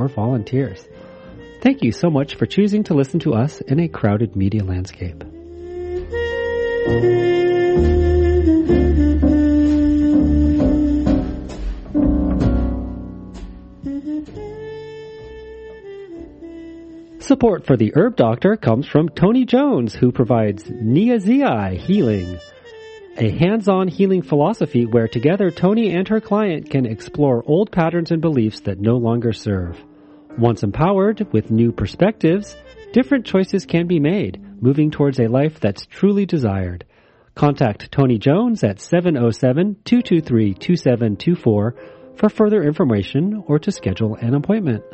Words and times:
or 0.00 0.08
volunteers. 0.08 0.88
Thank 1.60 1.82
you 1.82 1.92
so 1.92 2.08
much 2.10 2.36
for 2.36 2.46
choosing 2.46 2.84
to 2.84 2.94
listen 2.94 3.20
to 3.20 3.34
us 3.34 3.60
in 3.60 3.80
a 3.80 3.88
crowded 3.88 4.34
media 4.34 4.64
landscape. 4.64 5.22
Support 17.20 17.66
for 17.66 17.76
the 17.76 17.92
Herb 17.94 18.16
Doctor 18.16 18.56
comes 18.56 18.88
from 18.88 19.08
Tony 19.10 19.44
Jones, 19.44 19.94
who 19.94 20.10
provides 20.10 20.64
Niazii 20.64 21.76
healing, 21.76 22.38
a 23.16 23.30
hands-on 23.30 23.86
healing 23.88 24.22
philosophy 24.22 24.86
where 24.86 25.06
together 25.06 25.50
Tony 25.50 25.94
and 25.94 26.08
her 26.08 26.20
client 26.20 26.70
can 26.70 26.86
explore 26.86 27.44
old 27.46 27.70
patterns 27.70 28.10
and 28.10 28.20
beliefs 28.20 28.60
that 28.60 28.80
no 28.80 28.96
longer 28.96 29.32
serve. 29.32 29.78
Once 30.38 30.62
empowered 30.62 31.26
with 31.32 31.50
new 31.50 31.72
perspectives, 31.72 32.56
different 32.92 33.24
choices 33.26 33.66
can 33.66 33.86
be 33.86 33.98
made, 33.98 34.38
moving 34.62 34.90
towards 34.90 35.18
a 35.18 35.26
life 35.26 35.58
that's 35.60 35.86
truly 35.86 36.26
desired. 36.26 36.84
Contact 37.34 37.90
Tony 37.90 38.18
Jones 38.18 38.62
at 38.64 38.76
707-223-2724 38.76 41.72
for 42.16 42.28
further 42.28 42.62
information 42.62 43.42
or 43.46 43.58
to 43.58 43.72
schedule 43.72 44.16
an 44.16 44.34
appointment. 44.34 44.84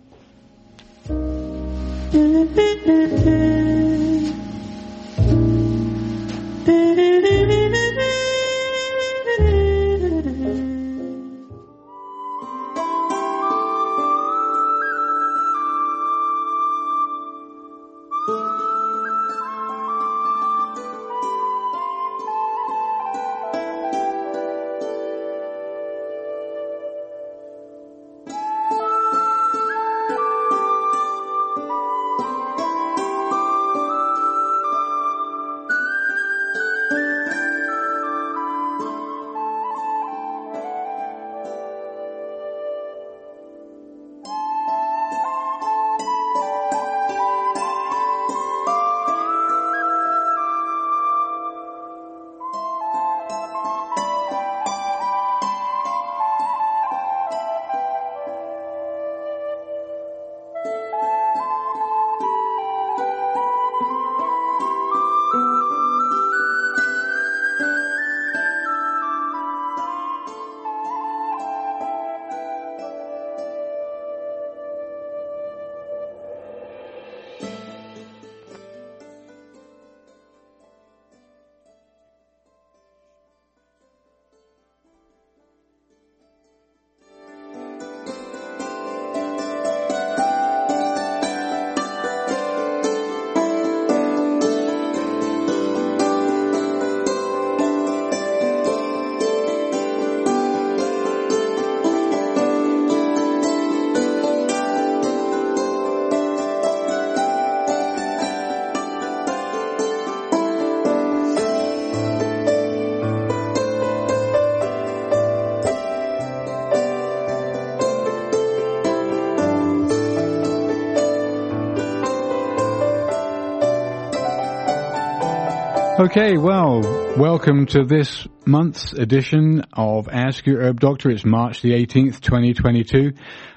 Okay, 126.05 126.37
well, 126.37 126.83
welcome 127.17 127.65
to 127.65 127.83
this 127.83 128.29
month's 128.45 128.93
edition 128.93 129.65
of 129.73 130.07
Ask 130.07 130.45
Your 130.45 130.61
Herb 130.61 130.79
Doctor. 130.79 131.09
It's 131.11 131.25
March 131.25 131.63
the 131.63 131.71
18th, 131.71 132.21
2022. 132.21 133.15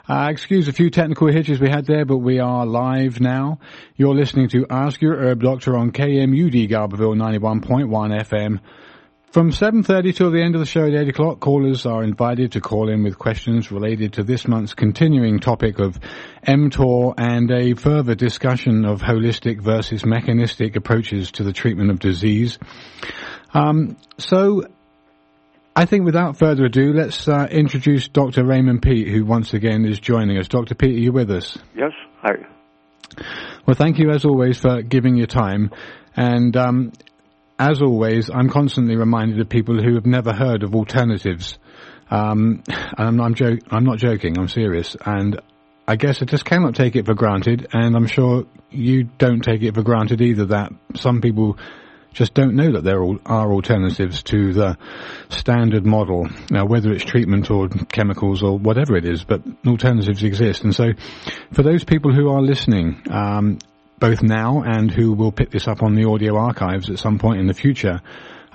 Uh, 0.08 0.28
excuse 0.32 0.70
a 0.70 0.72
few 0.72 0.90
technical 0.90 1.30
hitches 1.30 1.60
we 1.60 1.70
had 1.70 1.86
there, 1.88 2.06
but 2.06 2.20
we 2.20 2.40
are 2.40 2.66
live 2.66 3.20
now. 3.20 3.60
You're 3.98 4.16
listening 4.16 4.48
to 4.52 4.66
Ask 4.70 5.02
Your 5.02 5.18
Herb 5.18 5.44
Doctor 5.44 5.76
on 5.76 5.92
KMUD 5.92 6.70
Garberville 6.70 7.18
91.1 7.18 7.90
FM. 8.24 8.62
From 9.38 9.52
7.30 9.52 10.16
till 10.16 10.32
the 10.32 10.42
end 10.42 10.56
of 10.56 10.60
the 10.62 10.66
show 10.66 10.88
at 10.88 10.96
8 10.96 11.10
o'clock, 11.10 11.40
callers 11.40 11.86
are 11.86 12.04
invited 12.04 12.54
to 12.54 12.60
call 12.60 12.90
in 12.90 13.04
with 13.04 13.20
questions 13.20 13.72
related 13.72 14.14
to 14.14 14.24
this 14.24 14.48
month's 14.48 14.74
continuing 14.74 15.40
topic 15.40 15.78
of 15.78 16.00
mTOR 16.48 17.14
and 17.20 17.52
a 17.52 17.76
further 17.76 18.16
discussion 18.16 18.84
of 18.84 19.04
holistic 19.04 19.62
versus 19.62 20.04
mechanistic 20.08 20.76
approaches 20.76 21.34
to 21.34 21.44
the 21.44 21.54
treatment 21.54 21.92
of 21.92 22.00
disease. 22.00 22.58
Um, 23.54 23.98
so, 24.18 24.64
I 25.76 25.86
think 25.86 26.04
without 26.04 26.40
further 26.40 26.66
ado, 26.66 26.92
let's 26.94 27.28
uh, 27.28 27.48
introduce 27.52 28.08
Dr. 28.08 28.44
Raymond 28.44 28.82
Peat, 28.82 29.08
who 29.08 29.24
once 29.24 29.54
again 29.54 29.86
is 29.86 30.00
joining 30.00 30.40
us. 30.40 30.48
Dr. 30.48 30.74
Peat, 30.74 30.96
are 30.96 31.00
you 31.00 31.12
with 31.12 31.30
us? 31.30 31.60
Yes, 31.76 31.92
hi. 32.24 32.38
Well, 33.68 33.76
thank 33.76 34.00
you 34.00 34.10
as 34.10 34.26
always 34.26 34.58
for 34.58 34.82
giving 34.82 35.16
your 35.16 35.28
time. 35.28 35.70
And 36.16 36.58
um, 36.58 36.94
as 37.60 37.82
always, 37.82 38.30
I'm 38.30 38.50
constantly 38.50 38.96
reminded 38.96 39.40
of 39.40 39.50
people 39.50 39.82
who 39.82 39.96
have 39.96 40.06
never 40.06 40.34
heard 40.34 40.64
of 40.64 40.76
alternatives. 40.76 41.58
Um, 42.10 42.64
and 42.98 43.22
I'm, 43.22 43.34
jo- 43.34 43.58
I'm 43.70 43.84
not 43.84 43.98
joking, 43.98 44.38
I'm 44.38 44.48
serious. 44.48 44.96
And 45.06 45.42
I 45.88 45.96
guess 45.96 46.22
I 46.22 46.26
just 46.26 46.46
cannot 46.46 46.76
take 46.76 46.96
it 46.96 47.06
for 47.06 47.14
granted, 47.14 47.68
and 47.74 47.96
I'm 47.96 48.08
sure 48.08 48.46
you 48.70 49.06
don't 49.18 49.42
take 49.42 49.64
it 49.64 49.74
for 49.74 49.84
granted 49.84 50.22
either 50.22 50.46
that 50.48 50.74
some 50.96 51.22
people 51.22 51.58
just 52.12 52.34
don't 52.34 52.56
know 52.56 52.74
that 52.74 52.84
there 52.84 53.02
are 53.26 53.54
alternatives 53.54 54.24
to 54.24 54.52
the 54.52 54.78
standard 55.30 55.86
model. 55.86 56.28
Now, 56.50 56.66
whether 56.66 56.92
it's 56.92 57.06
treatment 57.06 57.50
or 57.52 57.70
chemicals 57.70 58.44
or 58.44 58.58
whatever 58.58 58.98
it 58.98 59.06
is, 59.06 59.24
but 59.24 59.44
alternatives 59.66 60.24
exist. 60.24 60.64
And 60.64 60.76
so, 60.76 60.94
for 61.54 61.64
those 61.64 61.84
people 61.84 62.14
who 62.14 62.30
are 62.30 62.42
listening, 62.42 63.04
um, 63.10 63.60
both 64.00 64.22
now 64.22 64.62
and 64.62 64.92
who 64.92 65.14
will 65.14 65.32
pick 65.32 65.50
this 65.50 65.68
up 65.68 65.82
on 65.82 65.96
the 65.96 66.06
audio 66.06 66.38
archives 66.38 66.90
at 66.90 67.00
some 67.00 67.18
point 67.18 67.40
in 67.40 67.48
the 67.48 67.54
future. 67.54 68.02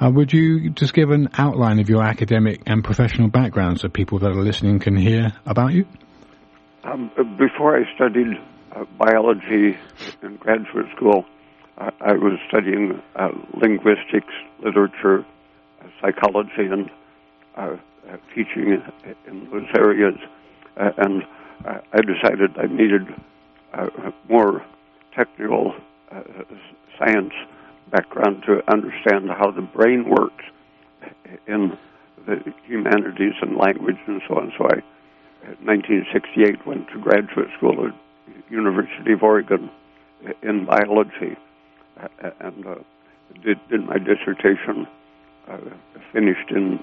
Uh, 0.01 0.11
would 0.11 0.33
you 0.33 0.71
just 0.71 0.95
give 0.95 1.11
an 1.11 1.29
outline 1.37 1.79
of 1.79 1.89
your 1.89 2.03
academic 2.03 2.63
and 2.67 2.83
professional 2.83 3.29
background 3.29 3.81
so 3.81 3.89
people 3.89 4.19
that 4.21 4.31
are 4.31 4.43
listening 4.43 4.79
can 4.79 4.97
hear 4.97 5.33
about 5.47 5.73
you? 5.73 5.87
Um, 6.85 7.11
before 7.39 7.77
I 7.77 7.83
studied 7.95 8.39
uh, 8.75 8.85
biology 8.99 9.79
in 10.23 10.37
graduate 10.37 10.87
school, 10.97 11.25
uh, 11.79 11.91
I 12.01 12.13
was 12.15 12.39
studying 12.49 13.01
uh, 13.17 13.29
linguistics, 13.55 14.33
literature, 14.65 15.25
uh, 15.81 15.87
psychology, 16.01 16.67
and 16.71 16.91
uh, 17.57 17.77
teaching 18.35 18.83
in 19.27 19.49
those 19.51 19.67
areas. 19.77 20.15
and 20.77 21.23
I 21.65 22.01
decided 22.01 22.59
I 22.59 22.67
needed 22.67 23.07
more 24.29 24.65
technical 25.17 25.75
science 26.99 27.33
background 27.91 28.43
to 28.47 28.63
understand 28.73 29.31
how 29.31 29.51
the 29.51 29.63
brain 29.63 30.09
works 30.09 30.45
in 31.47 31.77
the 32.27 32.55
humanities 32.65 33.35
and 33.43 33.57
language 33.57 33.97
and 34.07 34.23
so 34.29 34.37
on. 34.37 34.53
So 34.57 34.65
I, 34.67 34.83
in 35.45 35.67
1968, 35.67 36.67
went 36.67 36.89
to 36.89 36.99
graduate 36.99 37.49
school 37.57 37.87
at 37.87 37.95
University 38.51 39.13
of 39.13 39.23
Oregon 39.23 39.71
in 40.43 40.65
biology 40.67 41.37
and 42.41 42.67
uh, 42.67 42.75
did, 43.45 43.59
did 43.69 43.87
my 43.87 43.99
dissertation, 43.99 44.87
uh, 45.49 45.59
finished 46.13 46.51
in 46.51 46.79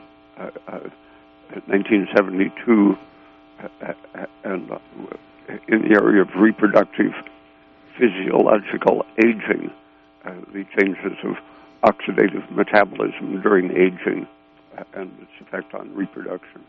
1972 1.67 2.97
uh, 3.61 3.93
and 4.43 4.69
in 5.67 5.81
the 5.81 5.95
area 5.95 6.21
of 6.21 6.29
reproductive 6.35 7.13
physiological 7.99 9.05
aging, 9.19 9.71
the 10.53 10.65
changes 10.77 11.17
of 11.23 11.35
oxidative 11.83 12.49
metabolism 12.51 13.41
during 13.41 13.71
aging 13.71 14.27
and 14.93 15.11
its 15.21 15.31
effect 15.41 15.73
on 15.73 15.93
reproduction. 15.93 16.63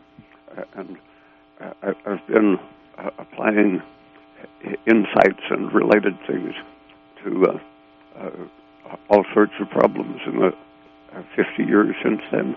and 0.75 0.97
I've 2.05 2.27
been 2.27 2.59
applying 3.17 3.81
insights 4.87 5.43
and 5.49 5.73
related 5.73 6.17
things 6.27 6.53
to 7.23 7.47
uh, 7.47 7.59
uh, 8.19 8.95
all 9.09 9.23
sorts 9.33 9.53
of 9.59 9.69
problems 9.69 10.19
in 10.25 10.39
the 10.39 10.47
uh, 11.15 11.23
50 11.35 11.63
years 11.63 11.95
since 12.03 12.21
then. 12.31 12.55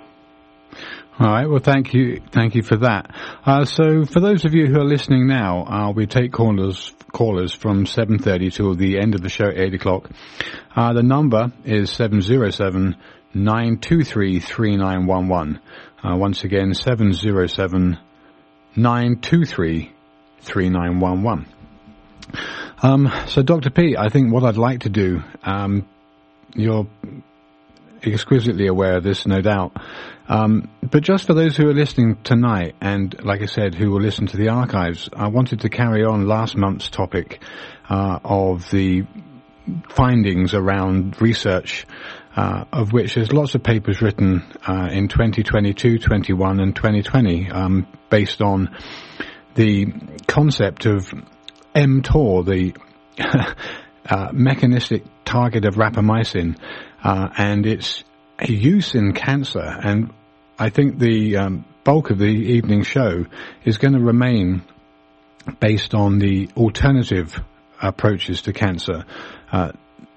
All 1.19 1.29
right. 1.29 1.49
Well, 1.49 1.61
thank 1.61 1.95
you. 1.95 2.21
Thank 2.33 2.55
you 2.55 2.63
for 2.63 2.77
that. 2.79 3.15
Uh, 3.47 3.65
so, 3.65 4.05
for 4.05 4.21
those 4.21 4.45
of 4.45 4.55
you 4.55 4.67
who 4.67 4.81
are 4.81 4.85
listening 4.85 5.27
now, 5.27 5.65
uh, 5.65 5.93
we 5.93 6.07
take 6.07 6.33
callers 6.33 6.93
callers 7.13 7.53
from 7.53 7.87
7:30 7.87 8.51
till 8.51 8.75
the 8.75 8.99
end 8.99 9.15
of 9.15 9.23
the 9.23 9.29
show, 9.29 9.49
8 9.55 9.75
o'clock. 9.75 10.11
Uh, 10.75 10.93
the 10.93 11.03
number 11.03 11.53
is 11.65 11.91
707 11.91 12.97
923 13.33 14.41
3911. 14.41 15.61
Once 16.03 16.45
again, 16.45 16.75
707 16.75 17.97
923 18.77 19.93
3911. 20.41 21.47
Um, 22.83 23.11
so, 23.29 23.43
Dr. 23.43 23.71
P, 23.71 23.97
I 23.97 24.09
think 24.09 24.33
what 24.33 24.45
I'd 24.45 24.57
like 24.57 24.81
to 24.81 24.91
do, 24.91 25.23
um, 25.43 25.87
you're 26.55 26.87
exquisitely 28.07 28.67
aware 28.67 28.97
of 28.97 29.03
this, 29.03 29.27
no 29.27 29.41
doubt. 29.41 29.77
Um, 30.29 30.71
but 30.83 31.03
just 31.03 31.27
for 31.27 31.35
those 31.35 31.57
who 31.57 31.69
are 31.69 31.75
listening 31.75 32.17
tonight, 32.23 32.75
and 32.81 33.15
like 33.25 33.43
I 33.43 33.47
said, 33.47 33.75
who 33.75 33.91
will 33.91 34.01
listen 34.01 34.27
to 34.29 34.37
the 34.37 34.49
archives, 34.49 35.09
I 35.15 35.29
wanted 35.29 35.61
to 35.61 35.69
carry 35.69 36.05
on 36.05 36.27
last 36.27 36.57
month's 36.57 36.89
topic 36.89 37.43
uh, 37.89 38.19
of 38.25 38.71
the 38.71 39.05
findings 39.91 40.55
around 40.55 41.21
research, 41.21 41.87
uh, 42.37 42.65
of 42.73 42.93
which 42.93 43.15
there's 43.15 43.33
lots 43.33 43.55
of 43.55 43.63
papers 43.63 44.01
written 44.03 44.43
uh, 44.67 44.89
in 44.91 45.09
2022, 45.09 45.99
21, 45.99 46.61
and 46.61 46.75
2020, 46.75 47.51
um, 47.51 47.87
based 48.11 48.41
on 48.43 48.75
the 49.55 49.87
concept 50.27 50.87
of 50.87 51.13
mTOR, 51.75 52.45
the 52.45 52.75
uh, 54.09 54.31
mechanistic 54.33 55.05
target 55.25 55.65
of 55.65 55.75
rapamycin, 55.75 56.59
uh, 57.05 57.29
and 57.37 57.67
its 57.67 58.03
use 58.49 58.95
in 58.95 59.13
cancer. 59.13 59.61
And 59.61 60.13
I 60.59 60.71
think 60.71 60.99
the 60.99 61.37
um, 61.37 61.65
bulk 61.85 62.11
of 62.11 62.19
the 62.19 62.25
evening 62.25 62.83
show 62.83 63.27
is 63.65 63.79
going 63.79 63.95
to 63.95 64.01
remain 64.01 64.63
based 65.61 65.95
on 65.95 66.19
the 66.19 66.49
alternative 66.57 67.39
approaches 67.81 68.43
to 68.43 68.53
cancer. 68.53 69.05
Uh, 69.53 69.73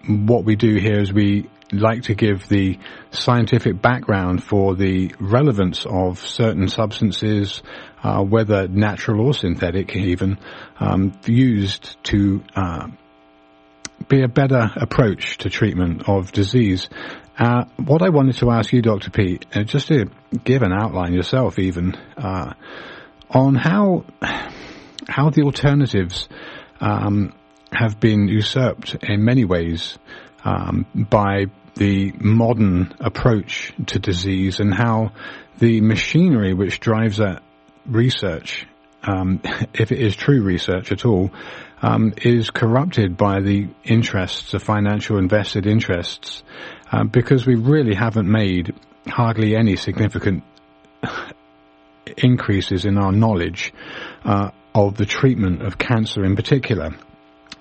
what 0.08 0.46
we 0.46 0.56
do 0.56 0.76
here 0.76 1.00
is 1.00 1.12
we 1.12 1.50
like 1.72 2.04
to 2.04 2.16
give 2.16 2.48
the 2.48 2.80
scientific 3.12 3.82
background 3.82 4.42
for 4.42 4.74
the 4.74 5.14
relevance 5.20 5.86
of 5.86 6.20
certain 6.20 6.70
substances, 6.70 7.62
uh, 8.04 8.24
whether 8.24 8.70
natural 8.70 9.28
or 9.28 9.34
synthetic 9.34 9.94
even, 9.96 10.38
um, 10.80 11.12
used 11.26 12.02
to 12.06 12.42
uh, 12.56 12.88
be 14.08 14.22
a 14.22 14.28
better 14.28 14.72
approach 14.76 15.38
to 15.40 15.50
treatment 15.50 16.08
of 16.08 16.32
disease. 16.32 16.90
Uh, 17.38 17.66
what 17.78 18.02
I 18.02 18.10
wanted 18.10 18.38
to 18.38 18.52
ask 18.52 18.72
you, 18.74 18.82
Dr. 18.82 19.12
Peat, 19.12 19.46
uh, 19.54 19.64
just 19.64 19.88
to 19.90 20.06
give 20.44 20.62
an 20.64 20.74
outline 20.74 21.14
yourself 21.14 21.60
even, 21.60 21.96
uh, 22.18 22.54
on 23.30 23.56
how, 23.56 24.06
how 25.08 25.30
the 25.30 25.44
alternatives 25.44 26.28
um, 26.80 27.34
have 27.72 28.00
been 28.00 28.28
usurped 28.28 28.96
in 29.04 29.24
many 29.24 29.46
ways 29.46 29.98
um, 30.44 30.86
by 30.94 31.46
the 31.76 32.12
modern 32.20 32.94
approach 33.00 33.74
to 33.86 34.00
disease 34.00 34.60
and 34.60 34.74
how 34.74 35.12
the 35.60 35.82
machinery 35.82 36.54
which 36.54 36.80
drives 36.80 37.18
that 37.18 37.44
research, 37.86 38.68
um, 39.04 39.42
if 39.74 39.92
it 39.92 40.00
is 40.00 40.16
true 40.16 40.42
research 40.42 40.92
at 40.92 41.06
all, 41.06 41.32
um, 41.82 42.14
is 42.24 42.50
corrupted 42.50 43.18
by 43.18 43.40
the 43.40 43.68
interests, 43.84 44.52
the 44.52 44.60
financial 44.60 45.18
invested 45.18 45.68
interests, 45.68 46.44
uh, 46.92 47.04
because 47.04 47.46
we 47.46 47.56
really 47.56 47.94
haven't 47.94 48.30
made 48.30 48.74
hardly 49.08 49.56
any 49.56 49.76
significant 49.76 50.44
increases 52.18 52.86
in 52.86 52.98
our 52.98 53.12
knowledge 53.12 53.74
uh, 54.26 54.50
of 54.74 54.98
the 54.98 55.06
treatment 55.06 55.62
of 55.62 55.78
cancer 55.78 56.24
in 56.24 56.36
particular. 56.36 56.92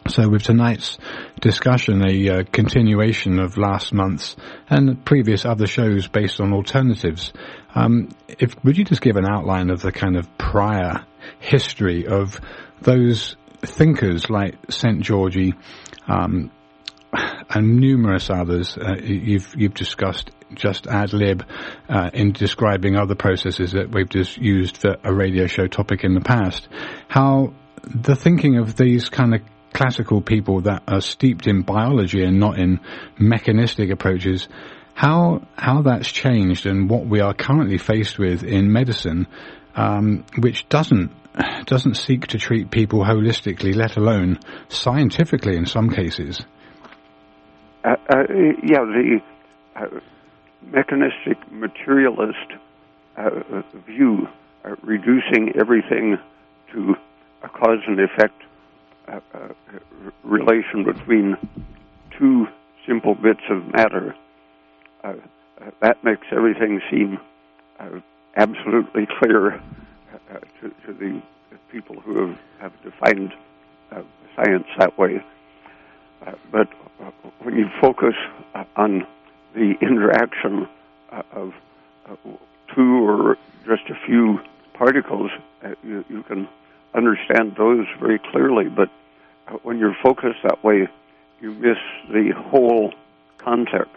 So 0.09 0.29
with 0.29 0.44
tonight's 0.44 0.99
discussion, 1.41 2.09
a 2.09 2.29
uh, 2.29 2.44
continuation 2.53 3.41
of 3.41 3.59
last 3.59 3.93
month's 3.93 4.37
and 4.71 5.05
previous 5.05 5.44
other 5.44 5.67
shows 5.67 6.06
based 6.06 6.41
on 6.41 6.53
alternatives, 6.53 7.33
um, 7.75 8.11
if, 8.29 8.55
would 8.65 8.79
you 8.79 8.85
just 8.85 9.03
give 9.03 9.17
an 9.17 9.27
outline 9.27 9.71
of 9.71 9.83
the 9.83 9.93
kind 9.93 10.17
of 10.17 10.38
prior 10.38 11.05
history 11.41 12.06
of 12.06 12.41
those 12.81 13.37
thinkers 13.62 14.31
like 14.31 14.61
Szent-Györgyi 14.69 15.55
um, 16.06 16.53
and 17.50 17.77
numerous 17.81 18.31
others 18.31 18.77
uh, 18.79 18.97
you've, 19.03 19.55
you've 19.56 19.75
discussed 19.75 20.31
just 20.55 20.87
ad 20.87 21.12
lib 21.12 21.44
uh, 21.88 22.11
in 22.12 22.33
describing 22.33 22.97
other 22.97 23.17
processes 23.17 23.73
that 23.73 23.93
we've 23.93 24.09
just 24.09 24.38
used 24.38 24.77
for 24.77 24.97
a 25.03 25.12
radio 25.12 25.47
show 25.47 25.67
topic 25.67 26.05
in 26.05 26.15
the 26.15 26.21
past. 26.21 26.69
How 27.09 27.53
the 27.83 28.15
thinking 28.15 28.59
of 28.59 28.77
these 28.77 29.09
kind 29.09 29.35
of 29.35 29.41
classical 29.76 30.23
people 30.23 30.62
that 30.62 30.83
are 30.88 31.02
steeped 31.02 31.47
in 31.47 31.61
biology 31.61 32.25
and 32.25 32.40
not 32.40 32.59
in 32.59 32.80
mechanistic 33.18 33.90
approaches, 33.90 34.49
how 34.95 35.42
how 35.54 35.83
that's 35.83 36.11
changed 36.11 36.64
and 36.64 36.88
what 36.88 37.06
we 37.06 37.21
are 37.21 37.35
currently 37.35 37.76
faced 37.76 38.18
with 38.18 38.42
in 38.42 38.73
medicine, 38.73 39.26
um, 39.75 40.25
which 40.38 40.66
doesn't 40.71 41.11
doesn't 41.66 41.95
seek 41.95 42.26
to 42.28 42.38
treat 42.38 42.71
people 42.71 43.04
holistically, 43.04 43.75
let 43.76 43.99
alone 43.99 44.38
scientifically 44.68 45.56
in 45.56 45.66
some 45.66 45.90
cases. 45.90 46.40
Uh, 47.85 47.90
uh, 48.09 48.23
yeah, 48.64 48.80
the 48.80 49.21
uh, 49.76 50.00
mechanistic 50.62 51.37
materialist 51.52 52.49
uh, 53.18 53.61
view, 53.87 54.26
uh, 54.64 54.71
reducing 54.83 55.52
everything 55.61 56.16
to 56.73 56.95
a 57.42 57.49
cause 57.49 57.83
and 57.87 58.00
effect 58.00 58.40
uh, 59.08 59.48
relation 60.25 60.84
between 60.84 61.36
two 62.18 62.46
simple 62.86 63.14
bits 63.14 63.40
of 63.50 63.66
matter, 63.72 64.14
uh, 65.04 65.14
uh, 65.60 65.70
that 65.80 66.02
makes 66.04 66.26
everything 66.32 66.80
seem 66.90 67.18
uh, 67.78 68.00
absolutely 68.36 69.06
clear 69.18 69.54
uh, 69.54 70.38
to, 70.60 70.68
to, 70.86 70.92
the 70.92 71.22
people 71.70 72.00
who 72.00 72.26
have, 72.26 72.38
have 72.60 72.82
defined 72.82 73.32
uh, 73.90 74.02
science 74.34 74.66
that 74.78 74.96
way. 74.98 75.22
but 76.50 76.68
when 77.40 77.56
you 77.56 77.66
focus 77.80 78.14
on 78.76 79.06
the 79.54 79.75
interaction 79.80 80.68
of 81.32 81.52
two 82.75 83.08
or 83.08 83.36
just 83.66 83.82
a 83.90 84.06
few 84.06 84.38
particles, 84.75 85.30
you, 85.82 86.04
you 86.08 86.22
can 86.25 86.48
understand 86.97 87.55
those 87.57 87.87
very 88.00 88.19
clearly, 88.19 88.69
but 88.69 88.91
when 89.62 89.79
you're 89.79 89.97
focused 90.03 90.38
that 90.43 90.65
way, 90.65 90.88
you 91.41 91.53
miss 91.53 91.79
the 92.11 92.33
whole 92.35 92.93
context. 93.38 93.95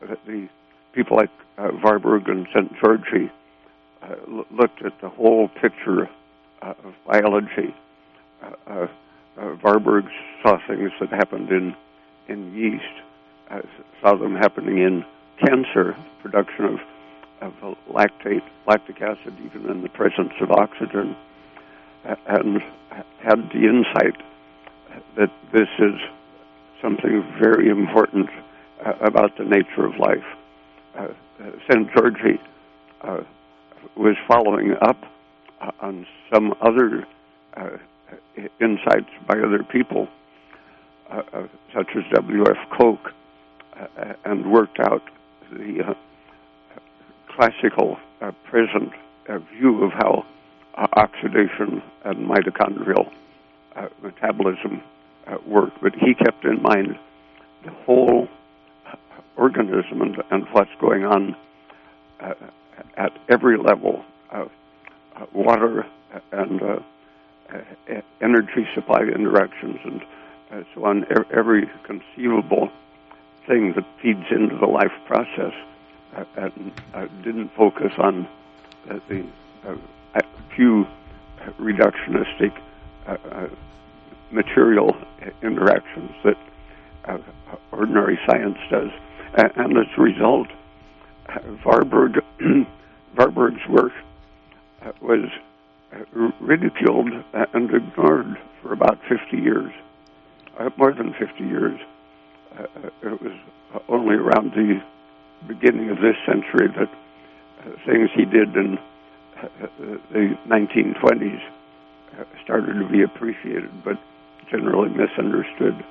The 0.00 0.48
people 0.92 1.16
like 1.16 1.30
uh, 1.58 1.70
Warburg 1.82 2.28
and 2.28 2.46
Szent-Györgyi 2.48 3.30
uh, 4.02 4.14
looked 4.50 4.82
at 4.82 5.00
the 5.00 5.08
whole 5.08 5.48
picture 5.48 6.08
uh, 6.62 6.74
of 6.84 6.94
biology. 7.06 7.74
Uh, 8.42 8.50
uh, 8.66 8.86
uh, 9.36 9.56
Warburg 9.62 10.06
saw 10.42 10.58
things 10.66 10.92
that 11.00 11.10
happened 11.10 11.50
in 11.50 11.74
in 12.28 12.54
yeast, 12.54 13.64
saw 14.02 14.14
them 14.16 14.36
happening 14.36 14.78
in 14.78 15.04
cancer, 15.44 15.96
production 16.22 16.64
of 16.64 16.80
of 17.40 17.76
lactate, 17.88 18.42
lactic 18.66 19.00
acid, 19.00 19.34
even 19.44 19.70
in 19.70 19.82
the 19.82 19.88
presence 19.88 20.32
of 20.40 20.50
oxygen 20.50 21.16
and 22.26 22.62
had 23.22 23.50
the 23.52 23.64
insight 23.68 24.16
that 25.16 25.30
this 25.52 25.68
is 25.78 25.94
something 26.80 27.24
very 27.40 27.68
important 27.68 28.28
uh, 28.84 28.92
about 29.00 29.36
the 29.36 29.44
nature 29.44 29.84
of 29.84 29.96
life. 29.98 30.24
Uh, 30.96 31.08
Szent-Györgyi 31.68 32.38
uh, 33.02 33.20
was 33.96 34.16
following 34.26 34.74
up 34.80 34.96
uh, 35.60 35.70
on 35.80 36.06
some 36.32 36.54
other 36.60 37.06
uh, 37.56 37.70
insights 38.60 39.10
by 39.26 39.38
other 39.38 39.62
people, 39.62 40.08
uh, 41.10 41.22
such 41.74 41.88
as 41.96 42.02
W.F. 42.14 42.56
Koch, 42.76 43.12
and 44.24 44.50
worked 44.50 44.80
out 44.80 45.02
the 45.52 45.96
classical 47.28 47.96
present 48.44 48.92
view 49.52 49.84
of 49.84 49.92
how 49.92 50.24
Uh, 50.78 50.86
oxidation 50.92 51.82
and 52.04 52.28
mitochondrial 52.28 53.10
uh, 53.74 53.88
metabolism 54.00 54.80
uh, 55.26 55.36
work. 55.44 55.72
But 55.82 55.92
he 55.96 56.14
kept 56.14 56.44
in 56.44 56.62
mind 56.62 56.96
the 57.64 57.72
whole 57.84 58.28
organism 59.36 60.02
and, 60.02 60.22
and 60.30 60.46
what's 60.52 60.70
going 60.80 61.04
on 61.04 61.34
uh, 62.20 62.34
at 62.96 63.12
every 63.28 63.58
level 63.58 64.04
of 64.30 64.52
uh, 65.16 65.26
water 65.32 65.84
and 66.30 66.62
uh, 66.62 66.78
energy 68.20 68.68
supply 68.72 69.00
interactions 69.00 69.80
and 69.82 70.64
so 70.76 70.84
on, 70.84 71.04
every 71.32 71.68
conceivable 71.82 72.70
thing 73.48 73.72
that 73.72 73.84
feeds 74.00 74.26
into 74.30 74.56
the 74.56 74.66
life 74.66 74.92
process, 75.06 75.54
and 76.36 76.72
didn't 77.24 77.48
focus 77.56 77.92
on 77.98 78.28
the 79.08 79.26
few 80.54 80.86
reductionistic 81.60 82.52
material 84.30 84.96
interactions 85.42 86.10
that 86.24 86.36
ordinary 87.72 88.18
science 88.26 88.58
does. 88.70 88.90
And 89.36 89.78
as 89.78 89.86
a 89.96 90.00
result, 90.00 90.48
Warburg, 91.64 92.22
Warburg's 93.18 93.66
work 93.68 93.92
uh, 94.82 94.92
was 95.00 95.30
uh, 95.92 96.30
ridiculed 96.40 97.10
and 97.32 97.74
ignored 97.74 98.36
for 98.62 98.72
about 98.72 98.98
50 99.08 99.36
years, 99.36 99.72
uh, 100.58 100.70
more 100.76 100.92
than 100.92 101.14
50 101.14 101.44
years. 101.44 101.80
it 103.02 103.22
was 103.22 103.32
only 103.88 104.14
around 104.14 104.52
the 104.52 104.80
beginning 105.46 105.90
of 105.90 105.96
this 105.96 106.16
century 106.26 106.68
that 106.68 106.90
things 107.86 108.08
he 108.14 108.24
did 108.24 108.56
in 108.56 108.78
the 110.12 110.36
1920s 110.48 111.40
started 112.42 112.74
to 112.74 112.88
be 112.90 113.02
appreciated, 113.02 113.70
but 113.84 113.98
generally 114.50 114.88
misunderstood. 114.88 115.84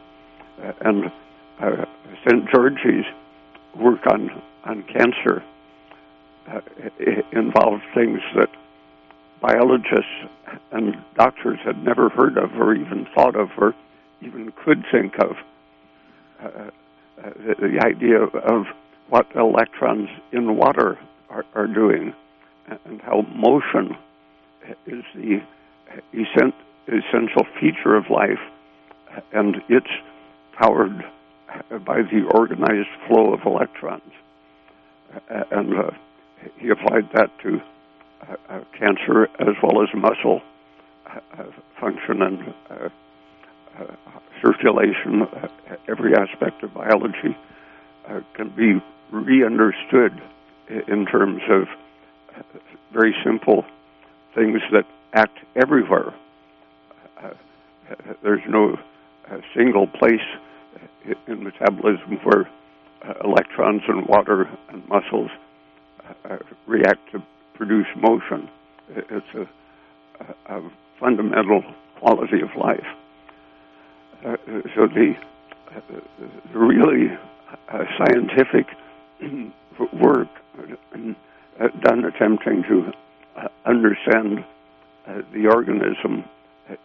and 0.81 1.11
Szent-Györgyi's 1.59 3.05
work 3.75 4.05
on 4.07 4.29
on 4.65 4.83
cancer 4.83 5.43
uh, 6.47 6.61
involved 7.31 7.83
things 7.93 8.19
that 8.35 8.49
biologists 9.41 10.05
and 10.71 10.95
doctors 11.15 11.59
had 11.63 11.83
never 11.83 12.09
heard 12.09 12.37
of 12.37 12.51
or 12.55 12.73
even 12.73 13.07
thought 13.15 13.35
of 13.35 13.49
or 13.57 13.73
even 14.21 14.51
could 14.63 14.83
think 14.91 15.13
of. 15.19 15.35
Uh, 16.41 16.47
uh, 16.47 16.69
the, 17.45 17.55
the, 17.59 17.79
idea 17.85 18.21
of 18.21 18.65
what 19.09 19.27
electrons 19.35 20.09
in 20.31 20.55
water 20.55 20.99
are, 21.29 21.45
are, 21.55 21.67
doing 21.67 22.13
and 22.85 23.01
how 23.01 23.21
motion 23.35 23.95
is 24.85 25.03
the 25.15 25.41
essential 26.13 27.45
feature 27.59 27.95
of 27.95 28.09
life 28.09 28.39
and 29.31 29.57
it's 29.69 29.87
powered 30.53 31.03
by 31.85 32.01
the 32.01 32.29
organized 32.33 32.89
flow 33.07 33.33
of 33.33 33.41
electrons. 33.45 34.11
And 35.29 35.77
uh, 35.77 35.91
he 36.57 36.69
applied 36.69 37.09
that 37.13 37.31
to 37.43 37.61
uh, 38.49 38.59
cancer 38.77 39.25
as 39.39 39.55
well 39.63 39.81
as 39.81 39.89
muscle 39.95 40.41
uh, 41.07 41.43
function 41.79 42.21
and 42.21 42.53
uh, 42.69 42.89
uh, 43.79 43.85
circulation. 44.41 45.27
every 45.87 46.13
aspect 46.15 46.63
of 46.63 46.73
biology 46.73 47.35
can 48.35 48.49
be 48.49 48.81
re-understood 49.11 50.21
in 50.87 51.05
terms 51.05 51.41
of 51.49 51.67
very 52.93 53.15
simple 53.23 53.65
things 54.35 54.61
that 54.71 54.85
act 55.13 55.37
everywhere. 55.55 56.13
there's 58.23 58.41
no 58.47 58.77
single 59.55 59.87
place 59.87 60.21
in 61.27 61.43
metabolism 61.43 62.17
where 62.23 62.49
uh, 63.07 63.13
electrons 63.23 63.81
and 63.87 64.05
water 64.07 64.49
and 64.69 64.87
muscles 64.87 65.29
uh, 66.03 66.33
uh, 66.33 66.37
react 66.65 67.11
to 67.11 67.21
produce 67.53 67.87
motion. 67.95 68.49
It's 68.89 69.25
a, 69.35 70.53
a, 70.53 70.61
fundamental 70.99 71.63
quality 71.99 72.41
of 72.41 72.49
life. 72.59 72.85
Uh, 74.25 74.35
so 74.75 74.87
the, 74.87 75.13
uh, 75.75 75.79
the 76.19 76.57
really 76.57 77.15
uh, 77.71 77.83
scientific 77.99 78.65
work 79.93 80.27
done 81.81 82.05
attempting 82.05 82.63
to 82.63 82.91
understand 83.65 84.43
the 85.33 85.47
organism 85.47 86.23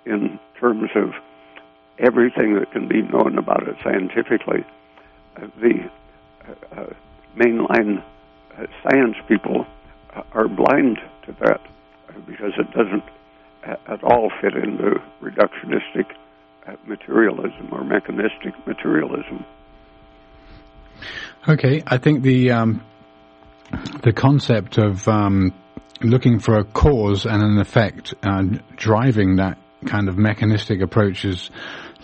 in 0.06 0.38
terms 0.58 0.90
of 0.94 1.12
everything 1.98 2.54
that 2.54 2.70
can 2.72 2.88
be 2.88 3.02
known 3.02 3.38
about 3.38 3.66
it 3.68 3.76
scientifically. 3.82 4.64
Uh, 5.36 5.46
the 5.60 5.90
uh, 6.48 6.80
uh 6.80 6.86
mainline 7.36 8.02
uh, 8.58 8.66
science 8.82 9.16
people 9.28 9.66
uh, 10.14 10.22
are 10.34 10.48
blind 10.48 10.98
to 11.24 11.34
that 11.40 11.60
because 12.26 12.52
it 12.58 12.70
doesn't 12.72 13.04
at 13.64 14.02
all 14.02 14.30
fit 14.40 14.54
into 14.54 15.00
reductionistic 15.22 16.04
materialism 16.86 17.68
or 17.70 17.84
mechanistic 17.84 18.54
materialism. 18.66 19.44
Okay, 21.48 21.82
I 21.86 21.98
think 21.98 22.22
the 22.22 22.50
um, 22.50 22.84
the 24.02 24.12
concept 24.12 24.78
of 24.78 25.06
um, 25.08 25.52
looking 26.02 26.38
for 26.38 26.58
a 26.58 26.64
cause 26.64 27.26
and 27.26 27.42
an 27.42 27.58
effect, 27.58 28.14
uh, 28.22 28.42
driving 28.76 29.36
that 29.36 29.58
kind 29.86 30.08
of 30.08 30.16
mechanistic 30.16 30.80
approach 30.80 31.24
is 31.24 31.50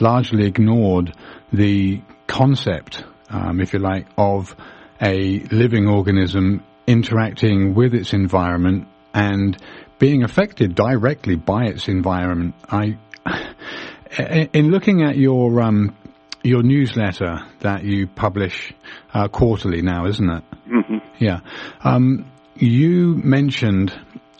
largely 0.00 0.46
ignored 0.46 1.14
the 1.52 2.02
concept, 2.26 3.04
um, 3.30 3.60
if 3.60 3.72
you 3.72 3.78
like, 3.78 4.06
of 4.16 4.54
a 5.00 5.40
living 5.50 5.86
organism 5.86 6.64
interacting 6.86 7.74
with 7.74 7.94
its 7.94 8.12
environment 8.12 8.88
and 9.14 9.56
being 9.98 10.22
affected 10.22 10.74
directly 10.74 11.36
by 11.36 11.64
its 11.64 11.88
environment. 11.88 12.54
I, 12.70 12.98
in 14.52 14.70
looking 14.70 15.02
at 15.02 15.16
your 15.16 15.60
um, 15.60 15.96
your 16.42 16.62
newsletter 16.62 17.40
that 17.60 17.84
you 17.84 18.06
publish 18.06 18.72
uh, 19.12 19.28
quarterly 19.28 19.82
now, 19.82 20.06
isn't 20.06 20.30
it? 20.30 20.44
Mm-hmm. 20.68 20.98
Yeah. 21.18 21.40
Um, 21.82 22.30
you 22.54 23.14
mentioned 23.16 23.92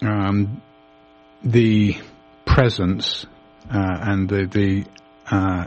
um, 0.03 0.63
the 1.43 1.97
presence 2.45 3.27
uh, 3.73 3.99
and 4.01 4.29
the, 4.29 4.47
the 4.47 4.85
uh, 5.31 5.67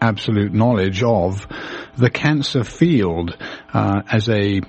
absolute 0.00 0.52
knowledge 0.52 1.02
of 1.02 1.46
the 1.96 2.10
cancer 2.10 2.64
field 2.64 3.36
uh, 3.72 4.02
as 4.10 4.28
a 4.28 4.60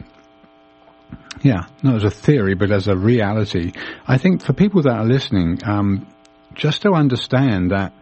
yeah, 1.43 1.67
not 1.83 1.95
as 1.95 2.03
a 2.03 2.09
theory, 2.09 2.55
but 2.55 2.71
as 2.71 2.87
a 2.87 2.97
reality. 2.97 3.71
I 4.07 4.17
think 4.17 4.41
for 4.41 4.53
people 4.53 4.81
that 4.83 4.93
are 4.93 5.05
listening, 5.05 5.59
um, 5.63 6.07
just 6.55 6.81
to 6.81 6.93
understand 6.93 7.71
that 7.71 7.93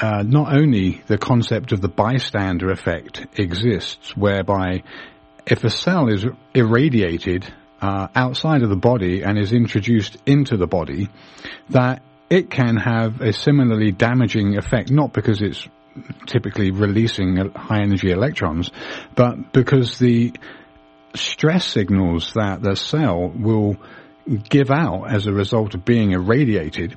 uh, 0.00 0.22
not 0.26 0.54
only 0.54 1.02
the 1.06 1.18
concept 1.18 1.72
of 1.72 1.80
the 1.80 1.88
bystander 1.88 2.70
effect 2.70 3.26
exists, 3.38 4.16
whereby 4.16 4.82
if 5.46 5.64
a 5.64 5.70
cell 5.70 6.08
is 6.08 6.24
irradiated 6.54 7.52
uh, 7.82 8.08
outside 8.14 8.62
of 8.62 8.70
the 8.70 8.76
body 8.76 9.22
and 9.22 9.38
is 9.38 9.52
introduced 9.52 10.16
into 10.26 10.56
the 10.56 10.66
body, 10.66 11.08
that 11.70 12.02
it 12.30 12.50
can 12.50 12.76
have 12.76 13.20
a 13.20 13.32
similarly 13.32 13.90
damaging 13.90 14.56
effect, 14.56 14.90
not 14.90 15.12
because 15.12 15.42
it's 15.42 15.66
typically 16.26 16.70
releasing 16.70 17.36
high 17.54 17.82
energy 17.82 18.10
electrons, 18.10 18.70
but 19.14 19.52
because 19.52 19.98
the 19.98 20.32
stress 21.14 21.66
signals 21.66 22.32
that 22.34 22.62
the 22.62 22.76
cell 22.76 23.28
will 23.28 23.76
give 24.48 24.70
out 24.70 25.12
as 25.12 25.26
a 25.26 25.32
result 25.32 25.74
of 25.74 25.84
being 25.84 26.12
irradiated 26.12 26.96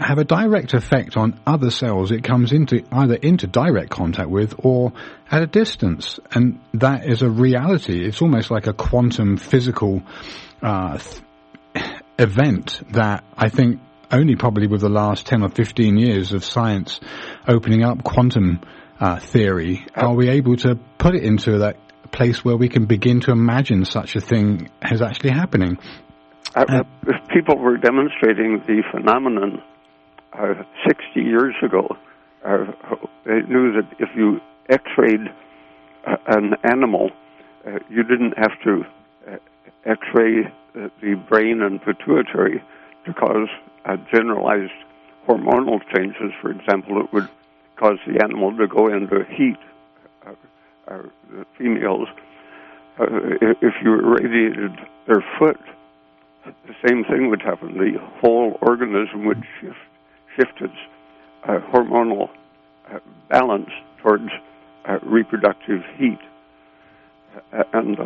have 0.00 0.18
a 0.18 0.24
direct 0.24 0.74
effect 0.74 1.16
on 1.16 1.38
other 1.46 1.70
cells 1.70 2.10
it 2.10 2.24
comes 2.24 2.52
into 2.52 2.84
either 2.92 3.14
into 3.14 3.46
direct 3.46 3.90
contact 3.90 4.30
with 4.30 4.54
or 4.58 4.92
at 5.30 5.42
a 5.42 5.46
distance 5.46 6.18
and 6.32 6.60
that 6.74 7.06
is 7.06 7.22
a 7.22 7.28
reality 7.28 8.04
it's 8.04 8.22
almost 8.22 8.50
like 8.50 8.66
a 8.66 8.72
quantum 8.72 9.36
physical 9.36 10.02
uh, 10.62 10.98
th- 10.98 11.86
event 12.18 12.80
that 12.90 13.24
i 13.36 13.48
think 13.48 13.80
only 14.10 14.36
probably 14.36 14.66
with 14.66 14.80
the 14.80 14.88
last 14.88 15.26
10 15.26 15.42
or 15.42 15.50
15 15.50 15.98
years 15.98 16.32
of 16.32 16.44
science 16.44 16.98
opening 17.46 17.84
up 17.84 18.02
quantum 18.02 18.60
uh, 19.00 19.18
theory 19.18 19.86
are 19.94 20.14
we 20.14 20.28
able 20.28 20.56
to 20.56 20.76
put 20.98 21.14
it 21.14 21.22
into 21.22 21.58
that 21.58 21.76
place 22.10 22.44
where 22.44 22.56
we 22.56 22.68
can 22.68 22.86
begin 22.86 23.20
to 23.20 23.30
imagine 23.30 23.84
such 23.84 24.16
a 24.16 24.20
thing 24.20 24.70
as 24.82 25.02
actually 25.02 25.30
happening. 25.30 25.78
Uh, 26.54 26.64
uh, 26.68 26.82
if 27.06 27.28
people 27.28 27.56
were 27.58 27.76
demonstrating 27.76 28.62
the 28.66 28.82
phenomenon 28.90 29.62
uh, 30.32 30.54
60 30.86 31.20
years 31.20 31.54
ago, 31.62 31.96
uh, 32.44 32.64
they 33.24 33.42
knew 33.42 33.72
that 33.72 33.88
if 33.98 34.08
you 34.16 34.40
x-rayed 34.68 35.28
uh, 36.06 36.16
an 36.28 36.54
animal, 36.64 37.10
uh, 37.66 37.78
you 37.90 38.02
didn't 38.02 38.36
have 38.38 38.52
to 38.64 38.84
x-ray 39.84 40.42
the 40.74 41.14
brain 41.28 41.62
and 41.62 41.80
pituitary 41.82 42.62
to 43.06 43.14
cause 43.14 43.48
generalized 44.12 44.72
hormonal 45.26 45.80
changes. 45.94 46.32
For 46.42 46.50
example, 46.50 47.00
it 47.00 47.12
would 47.12 47.28
cause 47.76 47.98
the 48.06 48.22
animal 48.22 48.56
to 48.56 48.66
go 48.66 48.88
into 48.88 49.24
heat 49.24 49.56
uh, 50.90 51.02
the 51.30 51.44
females, 51.58 52.08
uh, 52.98 53.04
if 53.60 53.74
you 53.82 53.92
irradiated 53.92 54.72
their 55.06 55.22
foot, 55.38 55.60
the 56.66 56.74
same 56.86 57.04
thing 57.04 57.30
would 57.30 57.42
happen. 57.42 57.78
The 57.78 57.98
whole 58.20 58.58
organism 58.60 59.24
would 59.26 59.42
shift, 59.60 59.76
shift 60.36 60.60
its 60.60 60.78
uh, 61.44 61.58
hormonal 61.72 62.30
uh, 62.90 62.98
balance 63.28 63.70
towards 64.02 64.30
uh, 64.84 64.98
reproductive 65.02 65.82
heat. 65.96 66.18
Uh, 67.52 67.62
and 67.72 67.96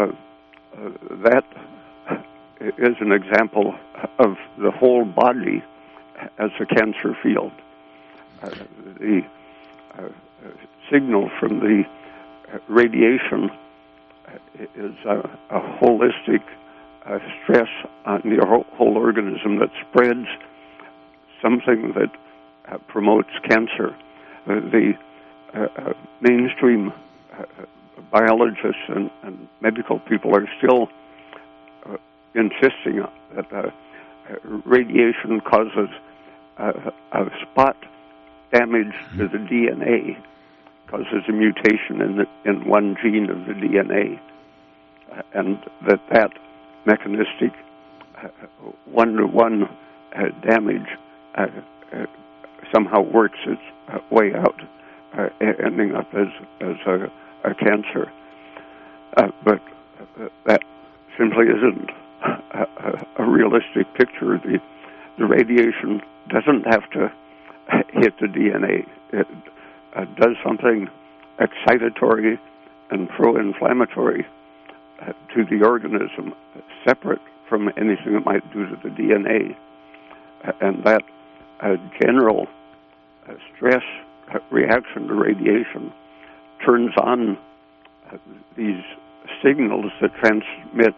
that 1.23 1.45
is 2.79 2.97
an 3.01 3.13
example 3.13 3.75
of 4.19 4.37
the 4.59 4.71
whole 4.71 5.05
body 5.05 5.63
as 6.39 6.51
a 6.61 6.67
cancer 6.67 7.17
field. 7.23 7.53
the 8.99 9.23
signal 10.91 11.31
from 11.41 11.61
the 11.61 11.85
radiation 12.69 13.51
is 14.77 14.95
a, 15.07 15.19
a 15.51 15.61
holistic 15.81 16.43
uh, 17.07 17.19
stress 17.43 17.69
on 18.05 18.23
the 18.25 18.45
whole, 18.77 18.97
organism 18.97 19.59
that 19.59 19.71
spreads 19.89 20.27
something 21.41 21.93
that 21.95 22.11
uh, 22.71 22.79
promotes 22.89 23.31
cancer. 23.49 23.95
Uh, 24.47 24.61
the 24.71 24.93
uh, 25.55 25.67
uh, 25.77 25.93
mainstream 26.21 26.93
uh, 27.33 27.45
biologists 28.11 28.83
and, 28.89 29.11
and, 29.23 29.49
medical 29.61 30.01
people 30.01 30.35
are 30.35 30.49
still 30.59 30.89
insisting 32.35 33.05
that 33.35 33.73
radiation 34.65 35.41
causes 35.41 35.89
a 36.59 37.25
spot 37.43 37.77
damage 38.53 38.93
to 39.17 39.29
the 39.29 39.39
DNA 39.39 40.17
causes 40.93 41.25
a 41.27 41.33
mutation 41.33 42.03
in 42.03 42.17
the, 42.19 42.27
in 42.45 42.69
one 42.69 42.97
gene 43.03 43.31
of 43.31 43.47
the 43.47 43.55
DNA, 43.55 44.21
uh, 45.11 45.23
and 45.33 45.59
that 45.89 46.01
that 46.13 46.33
mechanistic 46.87 47.53
one 48.87 49.15
to 49.15 49.27
one 49.27 49.69
damage 50.47 50.87
uh, 51.37 51.47
uh, 51.93 52.07
somehow 52.73 53.01
works 53.01 53.39
its 53.47 53.61
uh, 53.89 53.99
way 54.11 54.33
out, 54.35 54.61
uh, 55.19 55.29
ending 55.65 55.95
up 55.95 56.07
as 56.15 56.29
as 56.61 56.77
a, 56.87 57.11
a 57.45 57.55
cancer. 57.55 58.11
but 59.45 59.61
that 60.47 60.63
simply 61.19 61.47
isn't 61.47 61.91
a, 62.23 63.07
a, 63.19 63.25
realistic 63.29 63.93
picture. 63.95 64.39
The 64.39 64.59
the 65.19 65.27
radiation 65.27 66.01
doesn't 66.29 66.65
have 66.67 66.89
to 66.91 67.13
hit 67.93 68.15
the 68.21 68.27
DNA. 68.27 68.87
It, 69.13 69.27
uh, 69.95 70.07
does 70.17 70.37
something 70.45 70.89
excitatory 71.39 72.39
and 72.91 73.09
pro-inflammatory 73.11 74.25
uh, 74.25 74.42
to 75.35 75.45
the 75.45 75.65
organism, 75.65 76.35
separate 76.87 77.21
from 77.49 77.69
anything 77.77 78.15
it 78.15 78.25
might 78.25 78.43
do 78.53 78.67
to 78.67 78.77
the 78.83 78.89
DNA, 78.89 79.57
uh, 80.45 80.53
and 80.61 80.85
that 80.85 81.03
uh, 81.61 81.77
general 82.01 82.47
uh, 83.29 83.35
stress 83.55 83.83
uh, 84.35 84.39
reaction 84.51 85.07
to 85.09 85.15
radiation 85.15 85.93
turns 86.65 86.93
on 86.97 87.39
these 88.57 88.83
signals 89.43 89.91
that 90.01 90.11
transmit 90.17 90.95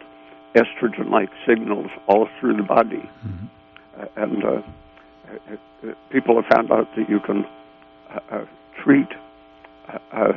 estrogen-like 0.55 1.31
signals 1.47 1.91
all 2.07 2.29
through 2.39 2.57
the 2.57 2.63
body, 2.63 3.09
mm-hmm. 3.27 4.07
and 4.17 4.65
people 6.11 6.35
have 6.41 6.45
found 6.53 6.71
out 6.73 6.89
that 6.97 7.09
you 7.09 7.21
can 7.21 7.47
treat 8.83 9.09
uh, 9.89 9.99
uh, 10.13 10.33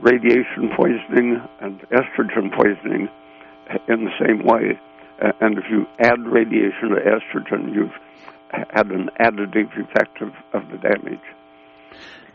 radiation 0.00 0.70
poisoning 0.76 1.40
and 1.60 1.80
estrogen 1.90 2.54
poisoning 2.54 3.08
in 3.88 4.04
the 4.04 4.10
same 4.20 4.44
way. 4.44 4.78
And 5.40 5.58
if 5.58 5.64
you 5.70 5.86
add 6.00 6.20
radiation 6.26 6.90
to 6.90 6.96
estrogen, 6.96 7.74
you've 7.74 7.92
had 8.50 8.86
an 8.88 9.10
additive 9.20 9.72
effect 9.78 10.20
of, 10.22 10.28
of 10.52 10.68
the 10.70 10.78
damage. 10.78 11.20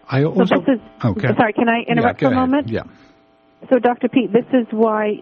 I 0.10 0.23
also, 0.23 0.45
so 0.45 0.56
this 0.60 0.75
is, 0.75 0.82
okay. 1.06 1.28
Sorry, 1.38 1.54
can 1.54 1.69
I 1.69 1.82
interrupt 1.88 2.21
yeah, 2.21 2.30
for 2.30 2.34
a 2.34 2.38
moment? 2.38 2.67
Yeah. 2.67 2.84
So, 3.69 3.78
Dr. 3.78 4.10
Peat, 4.10 4.34
this 4.34 4.45
is 4.54 4.65
why 4.71 5.21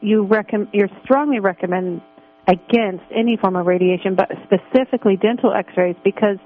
you 0.00 0.24
recommend, 0.24 0.68
you're 0.72 0.90
strongly 1.02 1.40
recommend 1.40 2.02
against 2.46 3.04
any 3.14 3.36
form 3.36 3.56
of 3.56 3.66
radiation, 3.66 4.14
but 4.14 4.30
specifically 4.44 5.16
dental 5.16 5.52
X-rays, 5.52 5.96
because 6.04 6.38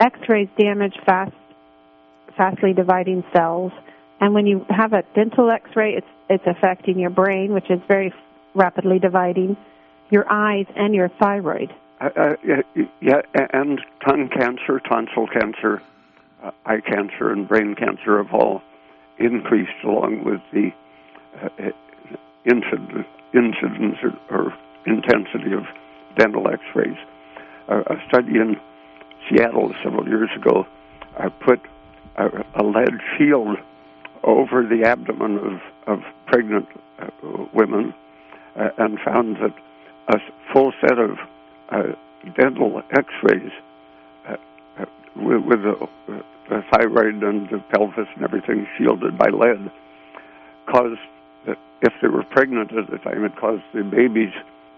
X-rays 0.00 0.48
damage 0.58 0.94
fast 1.06 1.32
fastly 2.36 2.72
dividing 2.72 3.24
cells. 3.34 3.72
And 4.22 4.34
when 4.34 4.46
you 4.46 4.64
have 4.70 4.92
a 4.92 5.02
dental 5.16 5.50
X-ray, 5.50 5.94
it's 5.94 6.06
it's 6.30 6.44
affecting 6.46 6.96
your 6.96 7.10
brain, 7.10 7.52
which 7.52 7.68
is 7.68 7.80
very 7.88 8.14
rapidly 8.54 9.00
dividing, 9.00 9.56
your 10.10 10.30
eyes, 10.30 10.66
and 10.76 10.94
your 10.94 11.08
thyroid. 11.20 11.74
Uh, 12.00 12.10
uh, 12.16 12.34
yeah, 13.00 13.20
and 13.52 13.80
tongue 14.06 14.28
cancer, 14.28 14.78
tonsil 14.88 15.26
cancer, 15.26 15.82
uh, 16.40 16.52
eye 16.64 16.80
cancer, 16.80 17.32
and 17.32 17.48
brain 17.48 17.74
cancer 17.74 18.22
have 18.22 18.32
all 18.32 18.62
increased 19.18 19.72
along 19.84 20.22
with 20.24 20.40
the 20.52 20.70
uh, 21.42 21.70
incidence, 22.44 23.06
incidence 23.34 23.96
or, 24.04 24.12
or, 24.30 24.54
intensity 24.86 25.52
of 25.52 25.64
dental 26.16 26.48
X-rays. 26.48 26.96
A 27.68 27.96
study 28.08 28.36
in 28.36 28.56
Seattle 29.28 29.72
several 29.82 30.08
years 30.08 30.30
ago 30.36 30.66
uh, 31.18 31.28
put 31.44 31.60
a, 32.16 32.26
a 32.56 32.62
lead 32.62 33.00
shield 33.16 33.58
over 34.24 34.62
the 34.62 34.84
abdomen 34.84 35.38
of, 35.38 35.60
of 35.86 36.00
pregnant 36.26 36.66
uh, 36.98 37.08
women 37.52 37.94
uh, 38.56 38.68
and 38.78 38.98
found 39.00 39.36
that 39.36 39.54
a 40.08 40.18
full 40.52 40.72
set 40.80 40.98
of 40.98 41.18
uh, 41.70 41.82
dental 42.36 42.82
x-rays 42.92 43.50
uh, 44.28 44.36
uh, 44.78 44.84
with, 45.16 45.42
with 45.44 45.62
the, 45.62 45.88
the, 46.48 46.64
thyroid 46.72 47.22
and 47.22 47.48
the 47.48 47.62
pelvis 47.72 48.08
and 48.14 48.24
everything 48.24 48.66
shielded 48.76 49.16
by 49.18 49.28
lead 49.28 49.70
caused 50.70 51.00
if 51.82 51.92
they 52.00 52.06
were 52.06 52.22
pregnant 52.22 52.72
at 52.72 52.88
the 52.90 52.98
time, 52.98 53.24
it 53.24 53.36
caused 53.36 53.62
the 53.74 53.82
babies 53.82 54.32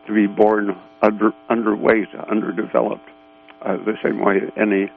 to 0.06 0.14
be 0.14 0.26
born 0.26 0.74
under 1.02 1.32
underweight, 1.50 2.08
underdeveloped, 2.30 3.08
the 3.62 3.94
same 4.02 4.20
way 4.24 4.40
any 4.56 4.90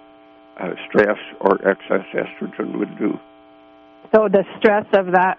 uh, 0.58 0.72
stress 0.88 1.18
or 1.42 1.56
excess 1.68 2.06
estrogen 2.14 2.80
would 2.80 2.98
do. 2.98 3.20
So 4.14 4.28
the 4.32 4.44
stress 4.60 4.86
of 4.94 5.14
that 5.14 5.38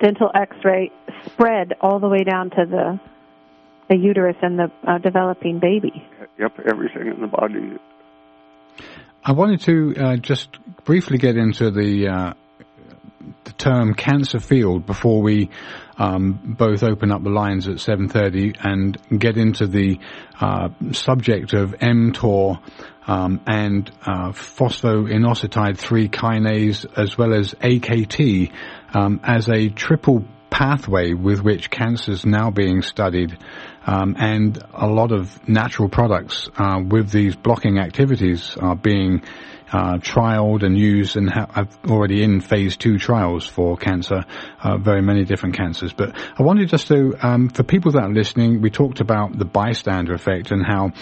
dental 0.00 0.30
X-ray 0.34 0.90
spread 1.26 1.74
all 1.80 2.00
the 2.00 2.08
way 2.08 2.24
down 2.24 2.50
to 2.50 2.64
the 2.68 3.00
the 3.88 3.96
uterus 3.96 4.36
and 4.40 4.56
the 4.56 4.70
uh, 4.86 4.98
developing 4.98 5.58
baby. 5.58 6.06
Yep, 6.38 6.60
everything 6.70 7.08
in 7.08 7.20
the 7.20 7.26
body. 7.26 7.76
I 9.24 9.32
wanted 9.32 9.60
to 9.62 9.94
uh, 9.96 10.16
just 10.16 10.48
briefly 10.84 11.18
get 11.18 11.36
into 11.36 11.72
the 11.72 12.08
uh, 12.08 12.34
the 13.44 13.52
term 13.52 13.94
cancer 13.94 14.40
field 14.40 14.86
before 14.86 15.22
we 15.22 15.50
um, 15.98 16.56
both 16.58 16.82
open 16.82 17.12
up 17.12 17.22
the 17.22 17.30
lines 17.30 17.68
at 17.68 17.76
7.30 17.76 18.56
and 18.60 19.20
get 19.20 19.36
into 19.36 19.66
the 19.66 19.98
uh, 20.40 20.70
subject 20.92 21.52
of 21.52 21.72
mTOR 21.72 22.60
um, 23.06 23.40
and 23.46 23.90
uh, 24.06 24.30
phosphoinositide 24.30 25.76
3 25.76 26.08
kinase 26.08 26.86
as 26.96 27.18
well 27.18 27.34
as 27.34 27.54
AKT 27.54 28.52
um, 28.94 29.20
as 29.22 29.48
a 29.48 29.68
triple 29.68 30.24
pathway 30.48 31.12
with 31.12 31.42
which 31.42 31.70
cancer 31.70 32.12
is 32.12 32.26
now 32.26 32.50
being 32.50 32.82
studied 32.82 33.36
um, 33.86 34.16
and 34.18 34.62
a 34.74 34.86
lot 34.86 35.12
of 35.12 35.48
natural 35.48 35.88
products 35.88 36.48
uh, 36.56 36.80
with 36.86 37.10
these 37.10 37.36
blocking 37.36 37.78
activities 37.78 38.56
are 38.60 38.76
being 38.76 39.22
uh, 39.72 39.98
trialed 39.98 40.62
and 40.62 40.76
used 40.76 41.16
and 41.16 41.30
ha- 41.30 41.66
already 41.88 42.22
in 42.22 42.40
phase 42.40 42.76
two 42.76 42.98
trials 42.98 43.46
for 43.46 43.76
cancer, 43.76 44.24
uh, 44.62 44.78
very 44.78 45.02
many 45.02 45.24
different 45.24 45.56
cancers. 45.56 45.92
But 45.92 46.16
I 46.38 46.42
wanted 46.42 46.68
just 46.68 46.88
to, 46.88 47.14
um, 47.20 47.48
for 47.48 47.62
people 47.62 47.92
that 47.92 48.02
are 48.02 48.12
listening, 48.12 48.60
we 48.60 48.70
talked 48.70 49.00
about 49.00 49.38
the 49.38 49.44
bystander 49.44 50.14
effect 50.14 50.50
and 50.50 50.64
how 50.64 50.92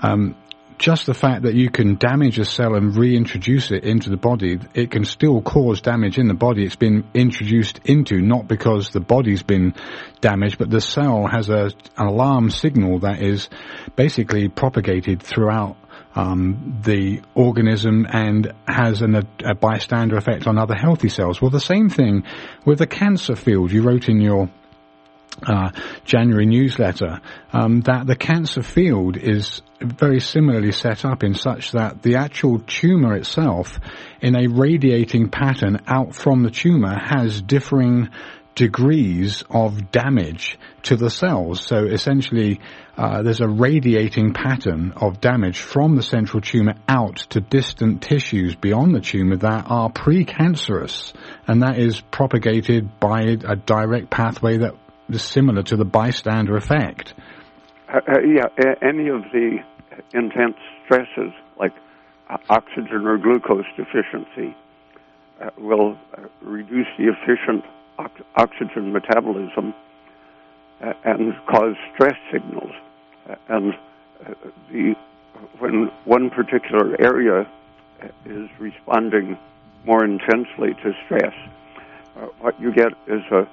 um, 0.00 0.36
just 0.78 1.06
the 1.06 1.14
fact 1.14 1.42
that 1.42 1.54
you 1.54 1.70
can 1.70 1.96
damage 1.96 2.38
a 2.38 2.44
cell 2.44 2.74
and 2.74 2.96
reintroduce 2.96 3.70
it 3.70 3.84
into 3.84 4.10
the 4.10 4.16
body, 4.16 4.58
it 4.74 4.90
can 4.90 5.04
still 5.04 5.40
cause 5.40 5.80
damage 5.80 6.18
in 6.18 6.26
the 6.26 6.34
body 6.34 6.64
it's 6.64 6.76
been 6.76 7.04
introduced 7.14 7.80
into, 7.84 8.20
not 8.20 8.48
because 8.48 8.90
the 8.90 9.00
body's 9.00 9.42
been 9.42 9.74
damaged, 10.20 10.58
but 10.58 10.70
the 10.70 10.80
cell 10.80 11.26
has 11.30 11.48
a, 11.48 11.70
an 11.96 12.06
alarm 12.06 12.50
signal 12.50 13.00
that 13.00 13.22
is 13.22 13.48
basically 13.96 14.48
propagated 14.48 15.22
throughout 15.22 15.76
um, 16.14 16.80
the 16.84 17.22
organism 17.34 18.06
and 18.08 18.52
has 18.66 19.02
an, 19.02 19.26
a, 19.44 19.54
bystander 19.54 20.16
effect 20.16 20.46
on 20.46 20.58
other 20.58 20.74
healthy 20.74 21.08
cells. 21.08 21.40
Well, 21.42 21.50
the 21.50 21.60
same 21.60 21.88
thing 21.88 22.24
with 22.64 22.78
the 22.78 22.86
cancer 22.86 23.36
field. 23.36 23.72
You 23.72 23.82
wrote 23.82 24.08
in 24.08 24.20
your 24.20 24.48
uh, 25.42 25.70
January 26.04 26.46
newsletter 26.46 27.20
um, 27.52 27.80
that 27.82 28.06
the 28.06 28.16
cancer 28.16 28.62
field 28.62 29.16
is 29.16 29.62
very 29.80 30.20
similarly 30.20 30.72
set 30.72 31.04
up 31.04 31.24
in 31.24 31.34
such 31.34 31.72
that 31.72 32.02
the 32.02 32.16
actual 32.16 32.60
tumor 32.60 33.16
itself, 33.16 33.80
in 34.20 34.36
a 34.36 34.46
radiating 34.46 35.28
pattern 35.28 35.80
out 35.86 36.14
from 36.14 36.42
the 36.42 36.50
tumor, 36.50 36.96
has 36.96 37.42
differing 37.42 38.08
degrees 38.54 39.42
of 39.50 39.90
damage 39.90 40.58
to 40.82 40.96
the 40.96 41.10
cells. 41.10 41.64
So 41.66 41.84
essentially, 41.84 42.60
uh, 42.96 43.22
there's 43.22 43.40
a 43.40 43.48
radiating 43.48 44.32
pattern 44.32 44.92
of 44.96 45.20
damage 45.20 45.58
from 45.58 45.96
the 45.96 46.02
central 46.02 46.40
tumor 46.40 46.74
out 46.88 47.16
to 47.30 47.40
distant 47.40 48.02
tissues 48.02 48.54
beyond 48.54 48.94
the 48.94 49.00
tumor 49.00 49.36
that 49.36 49.64
are 49.68 49.90
precancerous, 49.90 51.12
and 51.46 51.62
that 51.62 51.78
is 51.78 52.00
propagated 52.00 53.00
by 53.00 53.22
a 53.22 53.56
direct 53.56 54.10
pathway 54.10 54.58
that 54.58 54.74
is 55.08 55.22
similar 55.22 55.62
to 55.64 55.76
the 55.76 55.84
bystander 55.84 56.56
effect. 56.56 57.14
Uh, 57.88 57.98
uh, 57.98 58.20
yeah, 58.20 58.74
any 58.82 59.08
of 59.08 59.22
the 59.32 59.58
intense 60.12 60.56
stresses 60.84 61.32
like 61.58 61.72
uh, 62.30 62.36
oxygen 62.48 63.06
or 63.06 63.18
glucose 63.18 63.66
deficiency 63.76 64.56
uh, 65.42 65.50
will 65.58 65.96
uh, 66.16 66.22
reduce 66.42 66.86
the 66.98 67.04
efficient 67.04 67.64
oxygen 68.36 68.92
metabolism 68.92 69.74
uh, 70.82 70.92
and 71.04 71.34
cause 71.46 71.76
stress 71.94 72.16
signals. 72.32 72.72
Uh, 73.28 73.34
and 73.48 73.74
uh, 74.26 74.34
the 74.70 74.94
when 75.58 75.90
one 76.04 76.30
particular 76.30 76.96
area 77.00 77.40
uh, 78.02 78.06
is 78.26 78.48
responding 78.58 79.36
more 79.84 80.04
intensely 80.04 80.74
to 80.82 80.92
stress, 81.04 81.34
what 82.40 82.58
you 82.60 82.72
get 82.72 82.92
is 83.06 83.22
a 83.32 83.46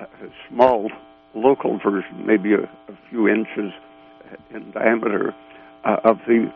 a 0.00 0.28
small 0.48 0.90
local 1.34 1.78
version, 1.78 2.26
maybe 2.26 2.52
a, 2.52 2.62
a 2.62 2.98
few 3.10 3.28
inches 3.28 3.72
in 4.50 4.70
diameter, 4.72 5.34
uh, 5.84 5.96
of 6.04 6.18
the 6.26 6.52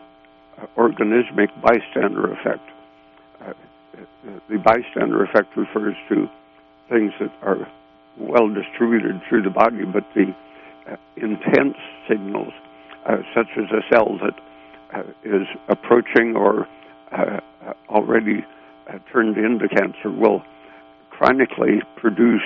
organismic 0.77 1.49
bystander 1.61 2.31
effect. 2.33 2.69
Uh, 3.41 3.53
the 4.49 4.57
bystander 4.57 5.23
effect 5.23 5.55
refers 5.57 5.95
to 6.09 6.29
things 6.89 7.11
that 7.19 7.31
are 7.41 7.67
well 8.17 8.47
distributed 8.49 9.21
through 9.27 9.43
the 9.43 9.49
body, 9.49 9.85
but 9.85 10.03
the 10.15 10.33
uh, 10.89 10.95
intense 11.17 11.77
signals, 12.07 12.53
uh, 13.07 13.17
such 13.35 13.47
as 13.57 13.65
a 13.71 13.81
cell 13.93 14.17
that 14.21 14.39
uh, 14.93 15.03
is 15.23 15.47
approaching 15.69 16.35
or 16.35 16.67
uh, 17.11 17.39
already 17.89 18.45
turned 19.11 19.37
into 19.37 19.67
cancer, 19.69 20.11
will 20.11 20.43
chronically 21.09 21.81
produce 21.95 22.43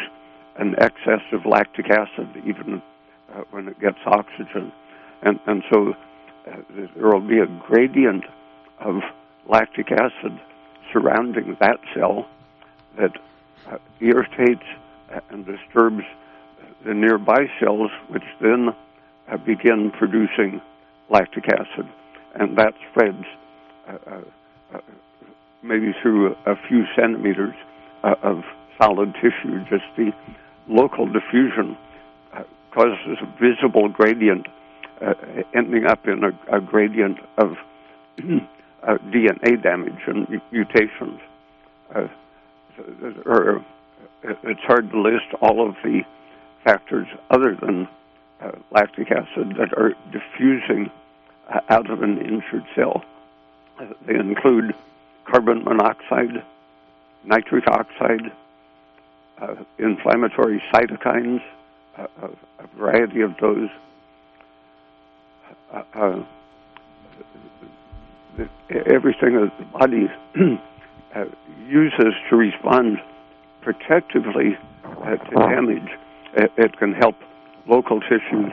an 0.58 0.76
excess 0.80 1.21
of 1.32 1.45
lactic 1.45 1.89
acid, 1.89 2.28
even 2.45 2.82
uh, 3.34 3.41
when 3.52 3.67
it 3.67 3.80
gets 3.80 3.97
oxygen. 4.06 4.71
And, 5.21 5.39
and 5.47 5.63
so 5.71 5.93
uh, 6.47 6.58
there 6.95 7.10
will 7.10 7.28
be 7.28 7.39
a 7.39 7.47
gradient 7.67 8.23
of 8.80 8.95
lactic 9.50 9.91
acid 9.91 10.39
surrounding 10.93 11.58
that 11.60 11.80
cell 11.95 12.28
that 12.97 13.12
uh, 13.72 13.78
irritates 14.00 14.65
and 15.30 15.46
disturbs 15.46 16.04
the 16.86 16.93
nearby 16.93 17.48
cells, 17.60 17.91
which 18.10 18.24
then 18.41 18.70
uh, 19.30 19.38
begin 19.38 19.91
producing 19.98 20.62
lactic 21.10 21.46
acid. 21.50 21.89
And 22.36 22.58
that 22.58 22.74
spreads 22.91 23.26
uh, 23.88 24.22
uh, 24.74 24.80
maybe 25.63 25.93
through 26.02 26.36
a 26.46 26.56
few 26.67 26.84
centimeters 26.96 27.56
of 28.04 28.43
solid 28.80 29.13
tissue, 29.15 29.60
just 29.70 29.84
the 29.98 30.12
local 30.67 31.08
diffusion 31.08 31.78
causes 32.74 33.17
a 33.22 33.41
visible 33.41 33.89
gradient, 33.89 34.46
ending 35.56 35.86
up 35.88 36.08
in 36.08 36.24
a, 36.24 36.58
a 36.58 36.62
gradient 36.62 37.17
of 37.38 37.56
DNA 38.20 39.62
damage 39.62 40.00
and 40.06 40.28
mutations. 40.52 41.20
Uh, 42.80 43.08
or, 43.26 43.58
uh, 43.58 44.34
it's 44.44 44.62
hard 44.62 44.90
to 44.92 45.02
list 45.02 45.26
all 45.42 45.68
of 45.68 45.76
the 45.84 46.02
factors 46.63 47.08
other 47.30 47.56
than 47.56 47.88
uh, 48.42 48.52
lactic 48.72 49.12
acid 49.12 49.56
that 49.58 49.74
are 49.78 49.94
diffusing 50.12 50.92
out 51.70 51.90
of 51.90 52.04
an 52.04 52.18
injured 52.20 52.66
cell. 52.76 53.04
they 54.06 54.16
include 54.16 54.74
carbon 55.26 55.63
monoxide, 55.63 56.44
nitric 57.26 57.66
oxide, 57.68 58.32
uh, 59.42 59.56
inflammatory 59.80 60.62
cytokines, 60.74 61.42
uh, 61.98 62.08
a, 62.60 62.68
variety 62.78 63.22
of 63.22 63.32
those. 63.42 63.70
Uh, 65.74 65.84
uh 65.96 66.24
everything 68.86 69.34
that 69.34 69.52
the 69.58 69.66
body 69.66 70.08
uh, 71.15 71.26
uses 71.67 72.13
to 72.30 72.36
respond 72.36 72.98
protectively 73.62 74.58
uh, 74.84 75.15
to 75.15 75.36
damage, 75.36 75.89
it, 76.34 76.52
it, 76.58 76.78
can 76.78 76.93
help 76.93 77.15
local 77.67 78.00
tissues 78.02 78.52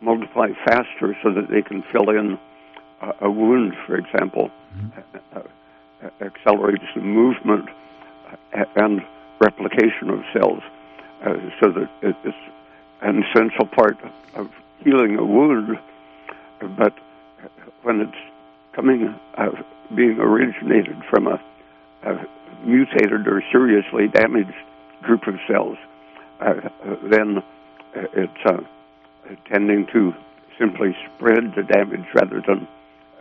multiply 0.00 0.48
faster 0.64 1.16
so 1.22 1.32
that 1.32 1.48
they 1.50 1.62
can 1.62 1.82
fill 1.92 2.10
in 2.10 2.38
a 3.20 3.30
wound, 3.30 3.74
for 3.86 3.96
example, 3.96 4.50
mm-hmm. 4.76 5.38
accelerates 6.22 6.84
the 6.94 7.00
movement 7.00 7.68
and 8.76 9.00
replication 9.40 10.10
of 10.10 10.20
cells, 10.32 10.62
uh, 11.24 11.34
so 11.60 11.70
that 11.70 11.90
it's 12.02 12.36
an 13.02 13.22
essential 13.24 13.66
part 13.66 13.98
of 14.34 14.50
healing 14.84 15.16
a 15.18 15.24
wound. 15.24 15.78
But 16.76 16.94
when 17.82 18.00
it's 18.00 18.18
coming, 18.74 19.14
uh, 19.36 19.50
being 19.94 20.18
originated 20.18 21.02
from 21.08 21.26
a, 21.26 21.40
a, 22.04 22.14
mutated 22.64 23.26
or 23.26 23.42
seriously 23.52 24.08
damaged 24.08 24.54
group 25.02 25.26
of 25.26 25.34
cells, 25.50 25.76
uh, 26.40 26.54
then 27.10 27.42
it's 27.94 28.32
uh, 28.46 28.58
tending 29.50 29.86
to 29.92 30.12
simply 30.58 30.94
spread 31.16 31.54
the 31.56 31.62
damage 31.62 32.06
rather 32.14 32.42
than 32.46 32.68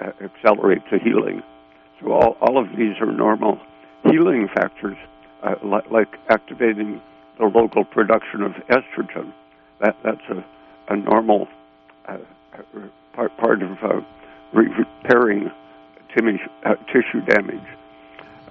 uh, 0.02 0.12
accelerate 0.22 0.82
the 0.92 1.00
healing. 1.00 1.42
So 2.00 2.12
all, 2.12 2.38
all 2.42 2.58
of 2.58 2.70
these 2.78 2.96
are 3.02 3.12
normal 3.12 3.60
healing 4.04 4.48
factors 4.54 4.98
uh, 5.44 5.56
like, 5.64 5.90
like 5.90 6.08
activating 6.30 7.02
the 7.38 7.46
local 7.46 7.86
production 7.86 8.44
of 8.44 8.52
estrogen. 8.70 9.34
That 9.82 9.96
that's 10.04 10.22
a, 10.30 10.46
a 10.94 10.98
normal 10.98 11.48
uh, 12.08 12.18
part 13.14 13.36
part 13.38 13.62
of 13.62 13.72
uh, 13.84 14.02
repairing 14.54 15.50
timi- 16.16 16.40
uh, 16.66 16.76
tissue 16.92 17.22
damage. 17.26 17.66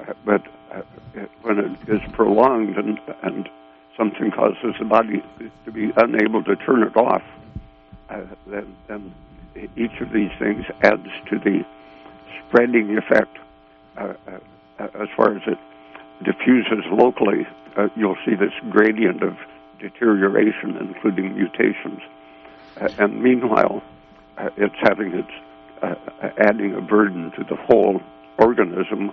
Uh, 0.09 0.15
but 0.25 0.43
uh, 0.73 0.83
when 1.43 1.59
it 1.59 1.89
is 1.89 2.01
prolonged 2.13 2.77
and 2.77 2.99
and 3.23 3.49
something 3.97 4.31
causes 4.31 4.75
the 4.79 4.85
body 4.85 5.23
to 5.65 5.73
be 5.73 5.93
unable 5.97 6.43
to 6.45 6.57
turn 6.57 6.83
it 6.83 6.97
off, 6.97 7.23
uh, 8.11 8.23
then 8.47 8.77
then 8.87 9.15
each 9.77 10.01
of 10.01 10.13
these 10.13 10.31
things 10.39 10.65
adds 10.83 11.09
to 11.29 11.39
the 11.39 11.65
spreading 12.49 12.97
effect 12.97 13.37
as 14.79 15.09
far 15.17 15.37
as 15.37 15.43
it 15.47 15.59
diffuses 16.25 16.85
locally, 16.91 17.47
uh, 17.77 17.89
you'll 17.97 18.17
see 18.25 18.35
this 18.35 18.53
gradient 18.71 19.23
of 19.23 19.37
deterioration, 19.79 20.77
including 20.77 21.35
mutations. 21.35 22.01
Uh, 22.81 22.89
and 22.99 23.23
meanwhile, 23.23 23.83
uh, 24.37 24.51
it's 24.57 24.75
having 24.81 25.15
its 25.15 25.31
uh, 25.83 25.95
adding 26.39 26.75
a 26.75 26.81
burden 26.81 27.31
to 27.33 27.45
the 27.45 27.55
whole 27.55 28.01
organism 28.39 29.11
uh, 29.11 29.13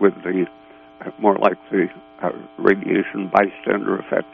with 0.00 0.14
the 0.22 0.46
uh, 1.00 1.10
more 1.18 1.36
like 1.38 1.58
the 1.70 1.88
radiation 2.58 3.30
bystander 3.32 3.98
effect. 3.98 4.28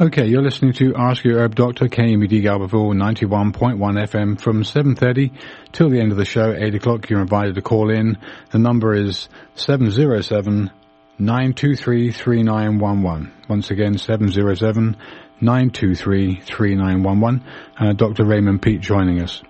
Okay, 0.00 0.26
you're 0.26 0.42
listening 0.42 0.72
to 0.74 0.94
Ask 0.96 1.22
Your 1.22 1.40
Herb 1.40 1.54
Doctor, 1.54 1.86
KMUD 1.86 2.42
Garberville, 2.42 2.94
91.1 2.94 3.76
FM 3.78 4.40
from 4.40 4.62
7.30 4.62 5.32
till 5.70 5.90
the 5.90 6.00
end 6.00 6.12
of 6.12 6.18
the 6.18 6.24
show, 6.24 6.54
8 6.56 6.74
o'clock. 6.74 7.10
You're 7.10 7.20
invited 7.20 7.56
to 7.56 7.62
call 7.62 7.90
in. 7.90 8.16
The 8.50 8.58
number 8.58 8.94
is 8.94 9.28
707 9.54 10.70
923 11.18 12.10
3911. 12.10 13.32
Once 13.48 13.70
again, 13.70 13.98
707 13.98 14.96
923 15.40 16.40
3911. 16.40 17.44
Uh, 17.78 17.92
Dr. 17.92 18.24
Raymond 18.24 18.62
Peat 18.62 18.80
joining 18.80 19.20
us. 19.20 19.42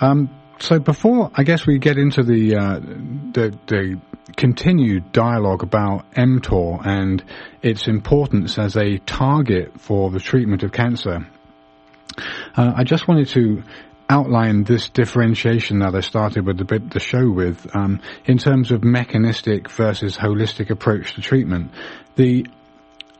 Um, 0.00 0.30
so 0.62 0.78
before 0.78 1.30
I 1.34 1.42
guess 1.42 1.66
we 1.66 1.78
get 1.78 1.98
into 1.98 2.22
the 2.22 2.56
uh, 2.56 2.78
the, 2.78 3.58
the 3.66 4.00
continued 4.36 5.10
dialogue 5.12 5.62
about 5.62 6.10
mTOR 6.12 6.86
and 6.86 7.22
its 7.62 7.88
importance 7.88 8.58
as 8.58 8.76
a 8.76 8.98
target 8.98 9.80
for 9.80 10.10
the 10.10 10.20
treatment 10.20 10.62
of 10.62 10.70
cancer, 10.70 11.26
uh, 12.56 12.72
I 12.76 12.84
just 12.84 13.08
wanted 13.08 13.28
to 13.28 13.64
outline 14.08 14.62
this 14.62 14.88
differentiation 14.88 15.80
that 15.80 15.94
I 15.94 16.00
started 16.00 16.46
with 16.46 16.58
the 16.58 16.64
bit 16.64 16.90
the 16.90 17.00
show 17.00 17.28
with 17.28 17.74
um, 17.74 18.00
in 18.24 18.38
terms 18.38 18.70
of 18.70 18.84
mechanistic 18.84 19.68
versus 19.68 20.16
holistic 20.16 20.70
approach 20.70 21.14
to 21.14 21.22
treatment. 21.22 21.72
The 22.14 22.46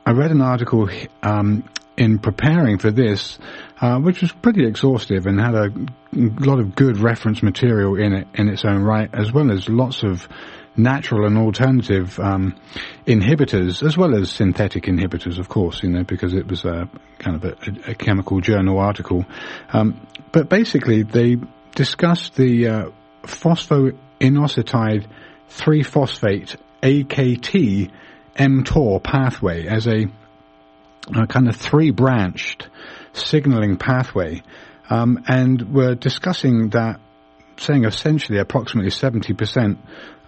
I 0.07 0.12
read 0.12 0.31
an 0.31 0.42
article 0.42 0.88
um, 1.22 1.64
in 1.96 2.18
preparing 2.18 2.78
for 2.78 2.90
this, 2.90 3.38
uh, 3.81 3.98
which 3.98 4.22
was 4.22 4.33
pretty 4.33 4.66
exhaustive 4.66 5.26
and 5.26 5.38
had 5.38 5.55
a 5.55 5.70
lot 6.12 6.59
of 6.59 6.74
good 6.74 6.98
reference 6.98 7.42
material 7.42 7.96
in 7.96 8.12
it 8.12 8.28
in 8.35 8.48
its 8.48 8.64
own 8.64 8.83
right, 8.83 9.11
as 9.12 9.33
well 9.33 9.50
as 9.50 9.68
lots 9.68 10.02
of 10.02 10.28
natural 10.76 11.26
and 11.26 11.37
alternative 11.37 12.18
um, 12.18 12.55
inhibitors, 13.07 13.83
as 13.83 13.96
well 13.96 14.14
as 14.14 14.31
synthetic 14.31 14.85
inhibitors, 14.85 15.38
of 15.38 15.48
course, 15.48 15.83
you 15.83 15.90
know, 15.90 16.02
because 16.05 16.33
it 16.33 16.46
was 16.46 16.64
a 16.64 16.88
kind 17.18 17.37
of 17.37 17.44
a, 17.44 17.90
a 17.90 17.94
chemical 17.94 18.40
journal 18.40 18.78
article. 18.78 19.26
Um, 19.72 20.07
but 20.33 20.48
basically, 20.48 21.02
they 21.02 21.37
discussed 21.74 22.37
the 22.37 22.68
uh, 22.68 22.90
phosphoinositide 23.22 25.07
3-phosphate 25.50 26.57
AKT 26.83 27.90
mTOR 28.37 29.02
pathway 29.02 29.66
as 29.66 29.87
a, 29.87 30.07
a 31.08 31.26
kind 31.26 31.48
of 31.48 31.56
three-branched 31.56 32.68
signaling 33.12 33.76
pathway, 33.76 34.42
um, 34.88 35.24
and 35.26 35.74
we're 35.74 35.94
discussing 35.94 36.70
that 36.70 37.00
saying 37.58 37.84
essentially 37.84 38.38
approximately 38.38 38.90
70% 38.90 39.78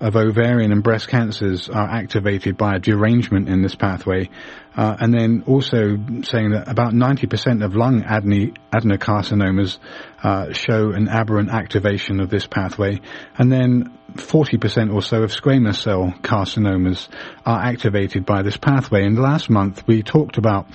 of 0.00 0.16
ovarian 0.16 0.72
and 0.72 0.82
breast 0.82 1.08
cancers 1.08 1.68
are 1.68 1.88
activated 1.88 2.56
by 2.56 2.76
a 2.76 2.78
derangement 2.78 3.48
in 3.48 3.62
this 3.62 3.74
pathway, 3.74 4.28
uh, 4.76 4.96
and 5.00 5.14
then 5.14 5.44
also 5.46 5.96
saying 6.22 6.50
that 6.50 6.64
about 6.66 6.92
90% 6.92 7.64
of 7.64 7.74
lung 7.74 8.02
adeno- 8.04 8.52
adenocarcinomas 8.72 9.78
uh, 10.22 10.52
show 10.52 10.90
an 10.90 11.08
aberrant 11.08 11.50
activation 11.50 12.20
of 12.20 12.28
this 12.28 12.46
pathway, 12.46 13.00
and 13.38 13.50
then 13.50 13.96
40% 14.16 14.94
or 14.94 15.02
so 15.02 15.22
of 15.22 15.30
squamous 15.30 15.76
cell 15.76 16.14
carcinomas 16.22 17.08
are 17.44 17.62
activated 17.62 18.24
by 18.24 18.42
this 18.42 18.56
pathway. 18.56 19.04
And 19.04 19.18
last 19.18 19.50
month 19.50 19.86
we 19.86 20.02
talked 20.02 20.38
about 20.38 20.68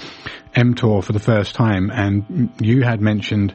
mTOR 0.56 1.04
for 1.04 1.14
the 1.14 1.20
first 1.20 1.56
time, 1.56 1.90
and 1.92 2.52
you 2.60 2.82
had 2.84 3.02
mentioned 3.02 3.54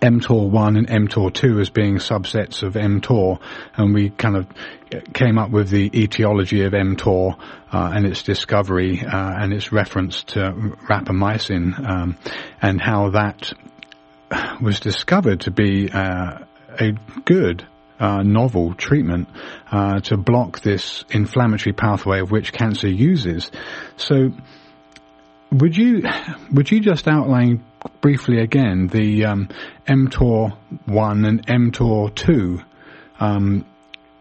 mTOR1 0.00 0.78
and 0.78 1.08
mTOR2 1.08 1.60
as 1.60 1.70
being 1.70 1.96
subsets 1.96 2.62
of 2.62 2.74
mTOR, 2.74 3.40
and 3.76 3.92
we 3.92 4.10
kind 4.10 4.36
of 4.36 4.46
came 5.12 5.38
up 5.38 5.50
with 5.50 5.68
the 5.68 5.90
etiology 5.94 6.62
of 6.62 6.72
mTOR 6.72 7.36
uh, 7.72 7.92
and 7.94 8.06
its 8.06 8.22
discovery 8.22 9.04
uh, 9.04 9.32
and 9.36 9.52
its 9.52 9.72
reference 9.72 10.22
to 10.24 10.52
rapamycin 10.88 11.88
um, 11.88 12.16
and 12.62 12.80
how 12.80 13.10
that 13.10 13.52
was 14.60 14.80
discovered 14.80 15.40
to 15.40 15.50
be 15.50 15.90
uh, 15.90 16.38
a 16.78 16.92
good 17.24 17.66
uh, 18.00 18.22
novel 18.22 18.74
treatment 18.74 19.28
uh, 19.70 20.00
to 20.00 20.16
block 20.16 20.60
this 20.60 21.04
inflammatory 21.10 21.72
pathway 21.72 22.20
of 22.20 22.30
which 22.30 22.52
cancer 22.52 22.88
uses. 22.88 23.50
So, 23.96 24.32
would 25.52 25.76
you 25.76 26.02
would 26.52 26.70
you 26.70 26.80
just 26.80 27.06
outline 27.06 27.64
briefly 28.00 28.40
again 28.40 28.86
the 28.86 29.26
um, 29.26 29.48
mTOR 29.86 30.56
one 30.86 31.24
and 31.24 31.46
mTOR 31.46 32.14
two? 32.14 32.60
Um, 33.18 33.66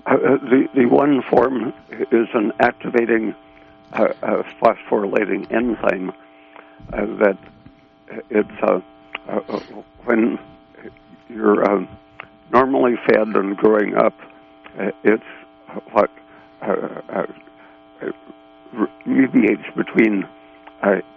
uh, 0.06 0.16
the 0.16 0.68
the 0.74 0.86
one 0.86 1.22
form 1.30 1.74
is 1.90 2.28
an 2.34 2.52
activating 2.60 3.36
uh, 3.94 4.08
uh, 4.22 4.44
phosphorylating 4.62 5.52
enzyme 5.52 6.12
uh, 6.92 7.06
that 7.18 7.38
it's 8.30 8.50
uh, 8.64 8.80
uh, 9.28 9.60
when 10.06 10.40
you're 11.30 11.64
normally 12.52 12.96
fed 13.08 13.28
and 13.36 13.56
growing 13.58 13.96
up, 13.96 14.14
it's 15.04 15.24
what 15.92 16.10
mediates 19.06 19.64
between 19.76 20.26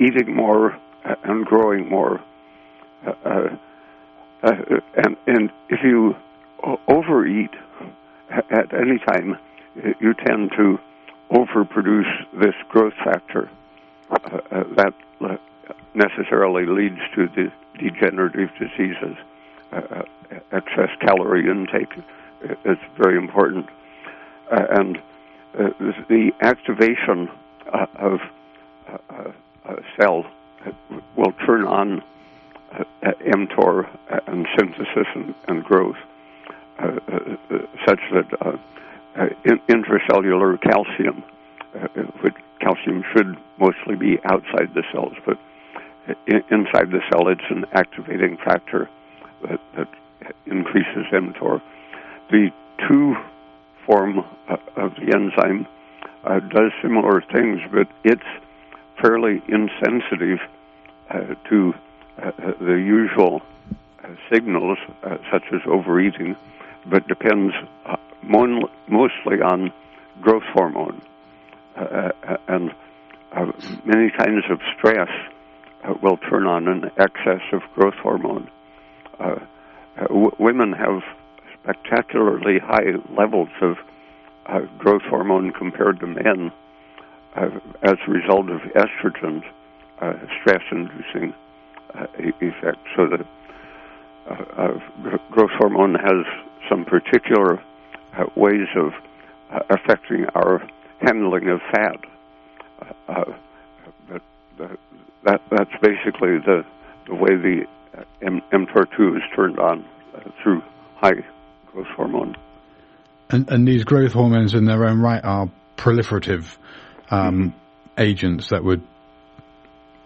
eating 0.01 0.35
more 0.35 0.79
and 1.25 1.45
growing 1.47 1.89
more. 1.89 2.21
Uh, 3.07 3.11
uh, 3.25 3.49
uh, 4.43 4.81
and 4.97 5.17
and 5.27 5.51
if 5.69 5.81
you 5.85 6.17
overeat 6.89 7.51
at 8.51 8.73
any 8.75 8.99
time, 8.99 9.37
you 10.01 10.15
tend 10.15 10.51
to 10.57 10.79
overproduce 11.31 12.11
this 12.41 12.55
growth 12.69 12.95
factor. 13.05 13.51
Uh, 14.11 14.65
that 14.77 14.95
necessarily 15.95 16.67
leads 16.67 17.01
to 17.15 17.29
the 17.29 17.51
degenerative 17.79 18.51
diseases. 18.59 19.17
Uh, 19.73 20.03
excess 20.53 20.91
calorie 21.01 21.49
intake 21.49 21.93
is 22.65 22.79
very 22.97 23.17
important, 23.17 23.69
uh, 24.51 24.67
and 24.71 24.99
uh, 25.59 25.71
the 26.09 26.33
activation 26.41 27.29
uh, 27.73 27.87
of 27.97 28.21
a 29.65 29.75
cell 29.99 30.25
will 31.17 31.33
turn 31.47 31.65
on 31.65 32.03
uh, 32.73 32.85
mTOR 33.03 33.89
and 34.27 34.47
synthesis 34.59 35.07
and, 35.15 35.35
and 35.49 35.65
growth, 35.65 35.97
uh, 36.79 36.99
uh, 37.09 37.59
such 37.87 38.01
that 38.13 38.59
in, 39.45 39.59
intracellular 39.69 40.61
calcium, 40.61 41.23
which 42.23 42.35
calcium 42.61 43.05
should 43.15 43.37
mostly 43.59 43.95
be 43.95 44.19
outside 44.25 44.73
the 44.75 44.83
cells, 44.93 45.15
but 45.27 45.39
in, 46.27 46.43
inside 46.51 46.91
the 46.91 47.01
cell, 47.11 47.29
it's 47.29 47.41
an 47.51 47.65
activating 47.73 48.37
factor 48.39 48.89
that, 49.43 49.61
that 49.77 49.89
increases 50.47 51.07
mTOR. 51.13 51.61
The 52.31 52.51
two 52.89 53.15
form 53.87 54.25
of 54.77 54.95
the 54.95 55.15
enzyme 55.15 55.67
uh, 56.25 56.41
does 56.41 56.73
similar 56.81 57.23
things, 57.33 57.61
but 57.73 57.89
it's 58.05 58.23
fairly 59.01 59.43
insensitive 59.49 60.39
uh, 61.11 61.35
to 61.49 61.75
uh, 62.23 62.31
the 62.61 62.75
usual 62.75 63.43
uh, 64.05 64.09
signals, 64.33 64.79
uh, 65.03 65.17
such 65.31 65.45
as 65.53 65.61
overeating, 65.67 66.37
but 66.87 67.07
depends 67.09 67.55
mon- 68.23 68.69
mostly 68.89 69.41
on 69.43 69.73
growth 70.21 70.45
hormone. 70.53 71.03
and 72.49 72.73
many 73.85 74.11
kinds 74.11 74.45
of 74.51 74.61
stress 74.77 75.09
will 76.03 76.19
turn 76.19 76.47
on 76.47 76.69
an 76.69 76.91
excess 76.99 77.43
of 77.53 77.63
growth 77.75 77.95
hormone. 77.95 78.49
W- 79.97 80.35
women 80.39 80.73
have 80.73 81.03
spectacularly 81.63 82.59
high 82.59 82.93
levels 83.17 83.49
of 83.61 83.77
uh, 84.47 84.61
growth 84.79 85.03
hormone 85.03 85.53
compared 85.53 86.01
to 86.01 86.07
men 86.07 86.51
uh, 87.37 87.49
as 87.83 87.97
a 88.07 88.11
result 88.11 88.51
of 88.51 88.61
estrogens 88.75 89.45
uh, 90.01 90.15
stress-inducing 90.41 91.33
uh, 91.95 92.07
effect. 92.41 92.79
So 92.97 93.07
the 93.07 93.25
uh, 94.29 94.35
uh, 94.57 95.19
growth 95.31 95.51
hormone 95.59 95.95
has 95.95 96.25
some 96.69 96.85
particular 96.85 97.63
uh, 98.17 98.25
ways 98.37 98.69
of 98.77 98.93
uh, 99.51 99.61
affecting 99.71 100.27
our 100.35 100.67
handling 101.01 101.49
of 101.49 101.61
fat. 101.71 101.97
but 104.09 104.23
that 105.25 105.41
that's 105.51 105.71
basically 105.81 106.39
the 106.39 106.65
the 107.07 107.15
way 107.15 107.37
the 107.37 107.67
M- 108.23 108.43
mTOR2 108.53 109.17
is 109.17 109.23
turned 109.35 109.59
on 109.59 109.85
through 110.43 110.63
high 110.97 111.25
growth 111.67 111.87
hormone. 111.97 112.37
And, 113.31 113.51
and, 113.51 113.67
these 113.67 113.85
growth 113.85 114.13
hormones 114.13 114.55
in 114.55 114.67
their 114.67 114.85
own 114.85 115.01
right 115.01 115.23
are 115.25 115.51
proliferative 115.77 116.57
um, 117.11 117.35
mm-hmm. 117.35 117.49
agents 117.99 118.51
that 118.51 118.63
would 118.63 118.83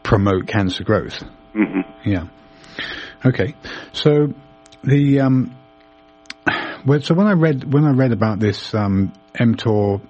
promote 0.02 0.46
cancer 0.46 0.84
growth. 0.84 1.22
Mm-hmm. 1.54 2.08
Yeah. 2.08 2.28
Okay. 3.24 3.54
So 3.92 4.32
the 4.84 5.20
um, 5.20 5.56
so 7.00 7.14
when 7.14 7.26
I 7.26 7.32
read 7.32 7.72
when 7.72 7.84
I 7.84 7.90
read 7.90 8.12
about 8.12 8.38
this 8.38 8.72
um, 8.74 9.12
mTOR 9.34 10.00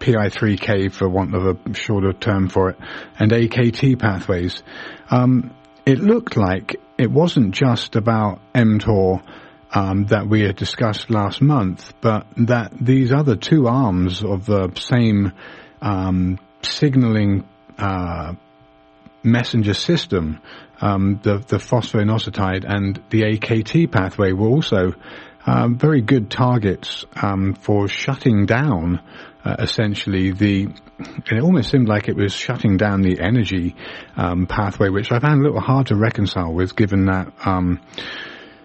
PI3K 0.00 0.92
for 0.92 1.08
want 1.08 1.34
of 1.34 1.46
a 1.46 1.74
shorter 1.74 2.12
term 2.12 2.48
for 2.48 2.70
it, 2.70 2.76
and 3.18 3.30
AKT 3.30 3.98
pathways, 3.98 4.62
um, 5.10 5.54
it 5.84 5.98
looked 5.98 6.36
like 6.36 6.76
it 6.98 7.10
wasn't 7.10 7.54
just 7.54 7.96
about 7.96 8.40
mTOR 8.54 9.22
um, 9.74 10.06
that 10.06 10.28
we 10.28 10.42
had 10.42 10.56
discussed 10.56 11.10
last 11.10 11.40
month, 11.40 11.94
but 12.00 12.26
that 12.36 12.72
these 12.78 13.12
other 13.12 13.36
two 13.36 13.66
arms 13.66 14.22
of 14.22 14.46
the 14.46 14.70
same 14.76 15.32
um, 15.80 16.38
signaling 16.62 17.44
uh, 17.78 18.34
messenger 19.22 19.74
system, 19.74 20.40
um, 20.80 21.20
the, 21.22 21.38
the 21.38 21.56
phosphoinositide 21.56 22.64
and 22.66 23.02
the 23.10 23.22
AKT 23.22 23.90
pathway 23.90 24.32
were 24.32 24.48
also 24.48 24.94
um, 25.46 25.76
very 25.76 26.02
good 26.02 26.30
targets 26.30 27.04
um, 27.20 27.54
for 27.54 27.88
shutting 27.88 28.46
down 28.46 29.00
uh, 29.44 29.56
essentially 29.58 30.32
the 30.32 30.68
it 31.30 31.42
almost 31.42 31.70
seemed 31.70 31.88
like 31.88 32.08
it 32.08 32.16
was 32.16 32.32
shutting 32.32 32.76
down 32.76 33.02
the 33.02 33.20
energy 33.20 33.74
um, 34.16 34.46
pathway, 34.46 34.88
which 34.88 35.10
I 35.10 35.18
found 35.18 35.40
a 35.40 35.44
little 35.44 35.60
hard 35.60 35.88
to 35.88 35.96
reconcile 35.96 36.52
with, 36.52 36.76
given 36.76 37.06
that 37.06 37.32
um, 37.44 37.80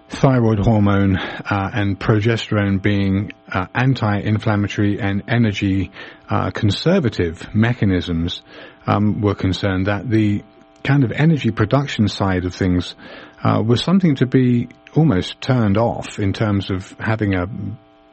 thyroid 0.10 0.60
hormone 0.60 1.18
uh, 1.18 1.70
and 1.74 2.00
progesterone 2.00 2.82
being 2.82 3.32
uh, 3.52 3.66
anti-inflammatory 3.74 5.00
and 5.00 5.24
energy 5.28 5.92
uh, 6.30 6.52
conservative 6.52 7.54
mechanisms 7.54 8.42
um, 8.86 9.22
were 9.22 9.36
concerned. 9.36 9.88
That 9.88 10.10
the 10.10 10.44
kind 10.84 11.04
of 11.04 11.12
energy 11.12 11.52
production 11.52 12.08
side 12.08 12.46
of 12.46 12.56
things 12.56 12.96
uh, 13.44 13.62
was 13.66 13.84
something 13.84 14.16
to 14.16 14.26
be 14.26 14.70
almost 14.96 15.42
turned 15.42 15.78
off 15.78 16.20
in 16.20 16.34
terms 16.34 16.72
of 16.72 16.96
having 17.00 17.36
a, 17.36 17.48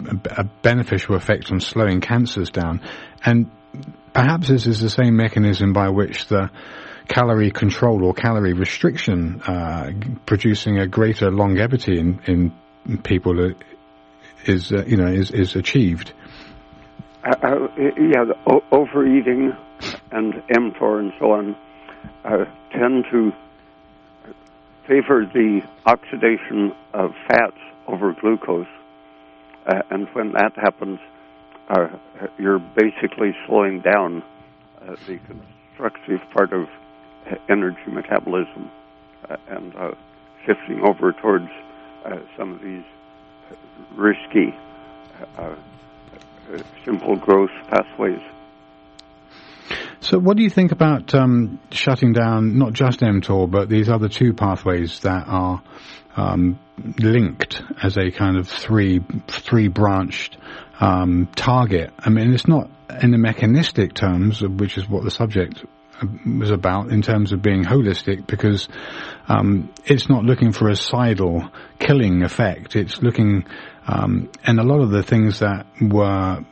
a, 0.00 0.44
beneficial 0.44 1.14
effect 1.14 1.50
on 1.50 1.61
slowing 1.61 2.00
cancers 2.00 2.50
down. 2.50 2.80
And 3.24 3.50
perhaps 4.12 4.48
this 4.48 4.66
is 4.66 4.80
the 4.80 4.90
same 4.90 5.16
mechanism 5.16 5.72
by 5.72 5.88
which 5.88 6.26
the 6.26 6.50
calorie 7.09 7.50
control 7.50 8.04
or 8.04 8.14
calorie 8.14 8.54
restriction 8.54 9.40
uh, 9.42 9.90
producing 10.26 10.78
a 10.78 10.87
greater 10.87 11.30
longevity 11.30 11.98
in, 11.98 12.20
in 12.26 12.98
people 13.02 13.54
is 14.46 14.72
uh, 14.72 14.85
you 14.87 14.96
know 14.96 15.07
is 15.07 15.30
is 15.30 15.57
achieved. 15.57 16.12
Uh, 17.24 17.35
uh 17.42 17.68
yeah, 17.78 18.24
overeating 18.72 19.52
and 20.12 20.35
mTOR 20.50 21.00
and 21.00 21.12
so 21.18 21.33
on 21.33 21.57
uh, 22.24 22.44
tend 22.72 23.04
to 23.11 23.33
favor 24.87 25.24
the 25.33 25.62
oxidation 25.87 26.72
of 26.92 27.12
fats 27.28 27.57
over 27.87 28.14
glucose. 28.20 28.66
Uh, 29.66 29.83
and 29.90 30.07
when 30.12 30.33
that 30.33 30.53
happens, 30.57 30.98
uh, 31.68 31.88
you're 32.38 32.59
basically 32.59 33.35
slowing 33.46 33.81
down 33.81 34.22
uh, 34.83 34.94
the 35.07 35.18
constructive 35.18 36.20
part 36.33 36.53
of 36.53 36.68
energy 37.48 37.81
metabolism 37.88 38.70
uh, 39.31 39.37
and 39.48 39.74
uh, 39.77 39.92
shifting 40.46 40.81
over 40.87 41.12
towards 41.12 41.48
uh, 42.05 42.16
some 42.37 42.53
of 42.53 42.61
these 42.61 42.85
risky 43.96 44.55
simple 46.85 47.16
growth 47.16 47.50
pathways. 47.68 48.20
So, 50.00 50.18
what 50.18 50.37
do 50.37 50.42
you 50.42 50.50
think 50.50 50.72
about 50.72 51.14
um, 51.14 51.59
shutting 51.70 52.12
down 52.12 52.59
not 52.59 52.74
just 52.74 53.00
mTOR, 53.00 53.50
but 53.50 53.70
these 53.70 53.88
other 53.88 54.09
two 54.09 54.35
pathways 54.35 55.00
that 55.00 55.24
are 55.27 55.62
um, 56.16 56.59
linked 56.98 57.62
as 57.82 57.96
a 57.96 58.10
kind 58.10 58.37
of 58.37 58.48
three 58.48 59.00
three 59.28 59.68
branched 59.68 60.37
um, 60.80 61.28
target? 61.34 61.92
I 61.98 62.10
mean, 62.10 62.32
it's 62.32 62.48
not 62.48 62.70
in 63.02 63.10
the 63.10 63.18
mechanistic 63.18 63.94
terms, 63.94 64.42
which 64.42 64.78
is 64.78 64.88
what 64.88 65.04
the 65.04 65.10
subject 65.10 65.64
was 66.26 66.50
about 66.50 66.90
in 66.90 67.02
terms 67.02 67.32
of 67.32 67.40
being 67.40 67.64
holistic, 67.64 68.26
because 68.26 68.68
um, 69.28 69.70
it's 69.84 70.08
not 70.08 70.24
looking 70.24 70.52
for 70.52 70.68
a 70.68 70.76
sidle 70.76 71.48
killing 71.78 72.22
effect. 72.22 72.76
It's 72.76 73.00
looking, 73.00 73.44
um, 73.87 74.30
and 74.44 74.58
a 74.58 74.64
lot 74.64 74.80
of 74.80 74.90
the 74.90 75.02
things 75.02 75.38
that 75.38 75.66
were 75.80 76.44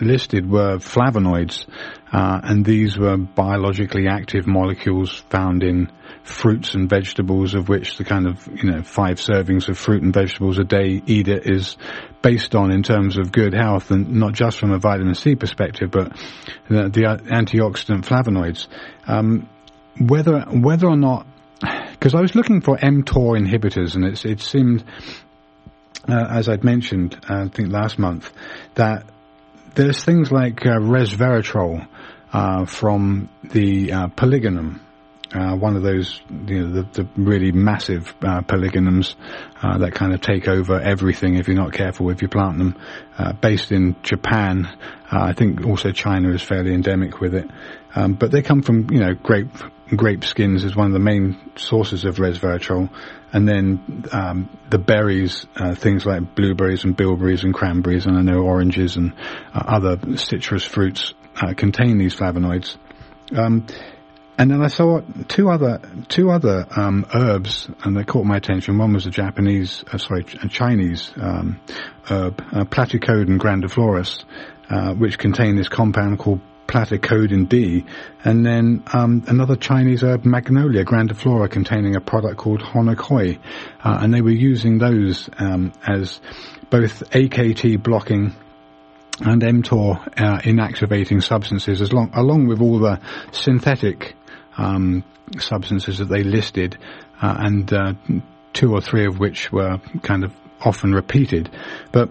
listed 0.00 0.50
were 0.50 0.78
flavonoids, 0.78 1.66
uh, 2.12 2.40
and 2.42 2.64
these 2.64 2.98
were 2.98 3.16
biologically 3.16 4.06
active 4.08 4.46
molecules 4.46 5.24
found 5.30 5.62
in 5.62 5.90
fruits 6.22 6.74
and 6.74 6.88
vegetables, 6.88 7.54
of 7.54 7.68
which 7.68 7.96
the 7.96 8.04
kind 8.04 8.26
of 8.26 8.46
you 8.54 8.70
know 8.70 8.82
five 8.82 9.16
servings 9.16 9.68
of 9.68 9.78
fruit 9.78 10.02
and 10.02 10.12
vegetables 10.12 10.58
a 10.58 10.64
day 10.64 11.02
eat 11.06 11.28
is 11.28 11.76
based 12.22 12.54
on 12.54 12.70
in 12.70 12.82
terms 12.82 13.16
of 13.16 13.32
good 13.32 13.54
health, 13.54 13.90
and 13.90 14.10
not 14.12 14.32
just 14.32 14.58
from 14.58 14.72
a 14.72 14.78
vitamin 14.78 15.14
C 15.14 15.34
perspective, 15.34 15.90
but 15.90 16.16
the, 16.68 16.88
the 16.88 17.02
antioxidant 17.30 18.04
flavonoids. 18.04 18.66
Um, 19.06 19.48
whether 19.98 20.40
whether 20.42 20.88
or 20.88 20.96
not, 20.96 21.26
because 21.60 22.14
I 22.14 22.20
was 22.20 22.34
looking 22.34 22.60
for 22.60 22.76
mTOR 22.76 23.38
inhibitors, 23.38 23.94
and 23.94 24.04
it, 24.04 24.24
it 24.24 24.40
seemed, 24.40 24.84
uh, 26.08 26.26
as 26.30 26.48
I'd 26.48 26.64
mentioned, 26.64 27.18
uh, 27.28 27.44
I 27.44 27.48
think 27.48 27.72
last 27.72 27.98
month, 27.98 28.30
that 28.74 29.06
there's 29.74 30.04
things 30.04 30.30
like 30.30 30.64
uh, 30.66 30.78
resveratrol 30.78 31.86
uh, 32.32 32.64
from 32.66 33.28
the 33.44 33.92
uh, 33.92 34.08
polygonum, 34.08 34.80
uh, 35.34 35.54
one 35.54 35.76
of 35.76 35.82
those, 35.82 36.20
you 36.46 36.60
know, 36.60 36.82
the, 36.82 37.02
the 37.02 37.08
really 37.16 37.52
massive 37.52 38.14
uh, 38.22 38.40
polygonums 38.42 39.14
uh, 39.62 39.78
that 39.78 39.92
kind 39.92 40.14
of 40.14 40.20
take 40.20 40.48
over 40.48 40.80
everything 40.80 41.36
if 41.36 41.48
you're 41.48 41.56
not 41.56 41.72
careful 41.72 42.06
with 42.06 42.22
your 42.22 42.30
plant 42.30 42.58
them. 42.58 42.76
Based 43.40 43.70
in 43.72 43.96
Japan, 44.02 44.68
I 45.10 45.32
think 45.34 45.66
also 45.66 45.90
China 45.92 46.32
is 46.32 46.42
fairly 46.42 46.72
endemic 46.72 47.20
with 47.20 47.34
it. 47.34 47.46
Um, 47.94 48.14
but 48.14 48.30
they 48.30 48.42
come 48.42 48.62
from, 48.62 48.90
you 48.90 49.00
know, 49.00 49.14
grape 49.14 49.48
grape 49.96 50.24
skins 50.24 50.64
is 50.64 50.76
one 50.76 50.86
of 50.86 50.92
the 50.92 50.98
main 50.98 51.36
sources 51.56 52.04
of 52.04 52.16
resveratrol, 52.16 52.90
and 53.32 53.48
then 53.48 54.04
um, 54.12 54.48
the 54.70 54.78
berries, 54.78 55.46
uh, 55.56 55.74
things 55.74 56.06
like 56.06 56.34
blueberries 56.34 56.84
and 56.84 56.96
bilberries 56.96 57.44
and 57.44 57.52
cranberries, 57.52 58.06
and 58.06 58.16
I 58.16 58.22
know 58.22 58.40
oranges 58.40 58.96
and 58.96 59.12
uh, 59.54 59.62
other 59.66 60.16
citrus 60.16 60.64
fruits 60.64 61.14
uh, 61.40 61.54
contain 61.54 61.98
these 61.98 62.14
flavonoids. 62.14 62.76
Um, 63.36 63.66
and 64.38 64.52
then 64.52 64.62
I 64.62 64.68
saw 64.68 65.00
two 65.26 65.50
other 65.50 65.80
two 66.08 66.30
other 66.30 66.64
um, 66.76 67.06
herbs, 67.12 67.68
and 67.82 67.96
they 67.96 68.04
caught 68.04 68.24
my 68.24 68.36
attention. 68.36 68.78
One 68.78 68.92
was 68.92 69.04
a 69.06 69.10
Japanese, 69.10 69.84
uh, 69.92 69.98
sorry, 69.98 70.24
a 70.42 70.48
Chinese 70.48 71.12
um, 71.20 71.60
herb, 72.08 72.40
uh, 72.52 72.64
Platycodon 72.64 73.38
grandiflorus, 73.38 74.24
uh, 74.70 74.94
which 74.94 75.18
contain 75.18 75.56
this 75.56 75.68
compound 75.68 76.20
called 76.20 76.40
platycodin 76.68 77.48
D, 77.48 77.84
and 78.22 78.44
then 78.44 78.84
um, 78.92 79.24
another 79.26 79.56
Chinese 79.56 80.02
herb, 80.02 80.24
Magnolia 80.24 80.84
grandiflora, 80.84 81.50
containing 81.50 81.96
a 81.96 82.00
product 82.00 82.36
called 82.36 82.60
honokiol, 82.60 83.38
uh, 83.82 83.98
and 84.00 84.14
they 84.14 84.20
were 84.20 84.30
using 84.30 84.78
those 84.78 85.28
um, 85.38 85.72
as 85.86 86.20
both 86.70 87.10
AKT 87.10 87.82
blocking 87.82 88.34
and 89.20 89.42
mTOR 89.42 89.96
uh, 90.16 90.38
inactivating 90.42 91.22
substances, 91.22 91.80
as 91.80 91.92
long, 91.92 92.12
along 92.14 92.46
with 92.46 92.60
all 92.60 92.78
the 92.78 93.00
synthetic 93.32 94.14
um, 94.56 95.02
substances 95.38 95.98
that 95.98 96.08
they 96.08 96.22
listed, 96.22 96.78
uh, 97.20 97.34
and 97.38 97.72
uh, 97.72 97.94
two 98.52 98.72
or 98.72 98.80
three 98.80 99.06
of 99.06 99.18
which 99.18 99.50
were 99.50 99.78
kind 100.02 100.22
of 100.22 100.32
often 100.60 100.92
repeated. 100.92 101.50
But 101.92 102.10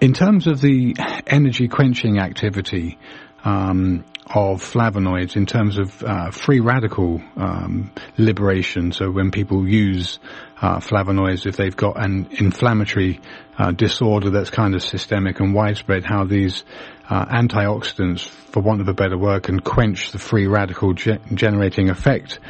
in 0.00 0.12
terms 0.12 0.46
of 0.46 0.60
the 0.60 0.94
energy 1.26 1.68
quenching 1.68 2.18
activity 2.18 2.98
um, 3.46 4.04
of 4.26 4.60
flavonoids 4.60 5.36
in 5.36 5.46
terms 5.46 5.78
of 5.78 6.02
uh, 6.02 6.30
free 6.32 6.58
radical 6.58 7.22
um, 7.36 7.92
liberation. 8.18 8.90
So 8.90 9.08
when 9.08 9.30
people 9.30 9.68
use 9.68 10.18
uh, 10.60 10.78
flavonoids, 10.80 11.46
if 11.46 11.56
they've 11.56 11.76
got 11.76 12.02
an 12.04 12.26
inflammatory 12.32 13.20
uh, 13.56 13.70
disorder 13.70 14.30
that's 14.30 14.50
kind 14.50 14.74
of 14.74 14.82
systemic 14.82 15.38
and 15.38 15.54
widespread, 15.54 16.04
how 16.04 16.24
these 16.24 16.64
uh, 17.08 17.26
antioxidants, 17.26 18.28
for 18.28 18.60
want 18.60 18.80
of 18.80 18.88
a 18.88 18.94
better 18.94 19.16
word, 19.16 19.44
can 19.44 19.60
quench 19.60 20.12
the 20.12 20.18
free 20.18 20.46
radical 20.46 20.92
ge- 20.92 21.20
generating 21.34 21.90
effect 21.90 22.40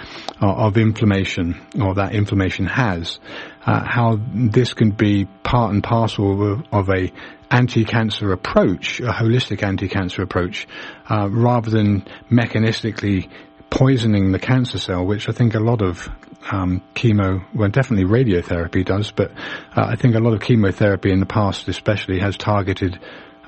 uh, 0.40 0.46
of 0.46 0.76
inflammation, 0.76 1.60
or 1.80 1.94
that 1.94 2.14
inflammation 2.14 2.66
has. 2.66 3.18
Uh, 3.64 3.84
how 3.84 4.18
this 4.32 4.74
can 4.74 4.90
be 4.90 5.26
part 5.42 5.72
and 5.72 5.82
parcel 5.82 6.52
of, 6.52 6.62
of 6.72 6.88
a 6.88 7.12
anti-cancer 7.50 8.32
approach, 8.32 9.00
a 9.00 9.10
holistic 9.10 9.62
anti-cancer 9.62 10.22
approach, 10.22 10.66
uh, 11.10 11.28
rather 11.30 11.70
than 11.70 12.04
mechanistically 12.30 13.28
poisoning 13.70 14.32
the 14.32 14.38
cancer 14.38 14.78
cell, 14.78 15.04
which 15.04 15.28
I 15.28 15.32
think 15.32 15.54
a 15.54 15.60
lot 15.60 15.82
of 15.82 16.08
um, 16.50 16.82
chemo, 16.94 17.44
well, 17.54 17.68
definitely 17.68 18.06
radiotherapy 18.06 18.84
does, 18.84 19.10
but 19.10 19.32
uh, 19.76 19.86
I 19.88 19.96
think 19.96 20.14
a 20.14 20.20
lot 20.20 20.32
of 20.32 20.40
chemotherapy 20.40 21.10
in 21.10 21.20
the 21.20 21.26
past, 21.26 21.68
especially, 21.68 22.20
has 22.20 22.36
targeted 22.36 22.98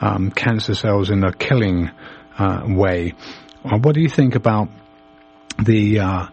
um, 0.00 0.30
cancer 0.30 0.74
cells 0.74 1.10
in 1.10 1.24
a 1.24 1.32
killing 1.32 1.90
uh, 2.38 2.62
way. 2.66 3.14
Uh, 3.64 3.78
what 3.78 3.94
do 3.94 4.00
you 4.00 4.08
think 4.08 4.34
about 4.34 4.68
the 5.62 6.00
uh, 6.00 6.26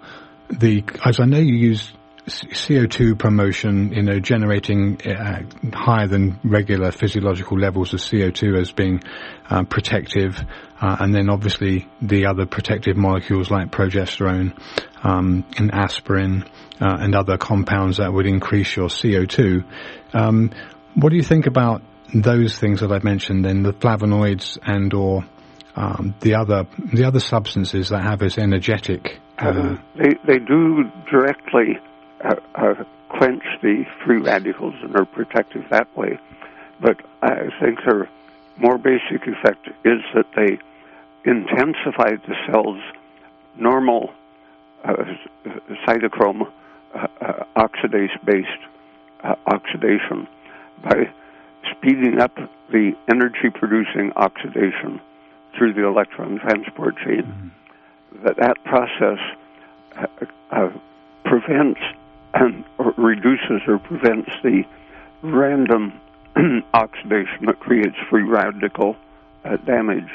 the? 0.49 0.84
As 1.03 1.20
I 1.20 1.26
know 1.26 1.39
you 1.39 1.55
use 1.55 1.91
CO2 2.28 3.18
promotion, 3.20 3.93
you 3.93 4.01
know, 4.01 4.20
generating 4.20 4.99
uh, 5.05 5.43
higher 5.74 6.07
than 6.07 6.39
regular 6.43 6.91
physiological 6.91 7.59
levels 7.59 7.93
of 7.93 7.99
CO2 7.99 8.59
as 8.59 8.72
being 8.72 9.03
uh, 9.49 9.63
protective, 9.63 10.43
uh, 10.82 10.97
and 10.99 11.13
then 11.13 11.30
obviously 11.30 11.88
the 12.01 12.26
other 12.26 12.45
protective 12.45 12.97
molecules 12.97 13.51
like 13.51 13.70
progesterone 13.70 14.57
um, 15.03 15.45
and 15.57 15.72
aspirin 15.72 16.43
uh, 16.82 16.97
and 16.99 17.13
other 17.16 17.38
compounds 17.38 17.97
that 17.97 18.11
would 18.11 18.26
increase 18.26 18.76
your 18.76 18.88
CO2. 18.88 19.63
Um, 20.13 20.51
what 20.95 21.09
do 21.09 21.18
you 21.18 21.24
think 21.24 21.45
about 21.45 21.84
those 22.14 22.58
things 22.58 22.82
that 22.82 22.91
I've 22.91 23.03
mentioned, 23.03 23.45
then 23.45 23.64
the 23.64 23.74
flavonoids 23.74 24.58
and 24.62 24.93
or 24.93 25.26
um, 25.76 26.16
the 26.22 26.36
other 26.36 26.68
the 26.93 27.06
other 27.06 27.20
substances 27.20 27.89
that 27.89 28.03
have 28.03 28.20
this 28.20 28.38
energetic 28.38 29.20
Uh, 29.38 29.76
they 29.95 30.12
they 30.26 30.39
do 30.39 30.89
directly 31.12 31.78
uh, 32.24 32.36
uh, 32.56 32.84
quench 33.10 33.43
the 33.62 33.84
free 34.06 34.20
radicals 34.20 34.74
and 34.82 34.95
are 34.95 35.06
protective 35.06 35.64
that 35.70 35.88
way. 35.97 36.18
But 36.80 36.97
I 37.22 37.49
think 37.60 37.80
their 37.86 38.10
more 38.58 38.78
basic 38.78 39.28
effect 39.28 39.68
is 39.84 40.01
that 40.14 40.28
they 40.36 40.58
intensify 41.30 42.12
the 42.28 42.36
cell's 42.47 42.82
normal 43.58 44.12
uh, 44.84 44.93
cytochrome 45.86 46.43
uh, 46.93 47.08
uh, 47.22 47.43
oxidase-based 47.58 48.64
uh, 49.24 49.36
oxidation 49.47 50.28
by 50.84 51.12
speeding 51.72 52.20
up 52.20 52.36
the 52.72 52.93
energy-producing 53.09 54.13
oxidation 54.16 54.99
through 55.57 55.74
the 55.74 55.86
electron 55.86 56.39
transport 56.39 56.97
chain. 56.97 57.24
Mm-hmm. 57.24 58.24
That 58.26 58.38
that 58.38 58.63
process 58.63 59.20
uh, 60.51 60.70
prevents 61.24 61.82
and 62.34 62.63
or 62.78 62.93
reduces 62.97 63.61
or 63.68 63.80
prevents 63.80 64.32
the 64.43 64.63
random 65.22 65.99
oxidation 66.74 67.45
that 67.45 67.59
creates 67.59 67.95
free 68.09 68.24
radical 68.24 68.95
uh, 69.43 69.57
damage. 69.57 70.09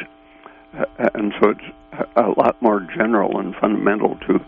Uh, 0.77 0.85
and 1.15 1.35
so 1.41 1.51
it's 1.51 2.07
a 2.17 2.29
lot 2.29 2.61
more 2.63 2.81
general 2.81 3.41
and 3.41 3.55
fundamental 3.57 4.17
to 4.27 4.41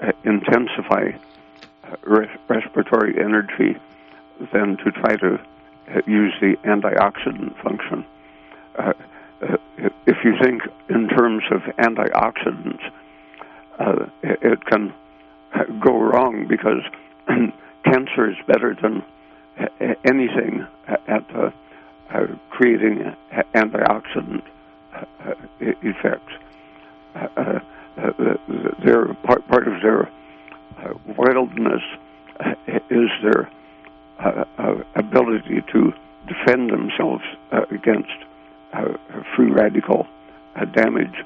uh, 0.00 0.12
intensify 0.24 1.12
uh, 1.84 1.96
res- 2.02 2.38
respiratory 2.48 3.18
energy 3.18 3.76
than 4.52 4.76
to 4.78 4.90
try 4.90 5.16
to 5.16 5.34
uh, 5.34 5.38
use 6.06 6.34
the 6.40 6.56
antioxidant 6.64 7.60
function. 7.62 8.04
Uh, 8.76 8.92
if 10.06 10.16
you 10.24 10.34
think 10.42 10.62
in 10.88 11.08
terms 11.08 11.42
of 11.50 11.62
antioxidants, 11.76 12.90
it, 14.22 14.38
it 14.42 14.64
can 14.66 14.94
go 15.80 15.98
wrong 15.98 16.46
because 16.48 16.82
cancer 17.84 18.30
is 18.30 18.36
better 18.46 18.76
than 18.80 19.02
anything 20.04 20.66
at 20.86 21.24
uh, 21.34 21.50
uh, 22.10 22.26
creating 22.50 23.14
antioxidant 23.54 24.42
uh, 24.94 25.34
effects. 25.60 26.32
their 28.84 29.14
part, 29.14 29.46
part 29.48 29.68
of 29.68 29.82
their 29.82 30.08
wildness 31.16 31.82
is 32.90 33.10
their 33.22 33.50
ability 34.94 35.62
to 35.72 35.92
defend 36.26 36.70
themselves 36.70 37.24
against 37.70 38.12
free 39.36 39.50
radical 39.50 40.06
damage. 40.72 41.24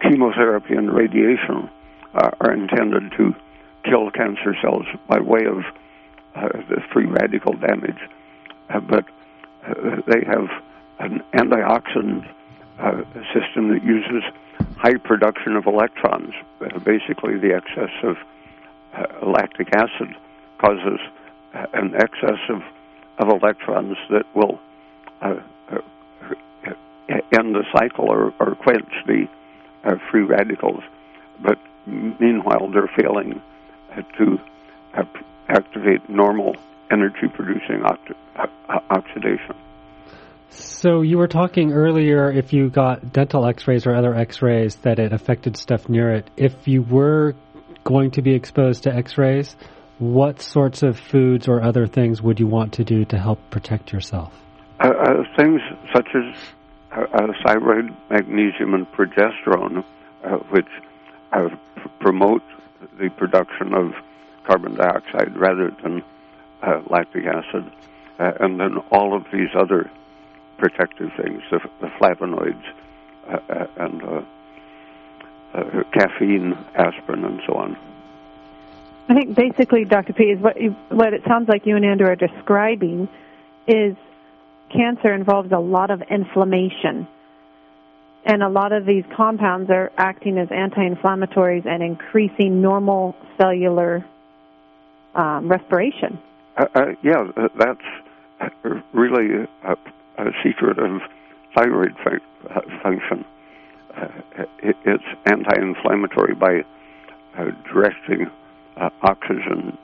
chemotherapy 0.00 0.74
and 0.74 0.92
radiation 0.92 1.68
are 2.14 2.52
intended 2.52 3.12
to 3.16 3.34
kill 3.84 4.10
cancer 4.10 4.54
cells 4.60 4.86
by 5.08 5.20
way 5.20 5.44
of 5.46 5.64
uh, 6.34 6.48
the 6.68 6.80
free 6.92 7.06
radical 7.06 7.52
damage, 7.54 7.98
uh, 8.70 8.80
but 8.80 9.04
uh, 9.66 10.00
they 10.06 10.24
have 10.24 10.48
an 10.98 11.22
antioxidant 11.34 12.26
uh, 12.78 13.02
system 13.34 13.68
that 13.68 13.82
uses 13.84 14.22
high 14.76 14.96
production 14.96 15.56
of 15.56 15.66
electrons. 15.66 16.32
Uh, 16.60 16.78
basically, 16.80 17.38
the 17.38 17.54
excess 17.54 17.90
of 18.02 18.16
uh, 18.94 19.26
lactic 19.26 19.68
acid 19.74 20.14
causes 20.58 21.00
an 21.52 21.94
excess 21.94 22.38
of, 22.48 22.62
of 23.18 23.42
electrons 23.42 23.96
that 24.10 24.24
will 24.34 24.58
uh, 25.20 25.34
uh, 25.70 25.78
uh, 26.66 27.14
end 27.38 27.54
the 27.54 27.64
cycle 27.76 28.10
or, 28.10 28.32
or 28.40 28.54
quench 28.56 28.90
the 29.06 29.26
free 30.10 30.22
radicals. 30.22 30.82
But 31.42 31.58
meanwhile, 31.86 32.70
they're 32.70 32.90
failing 32.96 33.40
to 34.18 34.38
activate 35.48 36.08
normal 36.08 36.56
energy 36.90 37.28
producing 37.32 37.82
oxidation. 38.90 39.54
So 40.50 41.00
you 41.00 41.16
were 41.16 41.28
talking 41.28 41.72
earlier 41.72 42.30
if 42.30 42.52
you 42.52 42.68
got 42.68 43.12
dental 43.12 43.46
x-rays 43.46 43.86
or 43.86 43.94
other 43.94 44.14
x-rays 44.14 44.76
that 44.76 44.98
it 44.98 45.12
affected 45.12 45.56
stuff 45.56 45.88
near 45.88 46.14
it. 46.14 46.30
If 46.36 46.68
you 46.68 46.82
were 46.82 47.34
going 47.84 48.10
to 48.12 48.22
be 48.22 48.34
exposed 48.34 48.82
to 48.84 48.94
x-rays, 48.94 49.56
what 50.02 50.42
sorts 50.42 50.82
of 50.82 50.98
foods 50.98 51.46
or 51.46 51.62
other 51.62 51.86
things 51.86 52.20
would 52.20 52.40
you 52.40 52.46
want 52.48 52.72
to 52.72 52.82
do 52.82 53.04
to 53.04 53.16
help 53.16 53.38
protect 53.50 53.92
yourself? 53.92 54.34
Uh, 54.80 54.88
uh, 54.88 55.22
things 55.36 55.60
such 55.94 56.08
as 56.16 56.36
uh, 56.90 57.04
uh 57.14 57.32
thyroid, 57.46 57.96
magnesium, 58.10 58.74
and 58.74 58.90
progesterone, 58.90 59.84
uh, 60.24 60.38
which 60.50 60.66
uh, 61.32 61.48
promote 62.00 62.42
the 62.98 63.10
production 63.10 63.74
of 63.74 63.92
carbon 64.44 64.74
dioxide 64.74 65.36
rather 65.36 65.70
than 65.84 66.02
lactic 66.90 67.24
acid, 67.26 67.70
and 68.18 68.58
then 68.58 68.78
all 68.90 69.16
of 69.16 69.24
these 69.32 69.48
other 69.56 69.88
protective 70.58 71.10
things, 71.16 71.42
the, 71.50 71.60
the 71.80 71.86
flavonoids 72.00 72.64
and 73.76 74.26
caffeine, 75.92 76.54
aspirin, 76.74 77.24
and 77.24 77.40
so 77.46 77.54
on. 77.54 77.76
I 79.08 79.14
think 79.14 79.34
basically, 79.34 79.84
Dr. 79.84 80.12
Peat, 80.12 80.38
is 80.38 80.40
what 80.40 80.60
you, 80.60 80.70
what 80.88 81.12
it 81.12 81.22
sounds 81.26 81.48
like 81.48 81.66
you 81.66 81.76
and 81.76 81.84
Andrew 81.84 82.08
are 82.08 82.16
describing 82.16 83.08
is 83.66 83.96
cancer 84.72 85.12
involves 85.12 85.52
a 85.52 85.58
lot 85.58 85.90
of 85.90 86.02
inflammation. 86.10 87.06
And 88.24 88.42
a 88.42 88.48
lot 88.48 88.72
of 88.72 88.86
these 88.86 89.04
compounds 89.16 89.68
are 89.70 89.90
acting 89.98 90.38
as 90.38 90.48
anti-inflammatories 90.50 91.66
and 91.66 91.82
increasing 91.82 92.62
normal 92.62 93.16
cellular 93.36 94.04
um, 95.14 95.48
respiration. 95.48 96.18
Uh, 96.56 96.66
uh, 96.74 96.80
yeah, 97.02 97.24
uh, 97.36 97.48
that's 97.58 98.84
really 98.92 99.46
a, 99.64 99.72
a 100.18 100.30
secret 100.44 100.78
of 100.78 101.00
thyroid 101.54 101.92
uh, 102.06 102.60
function. 102.82 103.24
Uh, 103.96 104.06
it, 104.62 104.76
it's 104.84 105.04
anti-inflammatory 105.26 106.34
by 106.34 106.60
uh, 108.76 108.90
oxygen 109.02 109.76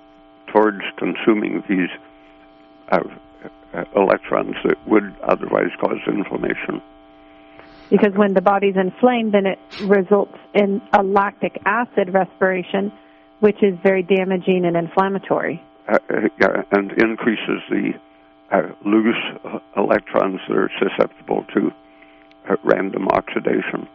towards 0.53 0.83
consuming 0.97 1.63
these 1.69 1.91
electrons 3.95 4.55
that 4.65 4.77
would 4.87 5.15
otherwise 5.23 5.71
cause 5.81 5.99
inflammation. 6.07 6.81
Because 7.91 8.13
when 8.15 8.35
the 8.35 8.41
body's 8.41 8.77
inflamed, 8.77 9.33
then 9.33 9.47
it 9.47 9.59
results 9.83 10.37
in 10.55 10.83
a 10.93 11.03
lactic 11.03 11.59
acid 11.65 12.13
respiration, 12.13 12.93
which 13.41 13.63
is 13.63 13.79
very 13.83 14.03
damaging 14.03 14.65
and 14.65 14.77
inflammatory. 14.77 15.63
Uh, 15.89 15.99
yeah, 16.39 16.63
and 16.73 16.93
increases 16.93 17.63
the 17.71 17.93
uh, 18.53 18.63
loose 18.85 19.17
uh, 19.45 19.59
electrons 19.77 20.41
that 20.49 20.57
are 20.57 20.71
susceptible 20.79 21.45
to 21.55 21.71
uh, 22.51 22.57
random 22.63 23.09
oxidation. 23.09 23.89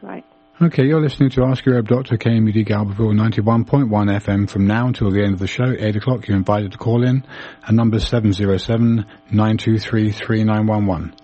Right. 0.00 0.24
Okay, 0.62 0.84
you're 0.84 1.00
listening 1.00 1.30
to 1.30 1.44
Ask 1.44 1.64
Your 1.64 1.76
Herb 1.76 1.88
Doctor, 1.88 2.18
KMUD 2.18 2.68
Garberville 2.68 3.14
91.1 3.14 3.88
FM 3.88 4.46
from 4.46 4.66
now 4.66 4.88
until 4.88 5.10
the 5.10 5.22
end 5.22 5.32
of 5.32 5.38
the 5.38 5.46
show, 5.46 5.74
8 5.78 5.96
o'clock. 5.96 6.28
You're 6.28 6.36
invited 6.36 6.72
to 6.72 6.76
call 6.76 7.02
in. 7.02 7.24
And 7.66 7.76
number 7.78 7.98
707 7.98 9.06
923 9.30 10.12
3911. 10.12 11.14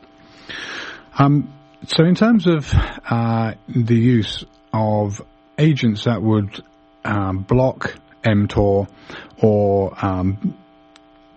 Um, 1.18 1.52
so 1.86 2.04
in 2.04 2.14
terms 2.14 2.46
of 2.46 2.72
uh, 3.10 3.52
the 3.68 3.94
use 3.94 4.42
of 4.72 5.20
agents 5.58 6.04
that 6.04 6.22
would 6.22 6.64
um, 7.04 7.40
block 7.40 7.94
mTOR 8.24 8.88
or 9.42 9.92
um, 10.02 10.56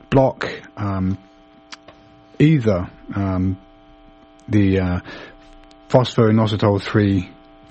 block 0.09 0.49
um, 0.77 1.17
either 2.39 2.89
um, 3.13 3.59
the 4.47 4.79
uh, 4.79 4.99
phosphoinositol 5.89 6.81
3 6.81 7.29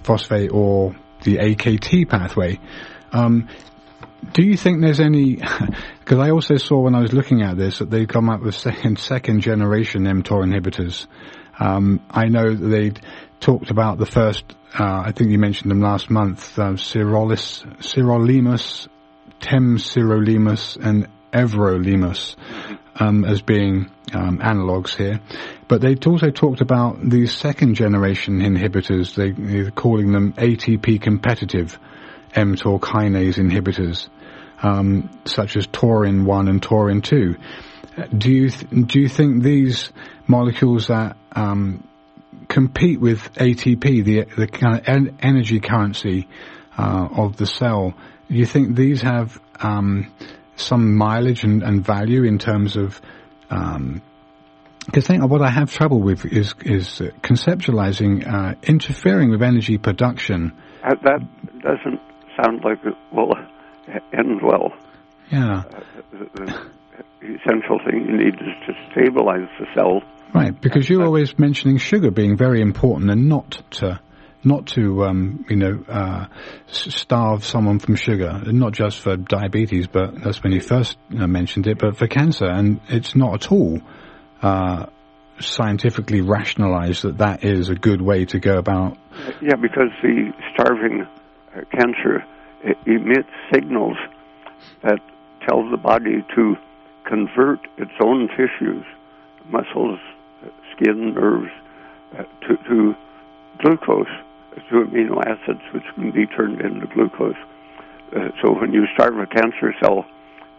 phosphate 0.09 0.50
or 0.50 0.96
the 1.22 1.36
AKT 1.36 2.09
pathway. 2.09 2.59
Um, 3.12 3.48
do 4.32 4.42
you 4.42 4.56
think 4.56 4.80
there's 4.80 5.00
any? 5.00 5.40
Because 6.09 6.26
I 6.26 6.30
also 6.30 6.56
saw 6.56 6.80
when 6.80 6.94
I 6.94 7.00
was 7.00 7.12
looking 7.12 7.42
at 7.42 7.59
this 7.59 7.80
that 7.80 7.90
they've 7.90 8.09
come 8.09 8.30
up 8.30 8.40
with 8.40 8.54
second 8.54 8.98
second 8.98 9.42
generation 9.42 10.04
mTOR 10.04 10.42
inhibitors. 10.42 11.06
Um, 11.61 12.00
I 12.09 12.28
know 12.28 12.54
they 12.54 12.92
talked 13.40 13.70
about 13.70 13.98
the 13.98 14.06
first, 14.06 14.42
uh, 14.72 15.02
I 15.04 15.12
think 15.12 15.30
you 15.30 15.38
mentioned 15.38 15.70
them 15.70 15.82
last 15.82 16.09
month, 16.09 16.59
uh, 16.59 16.76
Sirolimus, 16.76 18.88
Temsirolimus, 19.40 20.78
and 20.82 21.09
Everolimus 21.30 22.36
um, 22.99 23.24
as 23.24 23.42
being 23.42 23.90
um, 24.12 24.38
analogs 24.38 24.96
here. 24.96 25.20
But 25.66 25.80
they 25.80 25.94
also 26.07 26.30
talked 26.30 26.61
about 26.61 26.99
these 27.03 27.32
second 27.32 27.74
generation 27.74 28.40
inhibitors, 28.40 29.14
they, 29.14 29.30
they're 29.30 29.70
calling 29.70 30.12
them 30.12 30.32
ATP 30.34 31.01
competitive 31.01 31.78
mTOR 32.34 32.80
kinase 32.80 33.38
inhibitors, 33.38 34.09
um, 34.62 35.11
such 35.24 35.57
as 35.57 35.66
Torin 35.66 36.24
1 36.24 36.49
and 36.49 36.62
Torin 36.62 37.03
2. 37.03 37.36
Do 38.16 38.30
you, 38.30 38.51
th- 38.51 38.86
do 38.86 39.01
you 39.01 39.09
think 39.09 39.42
these 39.42 39.90
molecules 40.26 40.86
that 40.86 41.16
um, 41.32 41.82
compete 42.49 43.01
with 43.01 43.32
ATP, 43.34 44.05
the 44.05 44.24
the 44.36 44.46
kind 44.46 44.78
of 44.78 44.88
en- 44.88 45.18
energy 45.20 45.61
currency 45.61 46.28
uh, 46.76 47.09
of 47.12 47.36
the 47.36 47.46
cell. 47.46 47.94
Do 48.28 48.34
you 48.34 48.46
think 48.46 48.74
these 48.74 49.03
have 49.03 49.40
um, 49.61 50.12
some 50.59 50.96
mileage 50.96 51.44
and, 51.44 51.62
and, 51.62 51.84
value 51.84 52.24
in 52.24 52.38
terms 52.38 52.76
of 52.76 53.00
um, 53.50 54.02
because 54.86 55.09
what 55.09 55.42
I 55.42 55.50
have 55.50 55.72
trouble 55.72 56.00
with 56.00 56.24
is 56.24 56.54
is 56.62 57.00
conceptualizing 57.22 58.26
uh, 58.26 58.54
interfering 58.62 59.30
with 59.30 59.42
energy 59.42 59.78
production. 59.78 60.52
Uh, 60.82 60.94
that 61.04 61.20
doesn't 61.61 62.00
sound 62.36 62.64
like 62.64 62.78
it 62.84 62.94
will 63.12 63.34
end 64.12 64.40
well. 64.42 64.72
Yeah. 65.30 65.59
Uh, 65.59 65.80
the, 66.12 66.68
the 67.20 67.36
essential 67.36 67.78
thing 67.84 68.06
you 68.09 68.16
need 68.16 68.34
is 68.34 68.66
to 68.66 68.72
stabilize 68.92 69.48
the 69.59 69.66
cell. 69.74 70.02
Right, 70.34 70.59
because 70.59 70.88
you're 70.88 71.04
always 71.04 71.38
mentioning 71.38 71.78
sugar 71.78 72.11
being 72.11 72.36
very 72.36 72.61
important 72.61 73.11
and 73.11 73.28
not 73.28 73.62
to 73.72 74.00
not 74.49 74.66
to 74.68 75.05
um, 75.05 75.44
you 75.49 75.57
know 75.57 75.84
uh, 75.88 76.26
starve 76.66 77.44
someone 77.44 77.78
from 77.78 77.94
sugar, 77.94 78.42
not 78.46 78.72
just 78.72 79.01
for 79.01 79.16
diabetes, 79.16 79.86
but 79.86 80.20
that's 80.22 80.42
when 80.42 80.53
you 80.53 80.61
first 80.61 80.99
you 81.11 81.26
mentioned 81.26 81.66
it, 81.66 81.78
but 81.78 81.96
for 81.96 82.09
cancer, 82.09 82.46
and 82.46 82.80
it's 82.88 83.14
not 83.14 83.34
at 83.34 83.53
all 83.53 83.80
uh, 84.42 84.86
scientifically 85.38 86.20
rationalized 86.20 87.03
that 87.05 87.18
that 87.18 87.44
is 87.44 87.68
a 87.68 87.74
good 87.74 88.03
way 88.03 88.24
to 88.24 88.40
go 88.40 88.57
about. 88.59 88.99
Yeah, 89.40 89.57
because 89.57 89.90
the 90.03 90.32
starving 90.55 91.07
uh, 91.55 91.61
cancer 91.78 92.24
emits 92.86 93.28
signals 93.53 93.96
that 94.82 94.99
tell 95.46 95.68
the 95.70 95.76
body 95.76 96.24
to 96.34 96.57
convert 97.07 97.61
its 97.78 97.92
own 98.05 98.28
tissues, 98.28 98.84
muscles, 99.49 99.99
skin, 100.74 101.14
nerves, 101.14 101.51
uh, 102.18 102.22
to, 102.46 102.57
to 102.68 102.94
glucose, 103.61 104.07
to 104.70 104.84
amino 104.84 105.20
acids, 105.24 105.62
which 105.72 105.84
can 105.94 106.11
be 106.11 106.26
turned 106.26 106.61
into 106.61 106.86
glucose. 106.94 107.36
Uh, 108.14 108.28
so 108.42 108.52
when 108.52 108.72
you 108.72 108.84
starve 108.94 109.18
a 109.18 109.26
cancer 109.26 109.74
cell, 109.82 110.04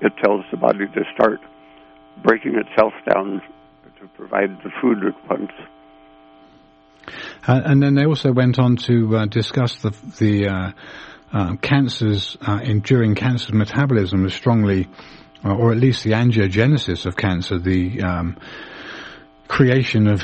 it 0.02 0.14
tells 0.24 0.46
the 0.52 0.58
body 0.58 0.86
to 0.86 1.04
start 1.14 1.40
breaking 2.24 2.56
itself 2.56 2.94
down 3.10 3.42
to 4.00 4.08
provide 4.16 4.50
the 4.64 4.70
food 4.82 5.04
it 5.04 5.16
wants. 5.30 5.54
Uh, 7.48 7.62
and 7.66 7.82
then 7.82 7.96
they 7.96 8.06
also 8.06 8.32
went 8.32 8.60
on 8.60 8.76
to 8.76 9.18
uh, 9.18 9.26
discuss 9.26 9.78
the 9.78 9.92
the 10.20 10.48
uh, 10.48 10.72
uh 11.32 11.56
cancers 11.58 12.38
uh, 12.42 12.60
enduring 12.64 13.16
cancer 13.16 13.56
metabolism 13.56 14.26
is 14.26 14.34
strongly, 14.34 14.88
uh, 15.44 15.56
or 15.56 15.72
at 15.72 15.78
least 15.78 16.04
the 16.04 16.12
angiogenesis 16.12 17.06
of 17.06 17.16
cancer, 17.16 17.58
the 17.58 18.02
um, 18.02 18.38
creation 19.50 20.08
of 20.08 20.24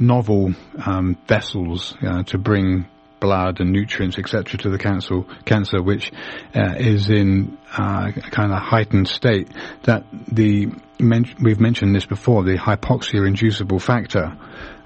novel 0.00 0.54
um, 0.84 1.16
vessels 1.28 1.94
to 2.26 2.36
bring 2.36 2.86
blood 3.20 3.60
and 3.60 3.70
nutrients, 3.70 4.18
etc., 4.18 4.58
to 4.58 4.70
the 4.70 4.78
cancer, 4.78 5.22
cancer 5.44 5.80
which 5.80 6.10
uh, 6.56 6.74
is 6.78 7.10
in 7.10 7.56
uh, 7.78 8.10
a 8.16 8.30
kind 8.30 8.52
of 8.52 8.58
heightened 8.58 9.06
state. 9.06 9.48
That 9.82 10.04
the 10.26 10.68
men- 10.98 11.32
we've 11.40 11.60
mentioned 11.60 11.94
this 11.94 12.06
before, 12.06 12.42
the 12.42 12.56
hypoxia 12.56 13.26
inducible 13.26 13.78
factor. 13.78 14.36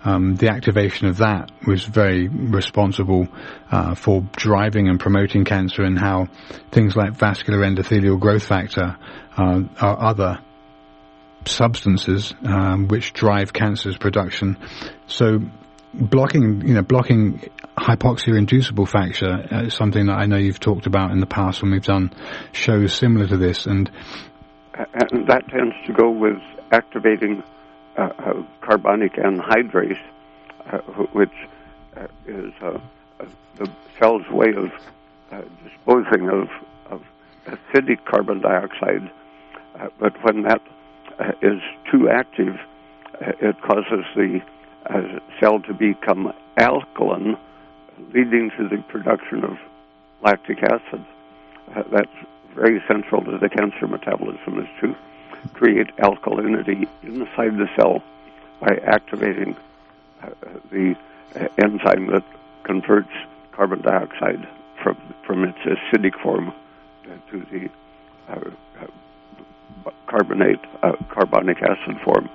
Um, 0.07 0.35
the 0.35 0.51
activation 0.51 1.07
of 1.07 1.17
that 1.19 1.51
was 1.67 1.85
very 1.85 2.29
responsible 2.29 3.27
uh, 3.71 3.95
for 3.95 4.21
driving 4.37 4.89
and 4.89 5.01
promoting 5.01 5.47
cancer, 5.47 5.83
and 5.83 5.99
how 5.99 6.29
things 6.73 6.95
like 6.95 7.15
vascular 7.15 7.61
endothelial 7.61 8.21
growth 8.21 8.45
factor 8.45 8.99
uh, 9.39 9.63
are 9.81 10.03
other 10.03 10.41
substances 11.49 12.35
um, 12.45 12.89
which 12.89 13.13
drive 13.13 13.53
cancer's 13.53 13.97
production. 13.97 14.59
So 15.07 15.41
blocking, 15.93 16.67
you 16.67 16.75
know, 16.75 16.83
blocking 16.83 17.49
hypoxia 17.77 18.37
inducible 18.37 18.87
factor 18.87 19.47
uh, 19.51 19.67
is 19.67 19.75
something 19.75 20.07
that 20.07 20.15
I 20.15 20.27
know 20.27 20.37
you've 20.37 20.61
talked 20.61 20.87
about 20.87 21.11
in 21.11 21.21
the 21.21 21.27
past 21.27 21.63
when 21.63 21.73
we've 21.73 21.85
done 21.85 22.13
shows 22.53 22.95
similar 22.95 23.27
to 23.29 23.37
this, 23.37 23.67
and 23.67 23.91
and 24.75 25.29
that 25.29 25.49
tends 25.49 25.75
to 25.87 25.93
go 25.93 26.11
with 26.11 26.39
activating 26.73 27.43
uh, 27.97 28.09
uh, 28.19 28.43
carbonic 28.61 29.13
anhydrase, 29.15 30.01
uh, 30.73 30.79
which 31.13 31.33
uh, 31.97 32.07
is 32.27 32.53
the 33.57 33.71
cell's 34.01 34.29
way 34.31 34.53
of 34.57 34.73
disposing 35.63 36.29
of, 36.29 36.49
of 36.91 37.03
acidic 37.47 38.05
carbon 38.05 38.41
dioxide. 38.41 39.11
but 40.01 40.13
when 40.25 40.43
that 40.43 40.61
is 41.43 41.61
too 41.91 42.09
active, 42.09 42.59
it 43.21 43.61
causes 43.63 44.05
the 44.17 44.41
cell 45.41 45.61
to 45.61 45.75
become 45.75 46.33
alkaline, 46.57 47.37
leading 48.13 48.51
to 48.57 48.69
the 48.69 48.79
production 48.89 49.45
of 49.45 49.59
lactic 50.23 50.63
acid. 50.63 51.05
Uh, 51.75 51.83
that's 51.91 52.11
very 52.55 52.83
central 52.87 53.23
to 53.25 53.39
the 53.39 53.49
cancer 53.49 53.87
metabolism 53.87 54.61
is 54.61 54.69
to 54.81 54.97
create 55.53 55.95
alkalinity 55.99 56.89
inside 57.03 57.57
the 57.57 57.69
cell 57.77 58.03
by 58.61 58.81
activating 58.87 59.57
uh, 60.23 60.31
the 60.71 60.97
uh, 61.37 61.49
enzyme 61.59 62.07
that 62.07 62.25
converts 62.63 63.13
carbon 63.53 63.81
dioxide 63.83 64.49
from 64.83 64.97
from 65.27 65.45
its 65.45 65.59
acidic 65.59 66.19
form 66.21 66.49
uh, 66.49 67.31
to 67.31 67.45
the 67.51 67.69
uh, 69.85 69.89
uh, 69.89 69.93
carbonate 70.07 70.61
carbonic 71.11 71.59
acid 71.63 71.97
form. 72.05 72.29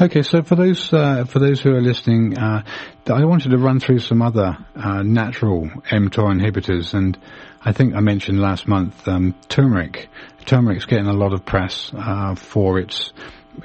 Okay, 0.00 0.22
so 0.22 0.42
for 0.42 0.54
those 0.54 0.92
uh, 0.92 1.24
for 1.24 1.38
those 1.38 1.60
who 1.60 1.74
are 1.74 1.80
listening, 1.80 2.36
uh, 2.36 2.62
I 3.06 3.24
wanted 3.24 3.50
to 3.50 3.58
run 3.58 3.80
through 3.80 4.00
some 4.00 4.20
other 4.20 4.56
uh, 4.76 5.02
natural 5.02 5.66
mTOR 5.90 6.38
inhibitors, 6.38 6.92
and 6.92 7.16
I 7.64 7.72
think 7.72 7.94
I 7.94 8.00
mentioned 8.00 8.40
last 8.40 8.68
month 8.68 9.08
um, 9.08 9.34
turmeric. 9.48 10.08
Turmeric's 10.44 10.84
getting 10.84 11.06
a 11.06 11.12
lot 11.12 11.32
of 11.32 11.44
press 11.44 11.90
uh, 11.94 12.34
for 12.34 12.78
its 12.78 13.12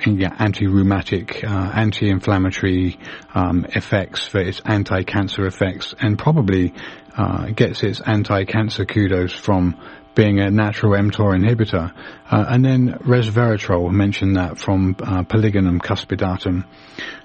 yeah, 0.06 0.34
anti-rheumatic, 0.40 1.44
uh, 1.44 1.72
anti-inflammatory 1.76 2.98
um, 3.36 3.66
effects, 3.76 4.26
for 4.26 4.40
its 4.40 4.62
anti-cancer 4.66 5.46
effects, 5.46 5.94
and 6.00 6.18
probably 6.18 6.74
uh, 7.18 7.48
gets 7.48 7.84
its 7.84 8.00
anti-cancer 8.00 8.86
kudos 8.86 9.34
from 9.34 9.78
being 10.16 10.40
a 10.40 10.50
natural 10.52 10.94
mTOR 10.94 11.38
inhibitor. 11.38 11.94
Uh, 12.30 12.46
and 12.50 12.66
then 12.66 12.94
resveratrol, 13.00 13.92
mentioned 13.92 14.36
that 14.36 14.58
from 14.58 14.96
uh, 15.02 15.24
Polygonum 15.24 15.80
cuspidatum. 15.80 16.66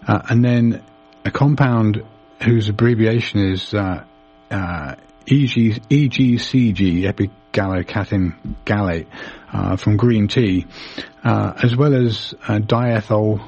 Uh, 0.06 0.22
and 0.28 0.44
then 0.44 0.82
a 1.24 1.30
compound 1.30 2.02
whose 2.42 2.68
abbreviation 2.68 3.40
is 3.52 3.74
uh, 3.74 4.04
uh, 4.50 4.94
EG, 5.26 5.82
EGCG, 5.90 7.02
epigallocatechin 7.02 8.36
gallate, 8.64 9.06
uh, 9.52 9.76
from 9.76 9.96
green 9.96 10.28
tea, 10.28 10.66
as 11.24 11.74
well 11.76 11.94
as 11.94 12.34
diethyl 12.44 13.42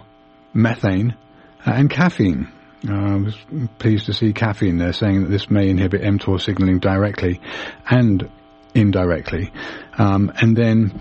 methane 0.55 1.15
and 1.65 1.91
caffeine. 1.91 2.49
Uh, 2.89 2.93
I 2.93 3.17
was 3.17 3.37
pleased 3.79 4.07
to 4.07 4.13
see 4.13 4.33
caffeine 4.33 4.79
there 4.79 4.93
saying 4.93 5.23
that 5.23 5.31
this 5.31 5.51
may 5.51 5.69
inhibit 5.69 6.03
mTOR 6.03 6.41
signaling 6.41 6.79
directly 6.79 7.41
and 7.89 8.29
indirectly. 8.75 9.53
Um, 9.97 10.33
and 10.41 10.57
then 10.57 11.01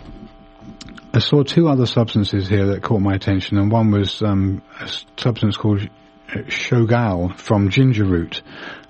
I 1.13 1.19
saw 1.19 1.43
two 1.43 1.67
other 1.67 1.85
substances 1.85 2.47
here 2.47 2.67
that 2.67 2.83
caught 2.83 3.01
my 3.01 3.15
attention, 3.15 3.57
and 3.57 3.71
one 3.71 3.91
was 3.91 4.21
um, 4.21 4.61
a 4.79 4.89
substance 5.17 5.57
called 5.57 5.87
shogaol 6.27 7.35
from 7.37 7.69
ginger 7.69 8.05
root. 8.05 8.41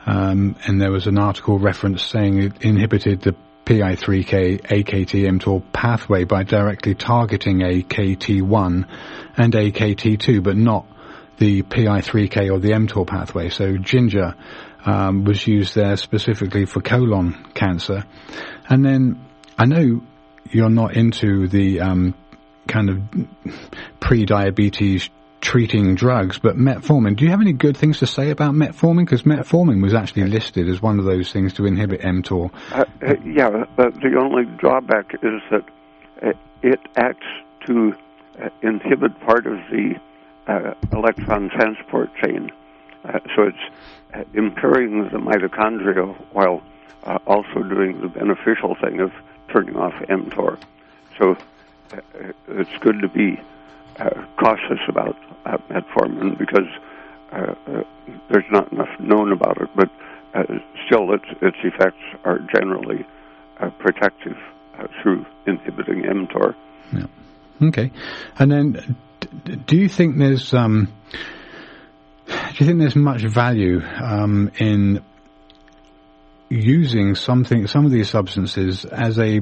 Um, 0.06 0.56
and 0.66 0.82
there 0.82 0.92
was 0.92 1.08
an 1.08 1.18
article 1.18 1.60
reference 1.60 2.04
saying 2.04 2.42
it 2.42 2.62
inhibited 2.62 3.22
the 3.22 3.36
PI3K 3.66 4.62
AKT-mTOR 4.62 5.62
pathway 5.74 6.24
by 6.24 6.44
directly 6.44 6.96
targeting 6.96 7.60
AKT1 7.60 8.88
and 9.36 9.54
AKT2, 9.54 10.42
but 10.42 10.56
not 10.56 10.86
the 11.38 11.64
PI3K 11.64 12.52
or 12.52 12.60
the 12.60 12.72
mTOR 12.72 13.06
pathway. 13.06 13.50
So 13.50 13.78
ginger 13.78 14.36
um, 14.86 15.24
was 15.24 15.46
used 15.46 15.76
there 15.76 15.98
specifically 15.98 16.66
for 16.66 16.82
colon 16.82 17.34
cancer. 17.54 18.06
And 18.70 18.86
then 18.86 19.26
I 19.58 19.66
know 19.66 20.02
you're 20.52 20.70
not 20.70 20.96
into 20.96 21.48
the 21.48 21.82
um, 21.82 22.14
kind 22.68 22.90
of 22.90 23.02
pre-diabetes 24.00 25.10
treating 25.42 25.96
drugs, 25.96 26.40
but 26.40 26.58
metformin. 26.58 27.16
Do 27.16 27.24
you 27.24 27.32
have 27.32 27.42
any 27.42 27.54
good 27.54 27.78
things 27.78 28.00
to 28.00 28.08
say 28.08 28.32
about 28.32 28.54
metformin? 28.54 29.06
Because 29.06 29.24
metformin 29.24 29.82
was 29.82 29.94
actually 29.94 30.26
listed 30.26 30.68
as 30.68 30.82
one 30.82 31.00
of 31.00 31.06
those 31.06 31.32
things 31.32 31.54
to 31.54 31.66
inhibit 31.66 32.02
mTOR. 32.02 32.52
Uh, 32.72 32.86
uh, 33.06 33.14
yeah, 33.24 33.66
but 33.76 33.94
the 33.96 34.18
only 34.20 34.46
drawback 34.58 35.14
is 35.16 35.42
that 35.52 35.64
uh, 36.22 36.32
it 36.64 36.80
acts 36.96 37.28
to 37.66 37.94
uh, 38.42 38.50
inhibit 38.62 39.20
part 39.22 39.46
of 39.46 39.58
the 39.70 39.96
electron 40.94 41.50
transport 41.50 42.10
chain. 42.24 42.50
So 43.36 43.44
it's 43.44 43.76
impairing 44.34 45.10
the 45.12 45.18
mitochondria 45.18 46.16
while 46.34 46.62
uh, 47.04 47.18
also 47.28 47.64
doing 47.64 48.02
the 48.02 48.08
beneficial 48.08 48.76
thing 48.82 49.00
of 49.00 49.12
turning 49.52 49.76
off 49.76 49.94
mTOR. 50.10 50.60
So 51.20 51.36
uh, 51.94 52.02
it's 52.50 52.78
good 52.82 53.02
to 53.02 53.08
be 53.08 53.40
uh, 54.00 54.26
cautious 54.38 54.80
about 54.88 55.18
uh, 55.46 55.58
metformin 55.70 56.38
because 56.38 56.68
uh, 57.32 57.56
uh, 57.68 57.84
there's 58.30 58.46
not 58.52 58.72
enough 58.72 59.00
known 59.00 59.32
about 59.32 59.62
it, 59.62 59.70
but 59.76 59.90
uh, 60.34 60.44
still, 60.86 61.14
its 61.14 61.26
its 61.42 61.58
effects 61.64 62.04
are 62.24 62.40
generally 62.54 63.06
uh, 63.60 63.70
protective 63.80 64.38
uh, 64.78 64.88
through 65.02 65.26
inhibiting 65.46 66.04
mTOR. 66.04 66.56
Yeah. 66.94 67.68
Okay. 67.70 67.92
And 68.38 68.52
then, 68.52 68.96
do 69.66 69.78
you 69.78 69.90
think 69.90 70.18
there's 70.18 70.54
um, 70.54 70.94
do 72.28 72.34
you 72.58 72.66
think 72.66 72.80
there's 72.80 72.96
much 72.96 73.24
value 73.24 73.82
um, 73.82 74.52
in 74.58 75.04
using 76.50 77.16
something, 77.16 77.68
some 77.68 77.86
of 77.86 77.92
these 77.92 78.10
substances 78.10 78.86
as 78.86 79.20
a 79.20 79.42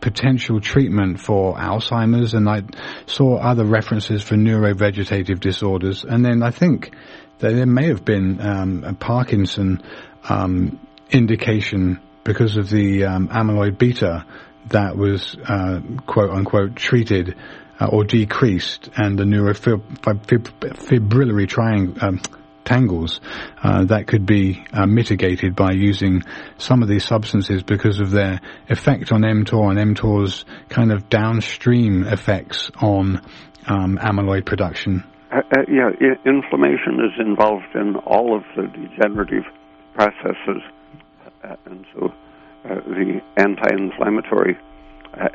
potential 0.00 0.60
treatment 0.60 1.20
for 1.20 1.56
Alzheimer's, 1.56 2.34
and 2.34 2.48
I 2.48 2.62
saw 3.06 3.38
other 3.38 3.64
references 3.64 4.22
for 4.22 4.34
neurovegetative 4.34 5.40
disorders, 5.40 6.04
and 6.04 6.24
then 6.24 6.42
I 6.42 6.50
think 6.50 6.94
that 7.38 7.54
there 7.54 7.66
may 7.66 7.86
have 7.86 8.04
been 8.04 8.40
um, 8.40 8.84
a 8.84 8.94
Parkinson 8.94 9.82
um, 10.28 10.78
indication 11.10 12.00
because 12.22 12.56
of 12.56 12.70
the 12.70 13.04
um, 13.04 13.28
amyloid 13.28 13.78
beta 13.78 14.24
that 14.68 14.96
was 14.96 15.36
uh, 15.46 15.80
quote 16.06 16.30
unquote 16.30 16.76
treated 16.76 17.36
uh, 17.80 17.86
or 17.86 18.04
decreased, 18.04 18.88
and 18.96 19.18
the 19.18 19.24
neurofibrillary 19.24 21.48
triangle. 21.48 21.96
Um, 22.00 22.20
tangles 22.64 23.20
uh, 23.62 23.84
that 23.84 24.06
could 24.06 24.26
be 24.26 24.64
uh, 24.72 24.86
mitigated 24.86 25.54
by 25.54 25.72
using 25.72 26.22
some 26.58 26.82
of 26.82 26.88
these 26.88 27.04
substances 27.04 27.62
because 27.62 28.00
of 28.00 28.10
their 28.10 28.40
effect 28.68 29.12
on 29.12 29.22
mTOR 29.22 29.78
and 29.78 29.96
mTOR's 29.96 30.44
kind 30.68 30.92
of 30.92 31.08
downstream 31.08 32.04
effects 32.04 32.70
on 32.80 33.20
um, 33.66 33.98
amyloid 33.98 34.44
production. 34.44 35.04
Uh, 35.30 35.40
uh 35.56 35.62
yeah, 35.68 35.90
I- 36.00 36.28
inflammation 36.28 37.00
is 37.00 37.18
involved 37.18 37.74
in 37.74 37.96
all 37.96 38.36
of 38.36 38.44
the 38.56 38.66
degenerative 38.68 39.44
processes, 39.94 40.62
uh, 41.42 41.56
and 41.66 41.84
so 41.94 42.12
uh, 42.64 42.74
the 42.86 43.20
anti-inflammatory, 43.36 44.56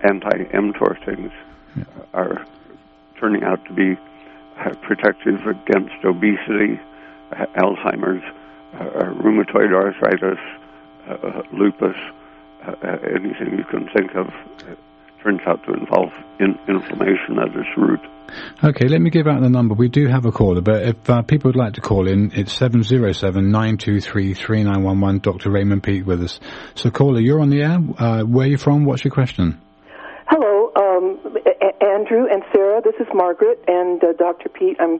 anti-mTOR 0.04 1.06
things 1.06 1.32
Yeah. 1.76 1.84
are 2.13 2.45
turning 3.20 3.43
out 3.43 3.63
to 3.65 3.74
be 3.74 3.97
protective 4.82 5.45
against 5.45 6.03
obesity, 6.03 6.80
uh, 7.32 7.45
Alzheimer's, 7.57 8.24
uh, 8.74 9.13
rheumatoid 9.22 9.72
arthritis, 9.74 10.39
uh, 11.07 11.41
lupus, 11.53 11.95
anything 12.84 13.57
you 13.57 13.63
can 13.70 13.88
think 13.95 14.13
of 14.15 14.28
turns 15.24 15.39
out 15.45 15.63
to 15.65 15.74
involve 15.74 16.11
in 16.39 16.57
inflammation 16.67 17.38
at 17.39 17.55
its 17.55 17.70
root. 17.78 17.99
Okay, 18.63 18.88
let 18.88 19.01
me 19.01 19.09
give 19.09 19.28
out 19.28 19.41
the 19.41 19.49
number. 19.49 19.74
We 19.74 19.89
do 19.89 20.07
have 20.07 20.26
a 20.26 20.32
caller, 20.32 20.61
but 20.61 20.84
if 20.84 21.09
uh, 21.09 21.24
people 21.24 21.49
would 21.49 21.57
like 21.57 21.74
to 21.74 21.82
call 21.82 22.07
in, 22.07 22.32
it's 22.36 22.57
707-923-3911. 22.59 25.22
Dr. 25.22 25.49
Raymond 25.49 25.84
Peat 25.84 26.05
with 26.05 26.24
us. 26.24 26.39
So 26.76 26.89
caller, 26.91 27.20
you're 27.20 27.41
on 27.41 27.49
the 27.49 27.63
air. 27.63 27.80
Uh, 27.97 28.22
where 28.24 28.45
are 28.45 28.49
you 28.49 28.57
from? 28.57 28.86
What's 28.86 29.03
your 29.03 29.11
question? 29.11 29.59
Andrew 32.10 32.28
and 32.32 32.43
Sarah. 32.51 32.82
This 32.82 32.95
is 32.99 33.07
Margaret 33.14 33.64
and 33.68 34.03
uh, 34.03 34.14
Dr. 34.14 34.49
Peat. 34.49 34.78
I'm 34.80 34.99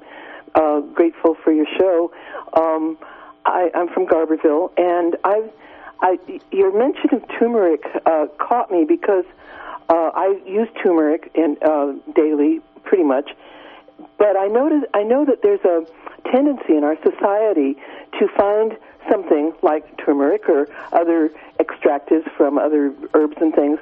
uh, 0.54 0.82
grateful 0.82 1.36
for 1.44 1.52
your 1.52 1.66
show. 1.78 2.12
Um, 2.54 3.00
I, 3.46 3.72
I'm 3.74 3.88
from 3.90 4.06
Garberville, 4.06 4.72
and 4.78 5.16
I've, 5.24 5.50
I, 6.02 6.20
your 6.52 6.78
mention 6.78 7.16
of 7.16 7.24
turmeric 7.40 7.84
uh, 8.06 8.28
caught 8.38 8.70
me 8.70 8.86
because 8.88 9.26
uh, 9.90 10.12
I 10.14 10.40
use 10.46 10.68
turmeric 10.84 11.32
in, 11.34 11.58
uh, 11.64 11.94
daily, 12.14 12.62
pretty 12.84 13.06
much. 13.06 13.32
But 14.20 14.38
I 14.38 14.46
notice, 14.46 14.88
I 14.94 15.02
know 15.02 15.26
that 15.26 15.42
there's 15.42 15.66
a 15.66 15.88
tendency 16.32 16.76
in 16.76 16.84
our 16.84 16.98
society 17.02 17.76
to 18.20 18.28
find 18.38 18.78
something 19.10 19.54
like 19.64 19.98
turmeric 19.98 20.48
or 20.48 20.68
other 20.92 21.32
extractives 21.60 22.30
from 22.38 22.60
other 22.60 22.94
herbs 23.16 23.38
and 23.42 23.52
things 23.56 23.80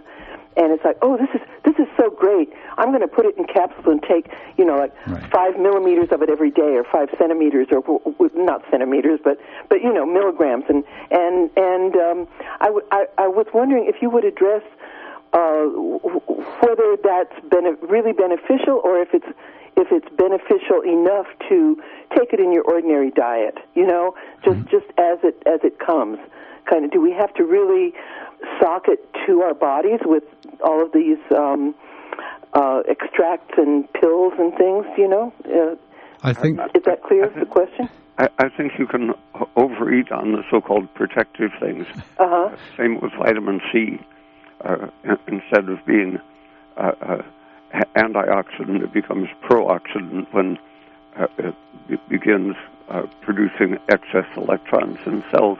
and 0.57 0.71
it's 0.73 0.83
like, 0.83 0.97
oh, 1.01 1.15
this 1.17 1.29
is 1.33 1.41
this 1.63 1.75
is 1.77 1.87
so 1.97 2.09
great. 2.09 2.51
I'm 2.77 2.89
going 2.89 3.01
to 3.01 3.07
put 3.07 3.25
it 3.25 3.37
in 3.37 3.45
capsules 3.45 3.85
and 3.85 4.01
take, 4.01 4.31
you 4.57 4.65
know, 4.65 4.77
like 4.77 4.93
Right. 5.07 5.23
five 5.31 5.57
millimeters 5.59 6.09
of 6.11 6.21
it 6.21 6.29
every 6.29 6.49
day, 6.51 6.75
or 6.75 6.83
five 6.83 7.09
centimeters, 7.17 7.67
or 7.71 7.83
not 8.35 8.63
centimeters, 8.71 9.19
but 9.23 9.37
but 9.69 9.81
you 9.81 9.93
know, 9.93 10.05
milligrams. 10.05 10.65
And 10.67 10.83
and 11.11 11.49
and 11.55 11.95
um, 11.95 12.27
I, 12.59 12.65
w- 12.65 12.87
I 12.91 13.05
I 13.17 13.27
was 13.27 13.45
wondering 13.53 13.85
if 13.87 14.01
you 14.01 14.09
would 14.09 14.25
address 14.25 14.63
uh, 15.33 15.65
whether 16.61 16.97
that's 17.03 17.33
really 17.89 18.13
beneficial, 18.13 18.81
or 18.83 18.99
if 19.01 19.09
it's 19.13 19.27
if 19.75 19.87
it's 19.91 20.09
beneficial 20.17 20.81
enough 20.81 21.27
to 21.49 21.79
take 22.17 22.33
it 22.33 22.39
in 22.39 22.51
your 22.51 22.63
ordinary 22.63 23.11
diet. 23.11 23.57
You 23.75 23.85
know, 23.85 24.15
just 24.43 24.59
just 24.71 24.87
as 24.97 25.19
it 25.23 25.41
as 25.45 25.59
it 25.63 25.79
comes. 25.79 26.17
Kind 26.69 26.83
of, 26.83 26.91
do 26.91 26.99
we 26.99 27.11
have 27.13 27.33
to 27.35 27.45
really 27.45 27.93
sock 28.59 28.87
it 28.87 29.07
to 29.25 29.41
our 29.41 29.53
bodies 29.53 29.99
with 30.05 30.23
all 30.63 30.83
of 30.83 30.91
these 30.91 31.19
um, 31.35 31.75
uh, 32.53 32.81
extracts 32.87 33.53
and 33.57 33.91
pills 33.93 34.33
and 34.37 34.55
things? 34.55 34.85
You 34.97 35.07
know, 35.07 35.33
uh, 35.45 35.75
I 36.23 36.33
think 36.33 36.59
is 36.75 36.83
that 36.83 37.03
clear? 37.03 37.29
The 37.29 37.45
question. 37.45 37.89
I, 38.17 38.29
I 38.39 38.49
think 38.49 38.73
you 38.79 38.87
can 38.87 39.13
overeat 39.55 40.11
on 40.11 40.31
the 40.31 40.43
so-called 40.49 40.91
protective 40.95 41.51
things. 41.59 41.85
Uh 42.17 42.27
huh. 42.27 42.55
Same 42.75 42.99
with 42.99 43.13
vitamin 43.13 43.61
C. 43.71 43.99
Uh, 44.61 44.87
instead 45.27 45.69
of 45.69 45.85
being 45.85 46.19
uh, 46.77 46.91
uh, 47.01 47.21
antioxidant, 47.95 48.83
it 48.83 48.91
becomes 48.91 49.29
pro-oxidant 49.41 50.33
when 50.33 50.57
uh, 51.15 51.27
it 51.37 51.53
be- 51.87 51.99
begins 52.09 52.55
uh, 52.89 53.03
producing 53.21 53.77
excess 53.89 54.25
electrons 54.35 54.97
in 55.05 55.23
cells. 55.29 55.59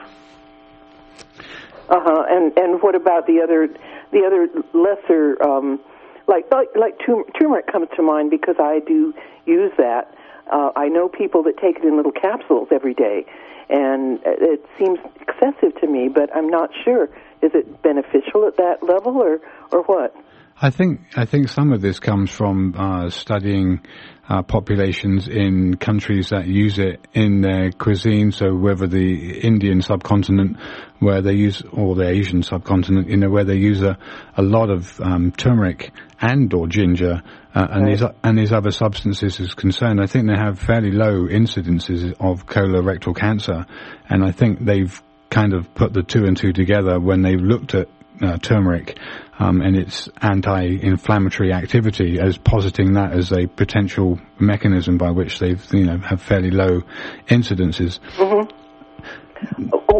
Uh 1.88 2.00
huh. 2.00 2.24
And 2.28 2.56
and 2.58 2.82
what 2.82 2.94
about 2.94 3.26
the 3.26 3.40
other 3.40 3.68
the 4.12 4.24
other 4.26 4.48
lesser 4.72 5.42
um, 5.42 5.80
like 6.26 6.50
like 6.50 6.68
like 6.76 6.98
tum- 7.04 7.24
turmeric 7.38 7.66
comes 7.66 7.88
to 7.96 8.02
mind 8.02 8.30
because 8.30 8.56
I 8.58 8.80
do 8.80 9.14
use 9.46 9.72
that. 9.78 10.14
Uh, 10.52 10.70
I 10.76 10.88
know 10.88 11.08
people 11.08 11.42
that 11.44 11.58
take 11.58 11.76
it 11.78 11.84
in 11.84 11.96
little 11.96 12.12
capsules 12.12 12.68
every 12.70 12.94
day, 12.94 13.26
and 13.68 14.20
it 14.24 14.64
seems 14.78 14.98
excessive 15.20 15.78
to 15.80 15.86
me. 15.86 16.08
But 16.08 16.34
I'm 16.36 16.48
not 16.48 16.70
sure. 16.84 17.04
Is 17.40 17.52
it 17.54 17.82
beneficial 17.82 18.46
at 18.46 18.56
that 18.56 18.82
level 18.82 19.16
or 19.16 19.40
or 19.70 19.82
what? 19.84 20.14
I 20.60 20.70
think 20.70 21.00
I 21.16 21.24
think 21.24 21.48
some 21.48 21.72
of 21.72 21.80
this 21.80 22.00
comes 22.00 22.30
from 22.30 22.74
uh, 22.76 23.10
studying 23.10 23.80
uh, 24.28 24.42
populations 24.42 25.28
in 25.28 25.76
countries 25.76 26.30
that 26.30 26.48
use 26.48 26.78
it 26.80 27.06
in 27.14 27.42
their 27.42 27.70
cuisine. 27.70 28.32
So 28.32 28.54
whether 28.54 28.88
the 28.88 29.38
Indian 29.38 29.82
subcontinent, 29.82 30.56
where 30.98 31.22
they 31.22 31.34
use, 31.34 31.62
or 31.72 31.94
the 31.94 32.08
Asian 32.08 32.42
subcontinent, 32.42 33.08
you 33.08 33.16
know, 33.16 33.30
where 33.30 33.44
they 33.44 33.56
use 33.56 33.82
a, 33.82 33.96
a 34.36 34.42
lot 34.42 34.68
of 34.68 35.00
um, 35.00 35.30
turmeric 35.30 35.92
and 36.20 36.52
or 36.52 36.66
ginger, 36.66 37.22
uh, 37.54 37.66
and 37.70 37.86
these 37.86 38.02
and 38.24 38.36
these 38.36 38.52
other 38.52 38.72
substances 38.72 39.38
is 39.38 39.54
concerned. 39.54 40.00
I 40.00 40.06
think 40.06 40.26
they 40.26 40.36
have 40.36 40.58
fairly 40.58 40.90
low 40.90 41.28
incidences 41.28 42.14
of 42.18 42.46
colorectal 42.46 43.16
cancer, 43.16 43.64
and 44.08 44.24
I 44.24 44.32
think 44.32 44.64
they've 44.64 45.00
kind 45.30 45.54
of 45.54 45.72
put 45.74 45.92
the 45.92 46.02
two 46.02 46.24
and 46.24 46.36
two 46.36 46.52
together 46.52 46.98
when 46.98 47.22
they 47.22 47.36
looked 47.36 47.74
at 47.74 47.88
uh, 48.22 48.38
turmeric 48.38 48.98
um, 49.38 49.60
and 49.60 49.76
its 49.76 50.08
anti-inflammatory 50.20 51.52
activity 51.52 52.18
as 52.18 52.36
positing 52.38 52.94
that 52.94 53.12
as 53.12 53.32
a 53.32 53.46
potential 53.46 54.18
mechanism 54.38 54.98
by 54.98 55.10
which 55.10 55.38
they've 55.38 55.64
you 55.72 55.84
know 55.84 55.98
have 55.98 56.20
fairly 56.20 56.50
low 56.50 56.82
incidences. 57.28 58.00
Oh, 58.18 58.48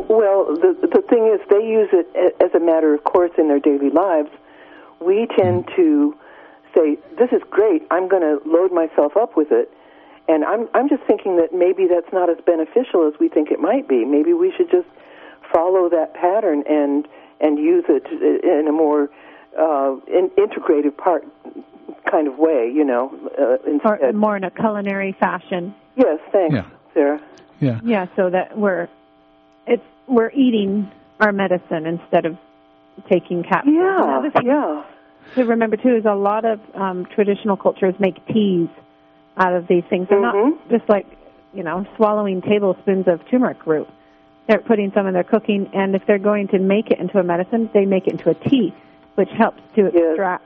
Well, 0.08 0.56
the 0.56 0.74
the 0.82 1.02
thing 1.08 1.32
is, 1.32 1.40
they 1.48 1.64
use 1.64 1.90
it 1.92 2.34
as 2.42 2.54
a 2.54 2.60
matter 2.60 2.94
of 2.94 3.04
course 3.04 3.30
in 3.38 3.48
their 3.48 3.60
daily 3.60 3.90
lives. 3.90 4.30
We 5.00 5.28
tend 5.38 5.68
to 5.76 6.16
say, 6.74 6.98
"This 7.16 7.30
is 7.32 7.42
great. 7.50 7.86
I'm 7.90 8.08
going 8.08 8.22
to 8.22 8.40
load 8.48 8.72
myself 8.72 9.16
up 9.16 9.36
with 9.36 9.52
it," 9.52 9.70
and 10.28 10.44
I'm 10.44 10.68
I'm 10.74 10.88
just 10.88 11.04
thinking 11.04 11.36
that 11.36 11.54
maybe 11.54 11.86
that's 11.86 12.12
not 12.12 12.28
as 12.28 12.38
beneficial 12.44 13.06
as 13.06 13.14
we 13.20 13.28
think 13.28 13.50
it 13.50 13.60
might 13.60 13.86
be. 13.86 14.04
Maybe 14.04 14.32
we 14.32 14.52
should 14.56 14.70
just 14.70 14.88
follow 15.52 15.88
that 15.88 16.14
pattern 16.14 16.64
and 16.68 17.06
and 17.40 17.58
use 17.58 17.84
it 17.88 18.04
in 18.44 18.66
a 18.68 18.72
more 18.72 19.08
uh, 19.58 19.96
in, 20.06 20.30
integrated 20.36 20.96
part 20.96 21.24
kind 22.10 22.26
of 22.28 22.38
way. 22.38 22.70
You 22.74 22.84
know, 22.84 23.12
uh, 23.38 23.42
Or 23.88 23.94
instead. 23.96 24.14
more 24.14 24.36
in 24.36 24.44
a 24.44 24.50
culinary 24.50 25.12
fashion. 25.18 25.74
yes, 25.96 26.18
thanks, 26.32 26.54
Yeah. 26.54 26.64
Sarah. 26.94 27.20
Yeah, 27.60 27.80
Yeah, 27.82 28.06
so 28.16 28.30
that 28.30 28.56
we're 28.56 28.88
it's 29.66 29.82
we're 30.06 30.30
eating 30.30 30.90
our 31.20 31.32
medicine 31.32 31.86
instead 31.86 32.24
of 32.24 32.36
taking 33.10 33.42
capsules. 33.42 33.74
Yeah, 33.76 34.04
Another 34.04 34.30
thing 34.30 34.46
yeah. 34.46 34.84
to 35.34 35.44
remember 35.44 35.76
too 35.76 35.96
is 35.96 36.04
a 36.04 36.14
lot 36.14 36.44
of 36.44 36.60
um, 36.74 37.06
traditional 37.06 37.56
cultures 37.56 37.94
make 37.98 38.24
teas 38.28 38.68
out 39.36 39.54
of 39.54 39.66
these 39.68 39.82
things. 39.90 40.08
They're 40.08 40.18
Mhm. 40.20 40.50
not 40.52 40.68
just 40.70 40.88
like 40.88 41.06
you 41.52 41.62
know 41.64 41.84
swallowing 41.96 42.42
tablespoons 42.42 43.08
of 43.08 43.20
turmeric 43.28 43.66
root. 43.66 43.88
They're 44.48 44.60
putting 44.60 44.90
some 44.94 45.06
in 45.06 45.14
their 45.14 45.24
cooking, 45.24 45.70
and 45.74 45.94
if 45.94 46.02
they're 46.06 46.18
going 46.18 46.48
to 46.48 46.58
make 46.58 46.90
it 46.90 46.98
into 46.98 47.18
a 47.18 47.22
medicine, 47.22 47.68
they 47.74 47.84
make 47.84 48.06
it 48.06 48.12
into 48.14 48.30
a 48.30 48.34
tea, 48.34 48.74
which 49.14 49.28
helps 49.38 49.60
to 49.76 49.90
Yes. 49.92 49.92
extract 49.94 50.44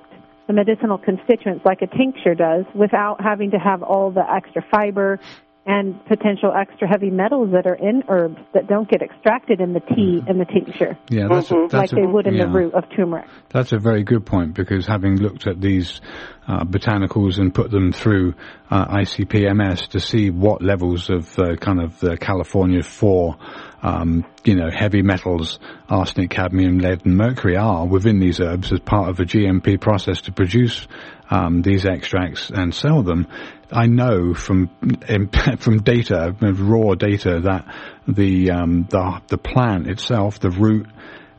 the 0.49 0.53
medicinal 0.53 0.99
constituents 0.99 1.65
like 1.65 1.83
a 1.83 1.87
tincture 1.87 2.35
does, 2.35 2.65
without 2.75 3.21
having 3.21 3.53
to 3.53 3.59
have 3.59 3.83
all 3.83 4.11
the 4.11 4.25
extra 4.29 4.61
fiber 4.71 5.21
and 5.65 6.05
potential 6.07 6.53
extra 6.53 6.89
heavy 6.89 7.11
metals 7.11 7.53
that 7.53 7.67
are 7.69 7.77
in 7.77 8.03
herbs 8.09 8.39
that 8.53 8.67
don't 8.67 8.91
get 8.91 9.01
extracted 9.01 9.61
in 9.61 9.73
the 9.73 9.81
tea 9.81 10.21
and 10.27 10.41
the 10.41 10.45
tincture. 10.45 10.99
Yeah, 11.09 11.29
that's, 11.31 11.53
a, 11.53 11.69
that's 11.71 11.75
like 11.75 11.93
a, 11.93 11.95
they 11.95 12.07
would 12.07 12.27
in 12.27 12.35
yeah. 12.35 12.47
the 12.47 12.51
root 12.51 12.75
of 12.75 12.85
turmeric. 12.97 13.27
That's 13.51 13.73
a 13.73 13.79
very 13.79 14.03
good 14.03 14.27
point 14.27 14.55
because 14.55 14.87
having 14.87 15.19
looked 15.19 15.47
at 15.47 15.61
these 15.61 16.01
uh, 16.49 16.65
botanicals 16.65 17.39
and 17.39 17.55
put 17.55 17.71
them 17.71 17.93
through 17.93 18.35
uh, 18.71 18.87
ICP-MS 18.87 19.89
to 19.89 20.01
see 20.01 20.31
what 20.31 20.63
levels 20.63 21.09
of 21.11 21.39
uh, 21.39 21.55
kind 21.55 21.81
of 21.81 22.01
the 22.01 22.17
California 22.17 22.83
4, 22.83 23.37
um, 23.83 24.25
you 24.45 24.55
know, 24.55 24.71
heavy 24.71 25.03
metals, 25.03 25.59
arsenic, 25.89 26.31
cadmium, 26.31 26.79
lead 26.79 27.05
and 27.05 27.17
mercury 27.17 27.57
are 27.57 27.87
within 27.87 28.21
these 28.21 28.41
herbs 28.41 28.73
as 28.73 28.81
part 28.81 29.09
of 29.09 29.19
a 29.19 29.25
GMP 29.25 29.81
process 29.81 30.23
to 30.23 30.33
produce 30.33 30.87
um, 31.31 31.63
these 31.63 31.85
extracts 31.85 32.51
and 32.51 32.75
sell 32.75 33.03
them. 33.03 33.27
I 33.73 33.87
know 33.87 34.35
from 34.35 34.69
from 35.59 35.83
data, 35.83 36.35
raw 36.41 36.95
data, 36.95 37.41
that 37.41 37.75
the 38.07 38.51
um, 38.51 38.87
the 38.89 39.21
the 39.29 39.39
plant 39.39 39.89
itself, 39.89 40.39
the 40.39 40.51
root, 40.51 40.87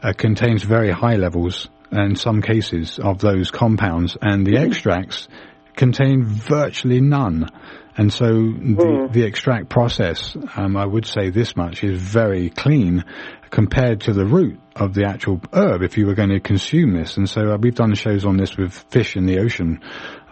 uh, 0.01 0.13
contains 0.13 0.63
very 0.63 0.91
high 0.91 1.15
levels 1.15 1.69
in 1.91 2.15
some 2.15 2.41
cases 2.41 2.99
of 2.99 3.19
those 3.19 3.51
compounds, 3.51 4.17
and 4.21 4.45
the 4.45 4.57
extracts 4.57 5.27
contain 5.75 6.23
virtually 6.23 6.99
none. 6.99 7.49
And 7.95 8.11
so 8.11 8.25
the, 8.25 9.09
the 9.11 9.23
extract 9.23 9.69
process, 9.69 10.35
um, 10.55 10.75
I 10.77 10.85
would 10.85 11.05
say 11.05 11.29
this 11.29 11.55
much, 11.55 11.83
is 11.83 12.01
very 12.01 12.49
clean 12.49 13.05
compared 13.49 14.01
to 14.01 14.13
the 14.13 14.25
root 14.25 14.59
of 14.75 14.95
the 14.95 15.05
actual 15.05 15.39
herb 15.53 15.83
if 15.83 15.95
you 15.97 16.07
were 16.07 16.15
going 16.15 16.29
to 16.29 16.39
consume 16.39 16.93
this. 16.93 17.17
And 17.17 17.29
so 17.29 17.51
uh, 17.51 17.57
we've 17.57 17.75
done 17.75 17.93
shows 17.93 18.25
on 18.25 18.37
this 18.37 18.57
with 18.57 18.73
fish 18.89 19.15
in 19.15 19.27
the 19.27 19.39
ocean 19.39 19.81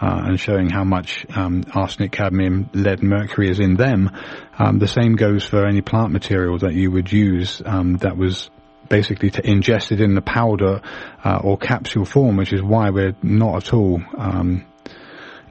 uh, 0.02 0.24
and 0.26 0.40
showing 0.40 0.70
how 0.70 0.84
much 0.84 1.28
um, 1.36 1.64
arsenic, 1.76 2.12
cadmium, 2.12 2.70
lead, 2.74 3.04
mercury 3.04 3.52
is 3.52 3.60
in 3.60 3.76
them. 3.76 4.10
Um, 4.58 4.80
the 4.80 4.88
same 4.88 5.16
goes 5.16 5.46
for 5.46 5.68
any 5.68 5.82
plant 5.82 6.12
material 6.12 6.58
that 6.60 6.74
you 6.74 6.90
would 6.90 7.12
use 7.12 7.62
um, 7.64 7.98
that 7.98 8.18
was 8.18 8.50
basically 8.90 9.30
to 9.30 9.42
ingest 9.44 9.92
it 9.92 10.02
in 10.02 10.16
the 10.16 10.22
powder 10.22 10.82
uh, 11.24 11.40
or 11.44 11.58
capsule 11.58 12.06
form, 12.06 12.38
which 12.38 12.52
is 12.52 12.64
why 12.64 12.90
we're 12.90 13.16
not 13.22 13.68
at 13.68 13.74
all 13.74 14.02
um, 14.18 14.66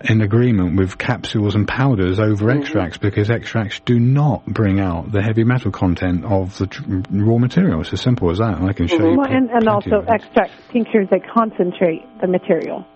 in 0.03 0.22
agreement 0.22 0.76
with 0.78 0.96
capsules 0.96 1.55
and 1.55 1.68
powders 1.68 2.18
over 2.18 2.46
Mm-hmm. 2.46 2.61
extracts 2.62 2.96
because 2.98 3.28
extracts 3.30 3.80
do 3.80 3.98
not 4.01 4.44
bring 4.46 4.80
out 4.80 5.12
the 5.12 5.20
heavy 5.22 5.44
metal 5.44 5.70
content 5.70 6.24
of 6.24 6.57
the 6.59 6.66
tr- 6.66 6.82
raw 7.11 7.36
material. 7.38 7.80
It's 7.82 7.92
as 7.92 8.01
simple 8.01 8.30
as 8.30 8.38
that. 8.38 8.59
And 8.59 8.68
I 8.68 8.72
can 8.72 8.86
show 8.86 8.96
you. 8.96 9.16
Well, 9.18 9.26
pl- 9.26 9.36
and, 9.36 9.51
and 9.51 9.68
also 9.68 9.96
of 9.96 10.09
extract 10.09 10.53
tinctures 10.70 11.09
that 11.11 11.20
concentrate 11.28 12.03
the 12.20 12.26
material. 12.26 12.86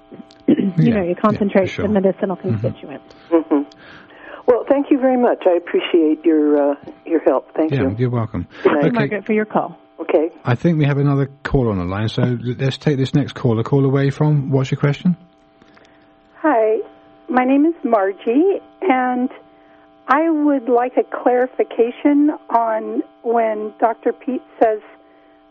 you 0.48 0.56
Yeah, 0.78 0.94
know, 0.94 1.02
you 1.04 1.14
concentrate 1.14 1.66
for 1.66 1.72
sure. 1.74 1.86
the 1.86 1.92
medicinal 1.92 2.36
constituents. 2.36 3.14
hmm 3.30 3.62
Well, 4.46 4.64
thank 4.68 4.90
you 4.90 4.98
very 4.98 5.16
much. 5.20 5.44
I 5.46 5.56
appreciate 5.56 6.24
your 6.24 6.72
uh, 6.72 6.74
your 7.04 7.20
help. 7.20 7.54
Thank 7.54 7.72
Yeah, 7.72 7.82
you. 7.90 7.96
you're 7.98 8.10
welcome. 8.10 8.46
Good 8.62 8.72
night. 8.72 8.80
Thank 8.80 8.82
you, 8.84 8.88
Okay. 8.88 8.98
Margaret, 8.98 9.26
for 9.26 9.32
your 9.34 9.44
call. 9.46 9.78
Okay. 10.00 10.30
I 10.44 10.54
think 10.54 10.78
we 10.78 10.86
have 10.86 10.98
another 10.98 11.28
call 11.42 11.68
on 11.70 11.78
the 11.78 11.84
line, 11.84 12.08
so 12.08 12.22
let's 12.40 12.78
take 12.78 12.96
this 12.96 13.14
next 13.14 13.32
caller. 13.34 13.62
Call 13.62 13.84
away 13.84 14.10
from. 14.10 14.50
What's 14.50 14.70
your 14.70 14.80
question? 14.80 15.16
Hi, 16.46 16.80
my 17.30 17.42
name 17.46 17.64
is 17.64 17.72
Margie, 17.82 18.60
and 18.82 19.30
I 20.08 20.28
would 20.28 20.68
like 20.68 20.98
a 20.98 21.02
clarification 21.04 22.32
on 22.50 23.02
when 23.22 23.72
Dr. 23.80 24.12
Peat 24.12 24.42
says 24.62 24.82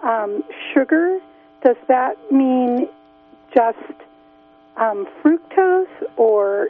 um, 0.03 0.43
sugar. 0.71 1.17
Does 1.63 1.77
that 1.87 2.13
mean 2.31 2.87
just 3.55 3.79
um, 4.77 5.07
fructose 5.23 5.87
or 6.15 6.67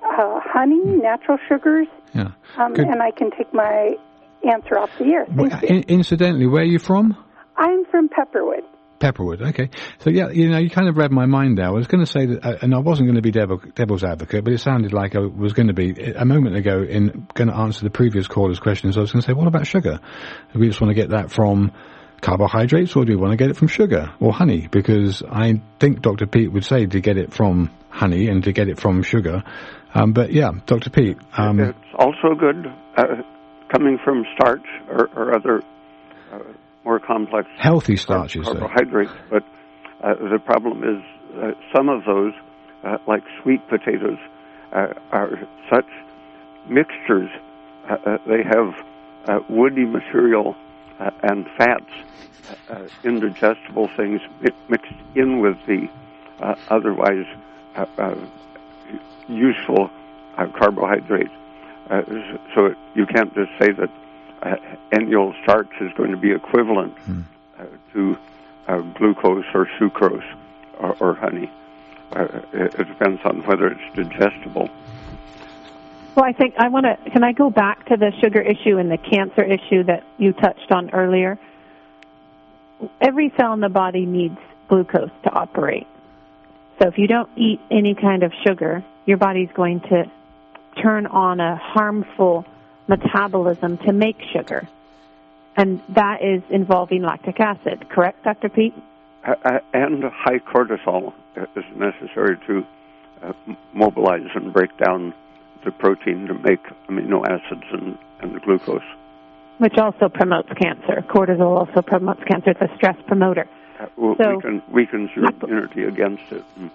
uh, 0.00 0.38
honey, 0.44 0.84
natural 0.84 1.38
sugars? 1.48 1.88
Yeah. 2.14 2.28
Um, 2.58 2.76
and 2.76 3.02
I 3.02 3.10
can 3.10 3.32
take 3.32 3.52
my 3.52 3.96
answer 4.48 4.78
off 4.78 4.90
the 4.96 5.06
air. 5.06 5.26
Well, 5.34 5.50
incidentally, 5.64 6.46
where 6.46 6.62
are 6.62 6.64
you 6.64 6.78
from? 6.78 7.16
I'm 7.56 7.84
from 7.86 8.10
Pepperwood. 8.10 8.62
Pepperwood. 8.98 9.42
Okay. 9.42 9.70
So 10.00 10.10
yeah, 10.10 10.30
you 10.30 10.48
know, 10.48 10.58
you 10.58 10.70
kind 10.70 10.88
of 10.88 10.96
read 10.96 11.12
my 11.12 11.26
mind 11.26 11.58
there. 11.58 11.66
I 11.66 11.70
was 11.70 11.86
going 11.86 12.04
to 12.04 12.10
say 12.10 12.26
that, 12.26 12.44
uh, 12.44 12.58
and 12.62 12.74
I 12.74 12.78
wasn't 12.78 13.08
going 13.08 13.16
to 13.16 13.22
be 13.22 13.30
devil, 13.30 13.60
devil's 13.74 14.04
advocate, 14.04 14.44
but 14.44 14.52
it 14.52 14.58
sounded 14.58 14.92
like 14.92 15.14
I 15.14 15.20
was 15.20 15.52
going 15.52 15.68
to 15.68 15.74
be 15.74 15.92
a 16.12 16.24
moment 16.24 16.56
ago 16.56 16.82
in 16.82 17.26
going 17.34 17.48
to 17.48 17.56
answer 17.56 17.82
the 17.84 17.90
previous 17.90 18.26
caller's 18.26 18.58
questions. 18.58 18.96
I 18.96 19.00
was 19.00 19.12
going 19.12 19.22
to 19.22 19.26
say, 19.26 19.32
what 19.32 19.46
about 19.46 19.66
sugar? 19.66 20.00
Do 20.52 20.58
we 20.58 20.68
just 20.68 20.80
want 20.80 20.90
to 20.90 20.94
get 20.94 21.10
that 21.10 21.30
from 21.30 21.72
carbohydrates, 22.20 22.96
or 22.96 23.04
do 23.04 23.12
we 23.12 23.16
want 23.16 23.32
to 23.32 23.36
get 23.36 23.50
it 23.50 23.56
from 23.56 23.68
sugar 23.68 24.12
or 24.20 24.32
honey? 24.32 24.68
Because 24.70 25.22
I 25.22 25.60
think 25.78 26.02
Dr. 26.02 26.26
Peat 26.26 26.52
would 26.52 26.64
say 26.64 26.86
to 26.86 27.00
get 27.00 27.16
it 27.18 27.32
from 27.32 27.70
honey 27.90 28.28
and 28.28 28.42
to 28.44 28.52
get 28.52 28.68
it 28.68 28.80
from 28.80 29.02
sugar. 29.02 29.42
Um, 29.94 30.12
but 30.12 30.32
yeah, 30.32 30.50
Dr. 30.66 30.90
Peat. 30.90 31.18
Um, 31.36 31.60
it's 31.60 31.78
also 31.98 32.34
good 32.38 32.66
uh, 32.96 33.22
coming 33.72 33.98
from 34.04 34.24
starch 34.34 34.66
or, 34.88 35.08
or 35.14 35.34
other 35.34 35.62
more 36.86 37.00
complex 37.00 37.48
healthy 37.58 37.96
starches, 37.96 38.46
though. 38.46 38.60
carbohydrates. 38.60 39.12
But 39.28 39.42
uh, 40.02 40.14
the 40.30 40.38
problem 40.38 40.84
is 40.84 41.02
uh, 41.36 41.50
some 41.74 41.88
of 41.88 42.04
those, 42.06 42.32
uh, 42.84 42.98
like 43.06 43.24
sweet 43.42 43.60
potatoes, 43.68 44.18
uh, 44.72 44.94
are 45.10 45.30
such 45.70 45.88
mixtures. 46.70 47.28
Uh, 47.90 47.94
uh, 48.06 48.18
they 48.26 48.42
have 48.44 48.74
uh, 49.26 49.40
woody 49.50 49.84
material 49.84 50.54
uh, 51.00 51.10
and 51.24 51.46
fats, 51.58 51.90
uh, 52.70 52.78
indigestible 53.04 53.88
things 53.96 54.20
mi- 54.40 54.50
mixed 54.68 54.92
in 55.16 55.40
with 55.40 55.56
the 55.66 55.88
uh, 56.40 56.54
otherwise 56.70 57.26
uh, 57.76 57.84
uh, 57.98 58.14
useful 59.28 59.90
uh, 60.38 60.46
carbohydrates. 60.58 61.30
Uh, 61.90 62.02
so 62.54 62.66
it, 62.66 62.76
you 62.94 63.06
can't 63.06 63.32
just 63.34 63.50
say 63.60 63.72
that 63.72 63.90
annual 64.92 65.34
starch 65.42 65.70
is 65.80 65.92
going 65.96 66.10
to 66.10 66.16
be 66.16 66.32
equivalent 66.32 66.94
uh, 67.58 67.64
to 67.92 68.16
uh, 68.68 68.80
glucose 68.80 69.44
or 69.54 69.66
sucrose 69.78 70.24
or, 70.78 70.96
or 71.00 71.14
honey. 71.14 71.50
Uh, 72.12 72.40
it, 72.52 72.74
it 72.74 72.88
depends 72.88 73.20
on 73.24 73.44
whether 73.46 73.68
it's 73.68 73.96
digestible. 73.96 74.70
Well, 76.14 76.24
I 76.24 76.32
think 76.32 76.54
I 76.58 76.68
want 76.68 76.86
to. 76.86 77.10
Can 77.10 77.22
I 77.24 77.32
go 77.32 77.50
back 77.50 77.86
to 77.86 77.96
the 77.96 78.10
sugar 78.22 78.40
issue 78.40 78.78
and 78.78 78.90
the 78.90 78.96
cancer 78.96 79.42
issue 79.42 79.84
that 79.84 80.02
you 80.16 80.32
touched 80.32 80.70
on 80.70 80.90
earlier? 80.90 81.38
Every 83.00 83.32
cell 83.36 83.52
in 83.52 83.60
the 83.60 83.68
body 83.68 84.06
needs 84.06 84.38
glucose 84.68 85.10
to 85.24 85.30
operate. 85.30 85.86
So 86.80 86.88
if 86.88 86.98
you 86.98 87.06
don't 87.06 87.28
eat 87.36 87.60
any 87.70 87.94
kind 87.94 88.22
of 88.22 88.32
sugar, 88.46 88.84
your 89.06 89.16
body's 89.16 89.48
going 89.54 89.80
to 89.80 90.10
turn 90.82 91.06
on 91.06 91.40
a 91.40 91.56
harmful 91.56 92.44
metabolism 92.88 93.78
to 93.78 93.92
make 93.92 94.20
sugar. 94.32 94.68
And 95.56 95.82
that 95.90 96.22
is 96.22 96.42
involving 96.50 97.02
lactic 97.02 97.40
acid, 97.40 97.88
correct, 97.88 98.24
Dr. 98.24 98.48
Peat? 98.48 98.74
Uh, 99.24 99.58
and 99.72 100.04
high 100.04 100.38
cortisol 100.38 101.12
is 101.56 101.64
necessary 101.74 102.36
to 102.46 102.64
uh, 103.22 103.32
mobilize 103.72 104.28
and 104.34 104.52
break 104.52 104.76
down 104.76 105.14
the 105.64 105.70
protein 105.72 106.26
to 106.28 106.34
make 106.34 106.62
amino 106.88 107.24
acids 107.26 107.64
and, 107.72 107.98
and 108.20 108.34
the 108.34 108.40
glucose. 108.40 108.82
Which 109.58 109.78
also 109.78 110.08
promotes 110.08 110.50
cancer. 110.52 111.02
Cortisol 111.08 111.66
also 111.66 111.80
promotes 111.82 112.22
cancer. 112.24 112.50
It's 112.50 112.60
a 112.60 112.74
stress 112.76 112.96
promoter. 113.06 113.48
Uh, 113.80 113.86
w- 113.96 114.16
So- 114.18 114.36
weaken, 114.36 114.62
weakens 114.70 115.10
your 115.16 115.30
immunity 115.42 115.84
against 115.84 116.30
it. 116.30 116.44
Mhm. 116.60 116.70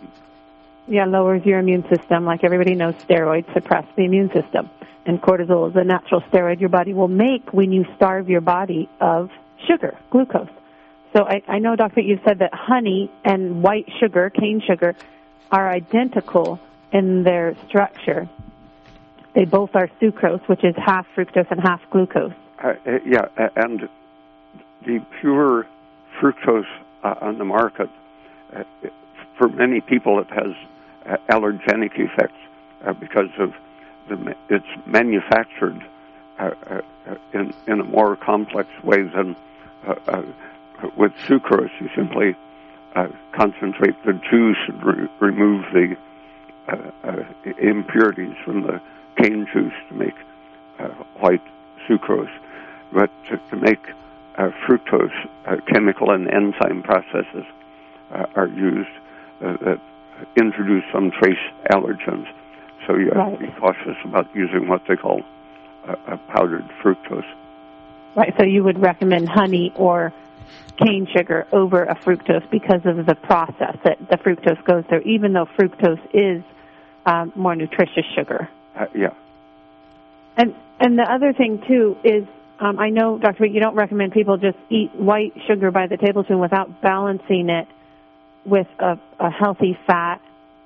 Yeah, 0.88 1.06
lowers 1.06 1.46
your 1.46 1.60
immune 1.60 1.88
system. 1.88 2.26
Like 2.26 2.44
everybody 2.44 2.74
knows, 2.76 2.96
steroids 3.08 3.52
suppress 3.54 3.86
the 3.96 4.04
immune 4.04 4.32
system. 4.32 4.70
And 5.06 5.22
cortisol 5.22 5.70
is 5.70 5.76
a 5.76 5.84
natural 5.84 6.22
steroid 6.32 6.60
your 6.60 6.70
body 6.70 6.94
will 6.94 7.08
make 7.08 7.52
when 7.54 7.72
you 7.72 7.86
starve 7.96 8.30
your 8.30 8.42
body 8.42 8.90
of 9.00 9.30
sugar, 9.68 9.98
glucose. 10.12 10.50
So 11.14 11.24
I, 11.24 11.42
I 11.48 11.60
know, 11.60 11.76
Doctor, 11.76 12.02
you 12.02 12.20
said 12.26 12.40
that 12.40 12.54
honey 12.54 13.12
and 13.26 13.64
white 13.64 13.88
sugar, 14.00 14.30
cane 14.30 14.62
sugar, 14.66 14.96
are 15.52 15.70
identical 15.70 16.60
in 16.92 17.24
their 17.24 17.56
structure. 17.68 18.30
They 19.34 19.46
both 19.46 19.72
are 19.76 19.90
sucrose, 20.02 20.48
which 20.48 20.64
is 20.64 20.76
half 20.78 21.06
fructose 21.16 21.50
and 21.52 21.60
half 21.60 21.82
glucose. 21.90 22.34
Uh, 22.64 22.74
uh, 22.86 23.00
yeah, 23.06 23.28
and 23.56 23.90
the 24.86 25.06
pure 25.20 25.66
fructose 26.20 26.66
uh, 27.04 27.16
on 27.22 27.38
the 27.38 27.46
market, 27.46 27.90
uh, 28.56 28.64
for 29.38 29.50
many 29.50 29.82
people, 29.82 30.20
it 30.20 30.28
has 30.30 30.54
uh, 31.06 31.18
allergenic 31.30 31.98
effects 31.98 32.38
uh, 32.86 32.94
because 32.94 33.30
of 33.40 33.54
the 34.08 34.36
it's 34.50 34.66
manufactured 34.86 35.82
uh, 36.40 36.52
uh, 36.68 36.82
in 37.34 37.54
in 37.68 37.80
a 37.80 37.84
more 37.84 38.16
complex 38.16 38.70
way 38.84 39.04
than 39.04 39.36
uh, 39.86 39.96
uh, 40.08 40.24
with 40.96 41.14
sucrose. 41.28 41.70
You 41.80 41.90
simply 41.96 42.36
uh, 42.96 43.08
concentrate 43.32 43.96
the 44.04 44.14
juice 44.14 44.58
and 44.68 44.84
re- 44.84 45.10
remove 45.20 45.66
the 45.74 45.96
impurities 47.60 48.36
from 48.46 48.64
the 48.64 48.82
cane 49.18 49.48
juice 49.52 49.74
to 49.90 49.94
make 49.94 50.16
white 51.20 51.44
sucrose. 51.88 52.32
But 52.94 53.10
to, 53.30 53.38
to 53.50 53.56
make 53.56 53.84
fructose, 54.38 55.12
chemical 55.68 56.12
and 56.12 56.30
enzyme 56.32 56.84
processes 56.84 57.46
are 58.12 58.48
used 58.48 58.90
that 59.40 59.80
introduce 60.36 60.84
some 60.92 61.12
trace 61.12 61.38
allergens. 61.72 62.28
So 62.88 62.96
you 62.96 63.12
have 63.12 63.40
to 63.40 63.46
be 63.46 63.52
cautious 63.60 63.98
about 64.06 64.34
using 64.36 64.68
what 64.68 64.82
they 64.88 64.96
call 64.96 65.22
a, 65.86 66.14
a 66.14 66.18
powdered 66.34 66.68
fructose. 66.84 67.30
Right. 68.16 68.34
So 68.38 68.46
you 68.46 68.64
would 68.64 68.82
recommend 68.82 69.30
honey 69.30 69.72
or 69.76 70.14
cane 70.78 71.08
sugar 71.16 71.48
over 71.52 71.84
a 71.84 71.96
fructose 71.96 72.50
because 72.50 72.82
of 72.86 73.06
the 73.06 73.16
process 73.16 73.78
that 73.84 73.98
the 74.10 74.18
fructose 74.18 74.64
goes 74.66 74.84
through, 74.90 75.02
even 75.02 75.34
though 75.34 75.46
fructose 75.46 76.02
is 76.14 76.44
um, 77.06 77.32
more 77.36 77.56
nutritious 77.56 78.06
sugar. 78.16 78.50
Uh, 78.76 78.86
yeah. 78.96 79.14
And 80.38 80.56
and 80.80 80.98
the 80.98 81.04
other 81.04 81.34
thing 81.34 81.64
too 81.68 81.98
is 82.04 82.26
um, 82.62 82.78
I 82.78 82.90
know, 82.90 83.18
Dr. 83.18 83.48
you 83.48 83.60
don't 83.60 83.76
recommend 83.76 84.14
people 84.14 84.38
just 84.38 84.58
eat 84.70 84.94
white 84.94 85.34
sugar 85.48 85.72
by 85.72 85.88
the 85.88 85.98
tablespoon 85.98 86.40
without 86.40 86.82
balancing 86.82 87.50
it 87.50 87.68
with 88.46 88.68
a, 88.80 89.00
a 89.20 89.32
healthy 89.32 89.78
fat, 89.88 90.22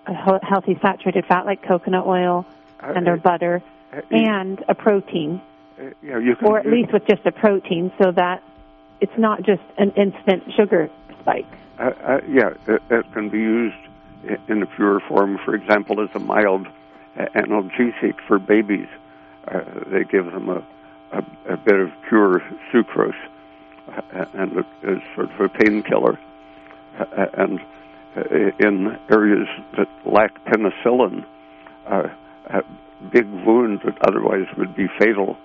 a 0.08 0.46
healthy 0.46 0.78
saturated 0.82 1.26
fat 1.26 1.46
like 1.46 1.64
coconut 1.64 2.06
oil 2.06 2.46
uh, 2.82 2.94
and 2.96 3.08
or 3.08 3.18
butter, 3.18 3.62
uh, 3.94 4.02
and 4.12 4.64
a 4.68 4.76
protein. 4.76 5.42
Uh, 5.80 5.90
yeah, 6.02 6.20
you 6.20 6.36
can 6.36 6.48
or 6.48 6.60
at 6.60 6.66
least 6.66 6.94
with 6.94 7.06
just 7.08 7.26
a 7.26 7.32
protein, 7.32 7.92
so 8.02 8.12
that 8.12 8.42
it's 9.02 9.18
not 9.18 9.44
just 9.44 9.64
an 9.78 9.92
instant 9.92 10.44
sugar 10.56 10.90
spike. 11.22 11.46
Uh, 11.80 11.92
uh, 12.04 12.22
yeah, 12.30 12.54
it, 12.68 12.82
it, 12.90 13.14
can 13.14 13.30
be 13.30 13.40
used 13.40 13.76
in 14.48 14.64
a 14.64 14.66
pure 14.66 15.00
form, 15.02 15.38
for 15.44 15.54
example, 15.54 16.02
as 16.02 16.10
a 16.16 16.20
mild 16.20 16.68
analgesic 17.18 18.16
for 18.28 18.40
babies. 18.40 18.88
Uh, 19.48 19.62
they 19.88 20.04
give 20.04 20.26
them 20.26 20.50
a, 20.50 20.64
a, 21.12 21.54
a, 21.54 21.58
bit 21.58 21.80
of 21.80 21.92
pure 22.08 22.42
sucrose 22.72 23.14
uh, 23.88 24.26
and 24.34 24.58
as 24.84 24.98
sort 25.14 25.32
of 25.32 25.40
a 25.40 25.50
painkiller. 25.50 26.20
Uh, 26.98 27.26
and 27.34 27.60
Uh, 28.16 28.22
in 28.60 28.98
areas 29.12 29.48
that 29.78 29.90
lack 30.06 30.34
penicillin, 30.46 31.26
a 31.88 32.62
big 33.12 33.26
wound 33.46 33.82
that 33.84 33.98
otherwise 34.08 34.48
would 34.58 34.76
be 34.76 34.88
fatal 35.00 35.38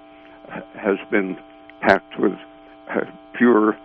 has 0.75 0.97
been 1.11 1.37
packed 1.81 2.19
with 2.19 2.39
pure 3.35 3.77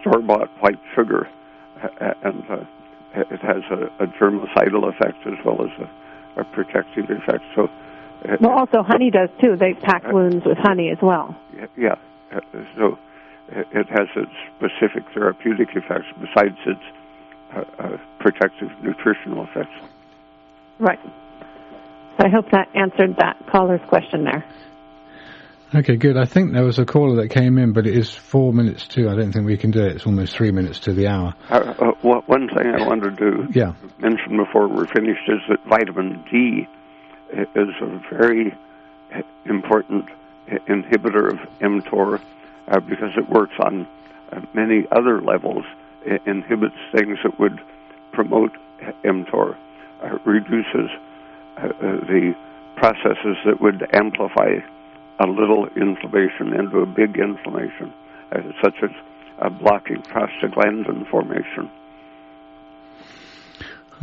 store-bought 0.00 0.48
white 0.60 0.80
sugar, 0.94 1.28
and 2.00 2.44
uh, 2.50 2.64
it 3.14 3.40
has 3.40 3.62
a, 3.70 4.04
a, 4.04 4.06
germicidal 4.06 4.88
effect 4.88 5.26
as 5.26 5.34
well 5.44 5.62
as 5.62 5.70
a, 5.80 6.40
a 6.40 6.44
protective 6.44 7.04
effect. 7.10 7.44
So, 7.54 7.64
uh, 8.24 8.36
well, 8.40 8.58
also 8.58 8.82
honey 8.82 9.10
does 9.10 9.28
too. 9.42 9.56
They 9.56 9.74
pack 9.74 10.04
uh, 10.04 10.10
wounds 10.12 10.44
with 10.44 10.58
honey 10.58 10.90
as 10.90 10.98
well. 11.02 11.36
Yeah, 11.76 11.96
uh, 12.32 12.40
so 12.76 12.98
it 13.50 13.86
has 13.88 14.08
its 14.16 14.32
specific 14.56 15.04
therapeutic 15.14 15.68
effects 15.74 16.06
besides 16.20 16.56
its 16.66 16.82
uh, 17.54 17.96
protective 18.20 18.68
nutritional 18.82 19.44
effects. 19.44 19.74
Right. 20.78 20.98
So 22.18 22.26
I 22.26 22.28
hope 22.30 22.50
that 22.52 22.68
answered 22.74 23.16
that 23.18 23.36
caller's 23.50 23.80
question 23.88 24.24
there. 24.24 24.44
Okay, 25.74 25.96
good. 25.96 26.16
I 26.16 26.24
think 26.24 26.52
there 26.52 26.64
was 26.64 26.78
a 26.78 26.86
caller 26.86 27.16
that 27.16 27.28
came 27.28 27.58
in, 27.58 27.72
but 27.72 27.86
it 27.86 27.94
is 27.94 28.10
four 28.10 28.54
minutes 28.54 28.88
to. 28.88 29.10
I 29.10 29.14
don't 29.14 29.32
think 29.32 29.44
we 29.44 29.58
can 29.58 29.70
do 29.70 29.84
it. 29.84 29.96
It's 29.96 30.06
almost 30.06 30.34
three 30.34 30.50
minutes 30.50 30.80
to 30.80 30.94
the 30.94 31.08
hour. 31.08 31.34
Uh, 31.50 31.74
uh, 31.78 31.92
one 32.00 32.48
thing 32.48 32.74
I 32.74 32.86
wanted 32.86 33.18
to 33.18 33.48
yeah. 33.52 33.74
mention 33.98 34.38
before 34.38 34.66
we're 34.66 34.86
finished 34.86 35.28
is 35.28 35.40
that 35.50 35.62
vitamin 35.68 36.24
D 36.30 36.66
is 37.30 37.68
a 37.82 38.00
very 38.10 38.54
important 39.44 40.06
inhibitor 40.48 41.32
of 41.32 41.38
mTOR 41.60 42.20
uh, 42.68 42.80
because 42.80 43.10
it 43.16 43.28
works 43.28 43.54
on 43.60 43.86
uh, 44.32 44.40
many 44.54 44.86
other 44.90 45.20
levels. 45.20 45.64
It 46.04 46.22
inhibits 46.26 46.76
things 46.96 47.18
that 47.24 47.38
would 47.38 47.60
promote 48.12 48.52
mTOR, 49.04 49.56
uh, 50.02 50.18
reduces 50.24 50.90
uh, 51.56 51.68
the 51.78 52.34
processes 52.76 53.36
that 53.44 53.60
would 53.60 53.82
amplify 53.92 54.58
a 55.20 55.26
little 55.26 55.66
inflammation 55.76 56.54
into 56.58 56.78
a 56.78 56.86
big 56.86 57.18
inflammation, 57.18 57.92
uh, 58.32 58.38
such 58.62 58.76
as 58.82 58.90
a 59.40 59.50
blocking 59.50 60.02
prostaglandin 60.02 61.08
formation. 61.10 61.70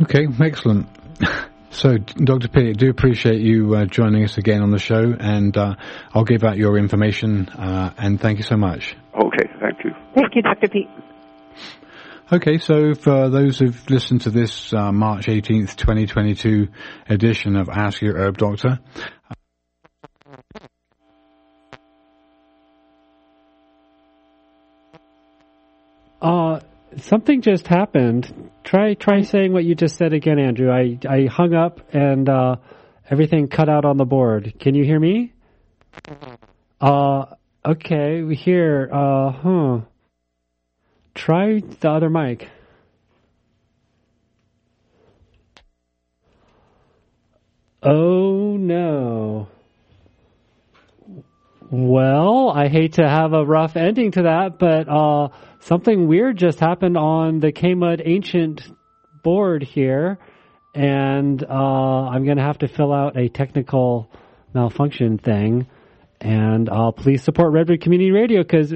Okay, 0.02 0.26
excellent. 0.40 0.86
So, 1.76 1.98
Dr. 1.98 2.48
Peat, 2.48 2.68
I 2.68 2.72
do 2.72 2.88
appreciate 2.88 3.42
you 3.42 3.74
uh, 3.74 3.84
joining 3.84 4.24
us 4.24 4.38
again 4.38 4.62
on 4.62 4.70
the 4.70 4.78
show, 4.78 5.14
and 5.20 5.54
uh, 5.54 5.74
I'll 6.14 6.24
give 6.24 6.42
out 6.42 6.56
your 6.56 6.78
information, 6.78 7.50
uh, 7.50 7.92
and 7.98 8.18
thank 8.18 8.38
you 8.38 8.44
so 8.44 8.56
much. 8.56 8.96
Okay, 9.14 9.50
thank 9.60 9.84
you. 9.84 9.90
Thank 10.14 10.34
you, 10.36 10.40
Dr. 10.40 10.68
Peat. 10.68 10.88
Okay, 12.32 12.58
so 12.58 12.92
for 12.94 13.28
those 13.30 13.60
who've 13.60 13.88
listened 13.88 14.22
to 14.22 14.30
this 14.30 14.72
uh, 14.72 14.90
March 14.90 15.26
18th, 15.26 15.76
2022 15.76 16.66
edition 17.08 17.54
of 17.54 17.68
Ask 17.68 18.02
Your 18.02 18.16
Herb 18.16 18.36
Doctor, 18.36 18.80
Uh, 26.20 26.58
something 26.96 27.42
just 27.42 27.68
happened. 27.68 28.50
Try 28.64 28.94
try 28.94 29.20
saying 29.20 29.52
what 29.52 29.64
you 29.64 29.76
just 29.76 29.96
said 29.96 30.12
again, 30.12 30.40
Andrew. 30.40 30.72
I 30.72 30.98
I 31.08 31.26
hung 31.26 31.54
up 31.54 31.94
and 31.94 32.28
uh, 32.28 32.56
everything 33.08 33.46
cut 33.46 33.68
out 33.68 33.84
on 33.84 33.98
the 33.98 34.06
board. 34.06 34.54
Can 34.58 34.74
you 34.74 34.82
hear 34.82 34.98
me? 34.98 35.32
Uh, 36.80 37.26
okay. 37.64 38.22
We 38.22 38.34
hear. 38.34 38.88
Uh, 38.92 39.30
huh. 39.30 39.80
Try 41.16 41.60
the 41.60 41.90
other 41.90 42.10
mic. 42.10 42.48
Oh 47.82 48.56
no. 48.58 49.48
Well, 51.70 52.50
I 52.50 52.68
hate 52.68 52.94
to 52.94 53.08
have 53.08 53.32
a 53.32 53.44
rough 53.44 53.76
ending 53.76 54.12
to 54.12 54.22
that, 54.22 54.58
but 54.58 54.88
uh, 54.88 55.28
something 55.60 56.06
weird 56.06 56.36
just 56.36 56.60
happened 56.60 56.98
on 56.98 57.40
the 57.40 57.50
KMUD 57.50 58.02
Ancient 58.04 58.62
board 59.24 59.62
here, 59.62 60.18
and 60.74 61.42
uh, 61.42 62.08
I'm 62.08 62.24
going 62.24 62.36
to 62.36 62.42
have 62.42 62.58
to 62.58 62.68
fill 62.68 62.92
out 62.92 63.16
a 63.16 63.28
technical 63.28 64.10
malfunction 64.52 65.18
thing. 65.18 65.66
And 66.20 66.68
uh, 66.68 66.92
please 66.92 67.22
support 67.22 67.52
Redwood 67.52 67.80
Community 67.80 68.10
Radio 68.10 68.42
because 68.42 68.74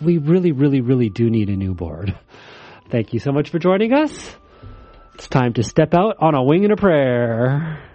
we 0.00 0.18
really, 0.18 0.52
really, 0.52 0.80
really 0.80 1.08
do 1.08 1.28
need 1.28 1.50
a 1.50 1.56
new 1.56 1.74
board. 1.74 2.16
Thank 2.90 3.12
you 3.12 3.20
so 3.20 3.32
much 3.32 3.50
for 3.50 3.58
joining 3.58 3.92
us. 3.92 4.36
It's 5.14 5.28
time 5.28 5.54
to 5.54 5.62
step 5.62 5.94
out 5.94 6.16
on 6.20 6.34
a 6.34 6.42
wing 6.42 6.64
and 6.64 6.72
a 6.72 6.76
prayer. 6.76 7.87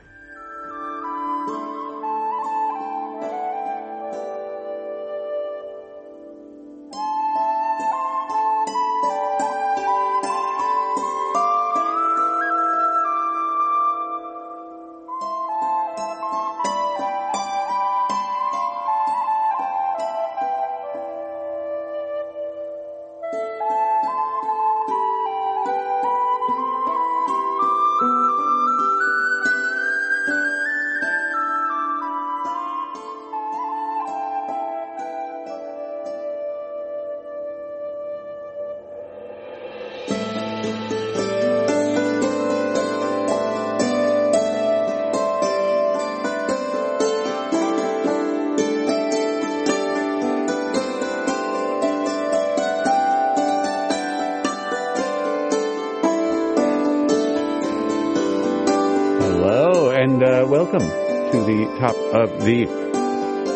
Of 62.14 62.44
the 62.46 62.66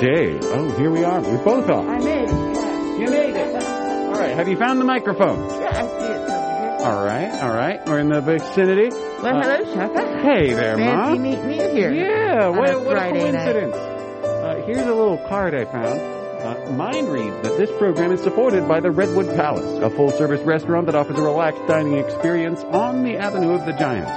day. 0.01 0.39
Oh, 0.41 0.69
here 0.77 0.89
we 0.91 1.03
are. 1.03 1.21
We 1.21 1.37
both 1.43 1.69
are. 1.69 1.87
I 1.87 1.99
made 1.99 2.23
it. 2.29 2.99
You 2.99 3.07
made 3.09 3.35
it. 3.35 3.55
All 3.63 4.11
right. 4.13 4.35
Have 4.35 4.47
you 4.47 4.57
found 4.57 4.81
the 4.81 4.85
microphone? 4.85 5.47
Yeah, 5.61 5.69
I 5.69 5.81
see 5.81 6.05
it 6.05 6.19
over 6.19 6.27
here. 6.27 6.77
All 6.81 7.03
right. 7.05 7.43
All 7.43 7.53
right. 7.55 7.85
We're 7.85 7.99
in 7.99 8.09
the 8.09 8.21
vicinity. 8.21 8.89
Well, 8.89 9.37
uh, 9.37 9.41
hello, 9.41 9.73
Shaka. 9.73 10.21
Hey 10.21 10.53
there, 10.53 10.75
Fancy 10.77 10.95
Mom. 10.95 11.21
meeting 11.21 11.51
you 11.51 11.69
here. 11.69 11.93
Yeah. 11.93 12.47
What, 12.49 12.69
a, 12.71 12.79
what 12.79 12.97
a 12.97 13.09
coincidence. 13.11 13.75
Uh, 13.75 14.63
here's 14.65 14.77
a 14.79 14.93
little 14.93 15.17
card 15.27 15.53
I 15.53 15.65
found. 15.65 15.99
Uh, 16.37 16.71
mine 16.73 17.05
reads 17.07 17.35
that 17.41 17.57
this 17.57 17.71
program 17.77 18.11
is 18.11 18.21
supported 18.21 18.67
by 18.67 18.79
the 18.79 18.91
Redwood 18.91 19.27
Palace, 19.35 19.81
a 19.83 19.89
full-service 19.89 20.41
restaurant 20.41 20.85
that 20.85 20.95
offers 20.95 21.17
a 21.17 21.21
relaxed 21.21 21.65
dining 21.67 21.97
experience 21.97 22.63
on 22.65 23.03
the 23.03 23.17
Avenue 23.17 23.51
of 23.53 23.65
the 23.65 23.73
Giants. 23.73 24.09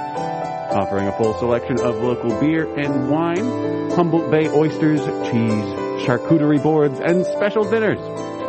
Offering 0.70 1.08
a 1.08 1.12
full 1.16 1.34
selection 1.38 1.80
of 1.80 1.96
local 1.96 2.38
beer 2.40 2.72
and 2.78 3.10
wine, 3.10 3.90
Humboldt 3.90 4.30
Bay 4.30 4.48
oysters, 4.48 5.00
cheese, 5.30 5.64
charcuterie 6.06 6.62
boards, 6.62 7.00
and 7.00 7.26
special 7.26 7.64
dinners. 7.68 7.98